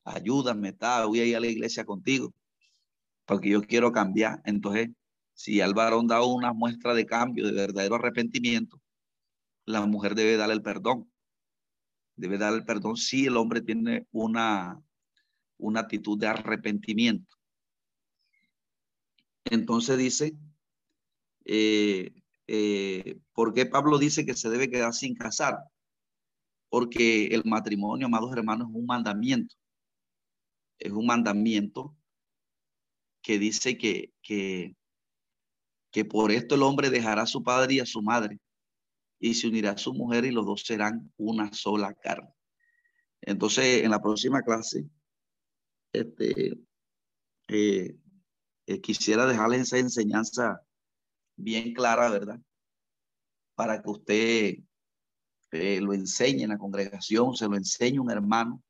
ayúdame, 0.05 0.73
tal, 0.73 1.07
voy 1.07 1.21
a 1.21 1.25
ir 1.25 1.37
a 1.37 1.41
la 1.41 1.47
iglesia 1.47 1.85
contigo, 1.85 2.35
porque 3.25 3.49
yo 3.51 3.63
quiero 3.63 3.91
cambiar. 3.91 4.43
Entonces, 4.45 4.91
si 5.33 5.61
al 5.61 5.73
varón 5.73 6.09
da 6.09 6.23
una 6.23 6.53
muestra 6.53 6.95
de 6.95 7.07
cambio, 7.07 7.47
de 7.47 7.53
verdadero 7.53 7.95
arrepentimiento, 7.95 8.81
la 9.65 9.87
mujer 9.87 10.15
debe 10.15 10.37
darle 10.37 10.55
el 10.55 10.63
perdón. 10.63 11.11
Debe 12.17 12.37
darle 12.39 12.59
el 12.59 12.65
perdón 12.65 12.97
si 12.97 13.27
el 13.27 13.37
hombre 13.37 13.61
tiene 13.61 14.07
una, 14.11 14.83
una 15.57 15.81
actitud 15.81 16.19
de 16.19 16.27
arrepentimiento. 16.27 17.37
Entonces 19.45 19.97
dice, 19.97 20.37
eh, 21.49 22.13
eh, 22.47 23.19
¿por 23.33 23.53
qué 23.53 23.67
Pablo 23.67 23.99
dice 23.99 24.25
que 24.25 24.35
se 24.35 24.49
debe 24.51 24.71
quedar 24.71 24.95
sin 24.95 25.17
casar? 25.17 25.59
porque 26.69 27.27
el 27.27 27.45
matrimonio, 27.45 28.07
amados 28.07 28.33
hermanos, 28.33 28.69
es 28.71 28.77
un 28.77 28.87
mandamiento. 28.87 29.55
Es 30.79 30.93
un 30.93 31.07
mandamiento 31.07 31.97
que 33.23 33.39
dice 33.39 33.77
que, 33.77 34.13
que, 34.23 34.77
que 35.91 36.05
por 36.05 36.31
esto 36.31 36.55
el 36.55 36.63
hombre 36.63 36.91
dejará 36.91 37.23
a 37.23 37.27
su 37.27 37.43
padre 37.43 37.75
y 37.75 37.81
a 37.81 37.87
su 37.87 38.03
madre 38.03 38.39
y 39.19 39.35
se 39.35 39.49
unirá 39.49 39.73
a 39.73 39.79
su 39.79 39.93
mujer 39.93 40.25
y 40.25 40.31
los 40.31 40.47
dos 40.47 40.63
serán 40.65 41.13
una 41.17 41.53
sola 41.53 41.95
carne. 41.95 42.33
Entonces, 43.21 43.83
en 43.83 43.91
la 43.91 44.01
próxima 44.01 44.43
clase, 44.43 44.89
este, 45.93 46.57
eh, 47.49 47.97
eh, 48.67 48.81
quisiera 48.81 49.27
dejarles 49.27 49.63
esa 49.63 49.79
enseñanza 49.79 50.63
bien 51.39 51.73
clara, 51.73 52.11
¿verdad? 52.11 52.41
Para 53.55 53.81
que 53.81 53.91
usted 53.91 54.55
eh, 55.53 55.81
lo 55.81 55.95
enseñe 55.95 56.43
en 56.43 56.51
la 56.51 56.59
congregación, 56.59 57.35
se 57.35 57.49
lo 57.49 57.57
enseñe 57.57 57.99
un 57.99 58.11
hermano 58.11 58.63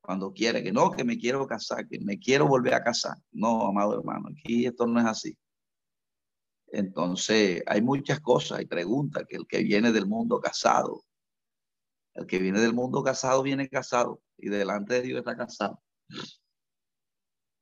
cuando 0.00 0.32
quiere, 0.32 0.62
que 0.62 0.72
no, 0.72 0.90
que 0.90 1.04
me 1.04 1.18
quiero 1.18 1.46
casar, 1.46 1.86
que 1.86 2.00
me 2.00 2.18
quiero 2.18 2.46
volver 2.46 2.74
a 2.74 2.82
casar. 2.82 3.16
No, 3.32 3.66
amado 3.66 3.98
hermano, 3.98 4.28
aquí 4.30 4.64
esto 4.64 4.86
no 4.86 5.00
es 5.00 5.06
así. 5.06 5.36
Entonces, 6.72 7.62
hay 7.66 7.82
muchas 7.82 8.20
cosas 8.20 8.62
y 8.62 8.66
preguntas 8.66 9.24
que 9.28 9.36
el 9.36 9.46
que 9.46 9.62
viene 9.62 9.92
del 9.92 10.06
mundo 10.06 10.40
casado, 10.40 11.04
el 12.14 12.26
que 12.26 12.38
viene 12.38 12.60
del 12.60 12.72
mundo 12.72 13.02
casado 13.02 13.42
viene 13.42 13.68
casado 13.68 14.22
y 14.36 14.48
delante 14.48 14.94
de 14.94 15.02
Dios 15.02 15.18
está 15.18 15.36
casado. 15.36 15.82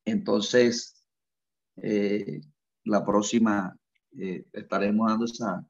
Entonces, 0.05 1.05
eh, 1.76 2.41
la 2.85 3.05
próxima 3.05 3.76
eh, 4.16 4.46
estaremos 4.52 5.09
dando 5.09 5.24
esa, 5.24 5.66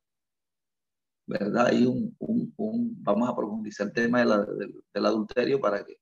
¿verdad? 1.27 1.73
Y 1.73 1.87
un, 1.87 2.17
un, 2.19 3.03
vamos 3.03 3.29
a 3.29 3.37
profundizar 3.37 3.89
el 3.89 3.93
tema 3.93 4.21
del 4.21 5.07
adulterio 5.07 5.61
para 5.61 5.85
que 5.85 6.01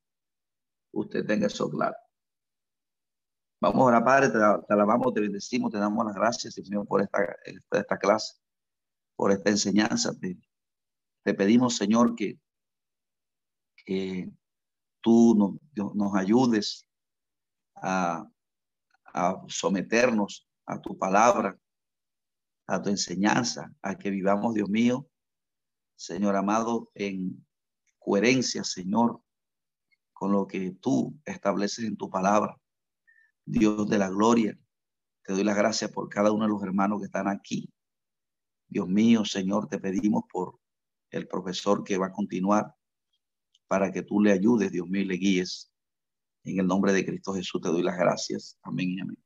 usted 0.93 1.27
tenga 1.27 1.47
eso 1.47 1.69
claro. 1.69 1.97
Vamos 3.61 3.81
ahora, 3.81 4.05
Padre, 4.05 4.29
te, 4.29 4.73
alabamos, 4.73 5.15
te 5.15 5.21
bendecimos, 5.21 5.73
te 5.73 5.79
damos 5.79 6.05
las 6.05 6.15
gracias, 6.15 6.55
Señor, 6.55 6.87
por 6.87 7.01
esta, 7.01 7.37
esta 7.73 7.99
clase, 7.99 8.35
por 9.17 9.33
esta 9.33 9.51
enseñanza. 9.51 10.17
Te, 10.19 10.39
te 11.25 11.35
pedimos, 11.35 11.77
Señor, 11.77 12.15
que, 12.15 12.39
que 13.85 14.31
tú 15.01 15.59
nos 15.75 16.15
ayudes 16.15 16.87
a, 17.77 18.29
a 19.15 19.43
someternos 19.49 20.47
a 20.67 20.81
tu 20.81 20.99
palabra, 20.99 21.59
a 22.67 22.83
tu 22.83 22.91
enseñanza, 22.91 23.73
a 23.83 23.97
que 23.97 24.11
vivamos, 24.11 24.55
Dios 24.55 24.69
mío, 24.69 25.09
Señor 25.97 26.37
amado, 26.37 26.91
en 26.95 27.47
coherencia, 27.99 28.65
Señor, 28.65 29.23
con 30.13 30.33
lo 30.33 30.47
que 30.47 30.73
tú 30.73 31.19
estableces 31.25 31.85
en 31.85 31.97
tu 31.97 32.11
palabra. 32.11 32.59
Dios 33.45 33.89
de 33.89 33.99
la 33.99 34.09
gloria, 34.09 34.59
te 35.25 35.33
doy 35.33 35.45
las 35.45 35.57
gracias 35.57 35.91
por 35.91 36.09
cada 36.09 36.33
uno 36.33 36.45
de 36.45 36.51
los 36.51 36.63
hermanos 36.63 37.01
que 37.01 37.07
están 37.07 37.29
aquí. 37.29 37.73
Dios 38.69 38.89
mío, 38.89 39.25
Señor, 39.25 39.69
te 39.69 39.79
pedimos 39.79 40.25
por 40.31 40.59
el 41.11 41.29
profesor 41.29 41.85
que 41.85 41.99
va 41.99 42.07
a 42.07 42.13
continuar 42.13 42.75
para 43.69 43.91
que 43.91 44.03
tú 44.03 44.21
le 44.21 44.33
ayudes, 44.33 44.73
Dios 44.73 44.89
mío, 44.89 45.03
y 45.03 45.07
le 45.07 45.15
guíes. 45.15 45.73
En 46.45 46.61
el 46.61 46.67
nombre 46.67 46.93
de 46.93 47.05
Cristo 47.05 47.35
Jesús 47.35 47.61
te 47.61 47.69
doy 47.69 47.83
las 47.83 47.97
gracias. 47.97 48.59
Amén 48.63 48.91
y 48.91 49.01
amén. 49.01 49.26